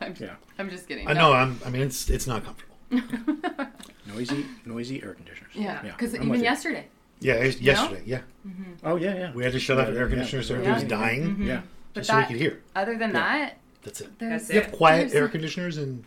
I'm, 0.00 0.14
Yeah. 0.20 0.34
I'm 0.58 0.70
just 0.70 0.86
kidding 0.86 1.08
I 1.08 1.12
know. 1.14 1.32
I'm. 1.32 1.58
I 1.66 1.70
mean, 1.70 1.82
it's 1.82 2.08
it's 2.08 2.26
not 2.26 2.44
comfortable. 2.44 2.76
Noisy, 4.06 4.44
noisy 4.64 5.02
air 5.02 5.14
conditioners. 5.14 5.50
yeah 5.54 5.80
because 5.82 6.14
I'm 6.14 6.22
even 6.24 6.34
you. 6.36 6.42
yesterday 6.42 6.86
Yeah, 7.20 7.34
it's 7.34 7.60
yesterday. 7.60 8.02
Yeah, 8.06 8.20
mm-hmm. 8.46 8.72
Oh 8.84 8.96
yeah, 8.96 9.14
yeah. 9.14 9.32
we 9.34 9.42
had 9.42 9.52
to 9.54 9.58
shut 9.60 9.78
off 9.78 9.86
Yeah, 9.86 9.92
the 9.94 9.98
air 9.98 10.04
yeah. 10.06 10.10
conditioners 10.10 10.46
so 10.48 10.54
Yeah. 10.54 10.60
everybody 10.60 10.84
was 10.84 10.90
Yeah. 10.92 10.98
dying, 10.98 11.22
mm-hmm. 11.22 11.46
Yeah. 11.48 11.60
but 11.94 12.00
just 12.00 12.10
so 12.10 12.16
we 12.16 12.20
that 12.22 12.28
could 12.28 12.36
hear. 12.36 12.62
other 12.76 12.96
than 12.98 13.12
that 13.14 13.56
That's 13.82 14.00
it. 14.02 14.18
there's 14.18 14.42
That's 14.42 14.52
You 14.52 14.60
it. 14.60 14.64
have 14.66 14.72
quiet 14.72 14.98
There's- 15.10 15.14
air 15.14 15.28
conditioners 15.28 15.78
in 15.78 16.04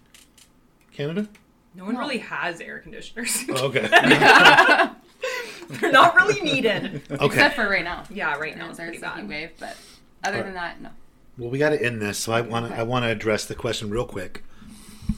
Canada? 0.93 1.27
No 1.75 1.85
one 1.85 1.95
No. 1.95 1.99
really 2.01 2.19
has 2.19 2.61
air 2.61 2.79
conditioners. 2.79 3.43
Oh, 3.49 3.65
okay. 3.67 3.87
They're 5.81 5.91
not 5.91 6.15
really 6.15 6.41
needed. 6.41 7.01
okay. 7.11 7.25
except 7.25 7.55
for 7.55 7.69
right 7.69 7.83
now 7.83 8.03
Yeah, 8.09 8.35
right 8.37 8.51
you 8.53 8.57
now 8.57 8.63
know, 8.65 8.69
it's 8.69 8.77
there's 8.77 8.97
pretty 8.97 9.03
a 9.05 9.09
heat 9.15 9.21
bad. 9.21 9.29
wave 9.29 9.51
but 9.59 9.77
other 10.23 10.37
Alright. 10.37 10.45
than 10.45 10.53
that 10.55 10.81
no 10.81 10.89
Well, 11.37 11.49
we 11.49 11.57
got 11.59 11.69
to 11.69 11.81
end 11.83 12.01
this, 12.01 12.17
so 12.17 12.31
I 12.33 12.41
want 12.41 12.65
to 12.67 12.71
Okay. 12.71 12.81
I 12.81 12.83
want 12.83 13.03
to 13.03 13.09
address 13.09 13.45
the 13.45 13.55
question 13.55 13.89
real 13.89 14.05
quick 14.05 14.43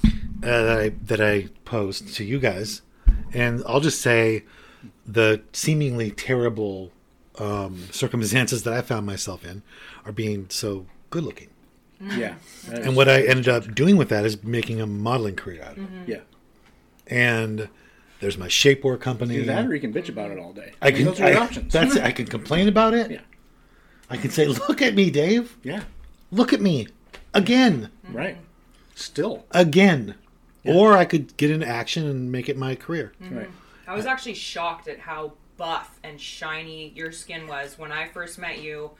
uh, 0.06 0.08
that 0.42 0.80
I 0.80 0.90
that 1.06 1.22
I 1.22 1.48
posed 1.66 2.14
to 2.16 2.24
you 2.24 2.40
guys, 2.40 2.82
and 3.34 3.62
I'll 3.68 3.80
just 3.82 4.02
say 4.02 4.44
the 5.06 5.42
seemingly 5.54 6.12
terrible 6.12 6.92
um, 7.40 7.84
circumstances 7.92 8.64
that 8.64 8.74
I 8.74 8.82
found 8.82 9.06
myself 9.06 9.44
in 9.46 9.64
are 10.06 10.12
being 10.12 10.46
so 10.50 10.86
good 11.10 11.24
looking, 11.24 11.50
Yeah. 12.00 12.36
And 12.72 12.96
what 12.96 13.10
I 13.10 13.22
ended 13.24 13.48
up 13.50 13.74
doing 13.76 13.98
with 13.98 14.10
that 14.10 14.26
is 14.26 14.42
making 14.44 14.80
a 14.80 14.88
modeling 14.88 15.36
career 15.36 15.64
out 15.64 15.78
of 15.78 15.84
it. 15.84 16.08
Yeah. 16.08 16.20
And 17.08 17.70
there's 18.20 18.38
my 18.38 18.48
shapewear 18.48 19.00
company. 19.00 19.36
Do 19.36 19.46
that, 19.46 19.66
or 19.66 19.74
you 19.74 19.82
can 19.82 19.94
bitch 19.94 20.10
about 20.10 20.32
it 20.32 20.40
all 20.40 20.54
day. 20.54 20.74
I 20.82 20.92
can. 20.92 21.06
Those 21.06 21.20
are 21.22 21.30
your 21.32 21.40
I, 21.40 21.44
options. 21.46 21.72
That's 21.74 21.96
it. 21.96 22.04
I 22.04 22.12
can 22.12 22.26
complain 22.26 22.68
about 22.68 22.94
it. 22.94 23.12
Yeah. 23.12 23.22
I 24.10 24.18
can 24.18 24.32
say, 24.32 24.46
"Look 24.48 24.82
at 24.82 24.96
me, 24.96 25.10
Dave. 25.10 25.58
Yeah. 25.64 25.84
Look 26.32 26.52
at 26.54 26.62
me 26.62 26.88
again, 27.34 27.90
Right. 28.10 28.38
Still. 28.96 29.46
again." 29.52 30.16
Or 30.66 30.96
I 30.96 31.06
could 31.06 31.36
get 31.38 31.50
into 31.50 31.66
action 31.68 32.06
and 32.06 32.32
make 32.32 32.48
it 32.50 32.56
my 32.58 32.76
career. 32.76 33.14
Mm-hmm. 33.24 33.38
Right. 33.38 33.50
I 33.88 33.96
was 33.96 34.06
actually 34.06 34.36
shocked 34.36 34.88
at 34.88 35.00
how 35.00 35.34
buff 35.58 36.00
and 36.04 36.22
shiny 36.22 36.92
your 36.96 37.12
skin 37.12 37.48
was 37.48 37.80
when 37.80 37.92
I 37.92 38.08
first 38.10 38.38
met 38.38 38.62
you. 38.62 38.92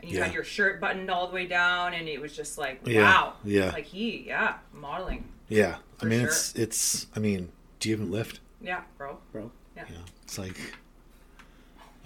And 0.00 0.10
you 0.10 0.18
Yeah. 0.18 0.24
had 0.24 0.34
your 0.34 0.44
shirt 0.44 0.78
buttoned 0.78 1.10
all 1.10 1.26
the 1.28 1.34
way 1.34 1.46
down, 1.46 1.94
and 1.94 2.06
it 2.06 2.20
was 2.20 2.36
just 2.36 2.58
like, 2.58 2.86
wow. 2.86 3.34
yeah. 3.44 3.70
Like 3.70 3.86
he, 3.86 4.24
yeah, 4.26 4.56
modeling. 4.74 5.24
Yeah, 5.48 5.76
I 6.02 6.04
mean, 6.04 6.20
sure. 6.20 6.28
it's 6.28 6.54
it's. 6.54 7.06
I 7.16 7.20
mean, 7.20 7.50
do 7.80 7.88
you 7.88 7.94
even 7.94 8.10
lift? 8.10 8.40
Yeah, 8.60 8.82
bro. 8.98 9.18
Bro. 9.32 9.50
Yeah, 9.76 9.84
it's 10.22 10.38
like, 10.38 10.56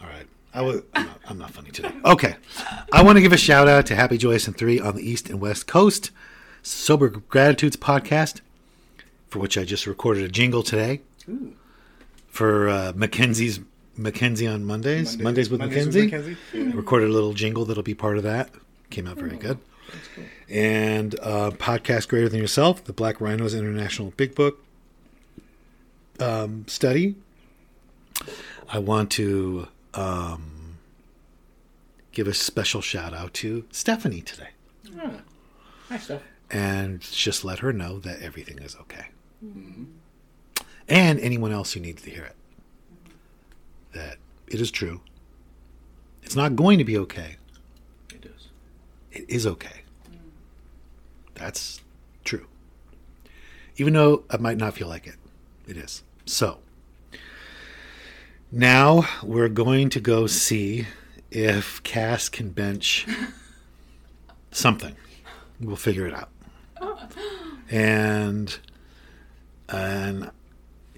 all 0.02 0.08
right. 0.08 0.26
I 0.52 0.62
was, 0.62 0.82
I'm, 0.94 1.06
not, 1.06 1.20
I'm 1.28 1.38
not 1.38 1.50
funny 1.52 1.70
today. 1.70 1.92
Okay, 2.04 2.34
I 2.92 3.04
want 3.04 3.16
to 3.16 3.22
give 3.22 3.32
a 3.32 3.36
shout 3.36 3.68
out 3.68 3.86
to 3.86 3.94
Happy 3.94 4.18
Joyous 4.18 4.48
and 4.48 4.58
Free 4.58 4.80
on 4.80 4.96
the 4.96 5.08
East 5.08 5.30
and 5.30 5.40
West 5.40 5.68
Coast, 5.68 6.10
Sober 6.62 7.08
Gratitudes 7.08 7.76
podcast, 7.76 8.40
for 9.28 9.38
which 9.38 9.56
I 9.56 9.64
just 9.64 9.86
recorded 9.86 10.24
a 10.24 10.28
jingle 10.28 10.64
today. 10.64 11.02
For 12.26 12.68
uh, 12.68 12.92
Mackenzie's 12.96 13.60
Mackenzie 13.96 14.46
on 14.46 14.64
Mondays, 14.64 15.18
Mondays, 15.18 15.50
with 15.50 15.60
Mackenzie. 15.60 16.36
Recorded 16.54 17.10
a 17.10 17.12
little 17.12 17.34
jingle 17.34 17.64
that'll 17.64 17.82
be 17.82 17.94
part 17.94 18.16
of 18.16 18.22
that. 18.24 18.50
Came 18.88 19.06
out 19.06 19.18
very 19.18 19.36
good. 19.36 19.58
Cool. 20.14 20.24
And 20.48 21.14
uh, 21.20 21.50
podcast 21.52 22.08
greater 22.08 22.28
than 22.28 22.40
yourself, 22.40 22.84
the 22.84 22.92
Black 22.92 23.20
Rhinos 23.20 23.54
International 23.54 24.12
Big 24.16 24.34
Book 24.34 24.64
um, 26.20 26.64
study. 26.68 27.16
I 28.68 28.78
want 28.78 29.10
to 29.12 29.68
um, 29.94 30.78
give 32.12 32.28
a 32.28 32.34
special 32.34 32.80
shout 32.80 33.12
out 33.14 33.34
to 33.34 33.64
Stephanie 33.72 34.20
today 34.20 34.50
Nice 35.90 36.04
stuff. 36.04 36.22
and 36.50 37.00
just 37.00 37.44
let 37.44 37.60
her 37.60 37.72
know 37.72 37.98
that 38.00 38.20
everything 38.20 38.58
is 38.60 38.76
okay. 38.76 39.06
And 40.88 41.18
anyone 41.20 41.50
else 41.52 41.72
who 41.72 41.80
needs 41.80 42.02
to 42.02 42.10
hear 42.10 42.24
it. 42.24 42.36
That 43.92 44.18
it 44.46 44.60
is 44.60 44.70
true. 44.70 45.00
It's 46.22 46.36
not 46.36 46.54
going 46.56 46.78
to 46.78 46.84
be 46.84 46.96
okay. 46.98 47.36
It 48.14 48.24
is. 48.26 48.48
It 49.12 49.24
is 49.28 49.46
okay. 49.46 49.82
That's 51.34 51.80
true. 52.24 52.46
Even 53.76 53.94
though 53.94 54.24
I 54.30 54.36
might 54.36 54.58
not 54.58 54.74
feel 54.74 54.88
like 54.88 55.06
it, 55.06 55.16
it 55.66 55.76
is. 55.76 56.02
So, 56.30 56.58
now 58.52 59.04
we're 59.20 59.48
going 59.48 59.90
to 59.90 60.00
go 60.00 60.28
see 60.28 60.86
if 61.32 61.82
Cass 61.82 62.28
can 62.28 62.50
bench 62.50 63.04
something. 64.52 64.94
We'll 65.60 65.74
figure 65.74 66.06
it 66.06 66.14
out. 66.14 66.30
And 67.68 68.56
and 69.68 70.30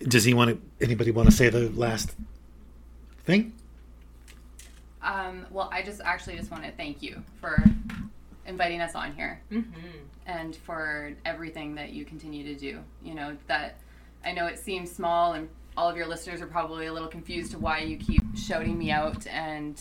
does 0.00 0.24
he 0.24 0.34
want 0.34 0.50
to? 0.50 0.84
Anybody 0.84 1.10
want 1.10 1.30
to 1.30 1.34
say 1.34 1.48
the 1.48 1.70
last 1.70 2.14
thing? 3.24 3.54
Um, 5.02 5.46
well, 5.50 5.70
I 5.72 5.80
just 5.82 6.02
actually 6.02 6.36
just 6.36 6.50
want 6.50 6.64
to 6.64 6.72
thank 6.72 7.02
you 7.02 7.22
for 7.40 7.56
inviting 8.44 8.82
us 8.82 8.94
on 8.94 9.14
here 9.14 9.40
and 10.26 10.54
for 10.54 11.14
everything 11.24 11.74
that 11.76 11.94
you 11.94 12.04
continue 12.04 12.44
to 12.44 12.54
do. 12.54 12.80
You 13.02 13.14
know, 13.14 13.36
that 13.46 13.78
I 14.24 14.32
know 14.32 14.46
it 14.46 14.58
seems 14.58 14.90
small 14.90 15.32
and 15.32 15.48
all 15.76 15.88
of 15.88 15.96
your 15.96 16.06
listeners 16.06 16.40
are 16.42 16.46
probably 16.46 16.86
a 16.86 16.92
little 16.92 17.08
confused 17.08 17.52
to 17.52 17.58
why 17.58 17.80
you 17.80 17.96
keep 17.96 18.22
shouting 18.36 18.78
me 18.78 18.90
out. 18.90 19.26
And 19.26 19.80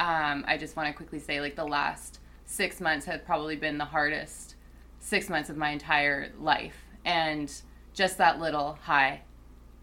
um, 0.00 0.44
I 0.46 0.56
just 0.58 0.76
want 0.76 0.88
to 0.88 0.94
quickly 0.94 1.18
say, 1.18 1.40
like, 1.40 1.56
the 1.56 1.64
last 1.64 2.20
six 2.46 2.80
months 2.80 3.06
have 3.06 3.24
probably 3.24 3.56
been 3.56 3.78
the 3.78 3.84
hardest 3.84 4.56
six 5.00 5.28
months 5.28 5.48
of 5.50 5.56
my 5.56 5.70
entire 5.70 6.30
life. 6.38 6.76
And 7.04 7.52
just 7.94 8.18
that 8.18 8.38
little 8.38 8.78
hi, 8.82 9.22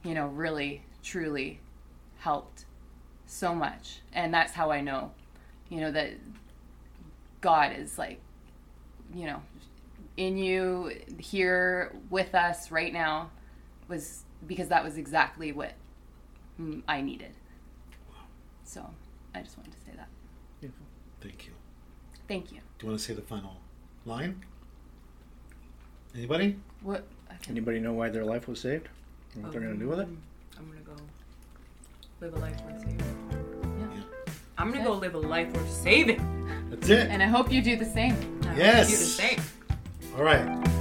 you 0.04 0.14
know, 0.14 0.28
really, 0.28 0.84
truly 1.02 1.60
helped 2.20 2.66
so 3.32 3.56
much 3.56 4.02
and 4.12 4.34
that's 4.34 4.52
how 4.52 4.72
i 4.72 4.82
know 4.82 5.10
you 5.70 5.80
know 5.80 5.90
that 5.90 6.12
god 7.40 7.74
is 7.78 7.98
like 7.98 8.20
you 9.16 9.26
know 9.26 9.42
in 10.18 10.38
you 10.38 10.92
here 11.18 11.96
with 12.10 12.36
us 12.36 12.72
right 12.72 12.92
now 12.92 13.32
was 13.92 14.24
because 14.48 14.70
that 14.70 14.84
was 14.84 14.98
exactly 14.98 15.52
what 15.52 15.74
i 16.88 17.02
needed 17.02 17.34
so 18.64 18.80
i 19.36 19.42
just 19.42 19.56
wanted 19.58 19.74
to 19.74 19.80
say 19.86 19.92
that 19.96 20.08
Thank 21.22 21.46
you. 21.46 21.52
thank 22.28 22.52
you 22.52 22.62
Do 22.80 22.86
you 22.86 22.90
want 22.90 23.00
to 23.00 23.06
say 23.06 23.14
the 23.14 23.22
final 23.22 23.58
line? 24.08 24.44
Anybody? 26.16 26.58
what. 26.82 27.04
Anybody 27.48 27.80
know 27.80 27.94
why 27.94 28.10
their 28.10 28.26
life 28.26 28.48
was 28.48 28.60
saved? 28.60 28.88
And 29.36 29.44
what 29.44 29.52
they're 29.52 29.62
going 29.62 29.74
to 29.76 29.80
do 29.80 29.88
with 29.88 30.00
it? 30.00 30.08
Um, 30.08 30.18
I'm 30.58 30.68
gonna 30.68 30.82
go 30.82 30.96
live 32.22 32.34
a 32.34 32.40
life 32.40 32.60
worth 32.66 32.80
saving. 32.80 33.00
Yeah. 33.80 34.34
I'm 34.58 34.72
gonna 34.72 34.84
go 34.84 34.94
live 34.94 35.14
a 35.14 35.20
life 35.20 35.54
worth 35.54 35.72
saving. 35.72 36.20
That's 36.72 36.90
it. 36.90 37.08
and 37.12 37.22
i 37.22 37.28
hope 37.28 37.52
you 37.52 37.62
do 37.62 37.76
the 37.78 37.86
same 37.86 38.16
I 38.44 38.48
hope 38.48 38.58
Yes. 38.58 38.90
You 38.92 38.98
do 38.98 39.04
the 39.04 39.10
same. 39.10 39.40
All 40.18 40.24
right. 40.24 40.72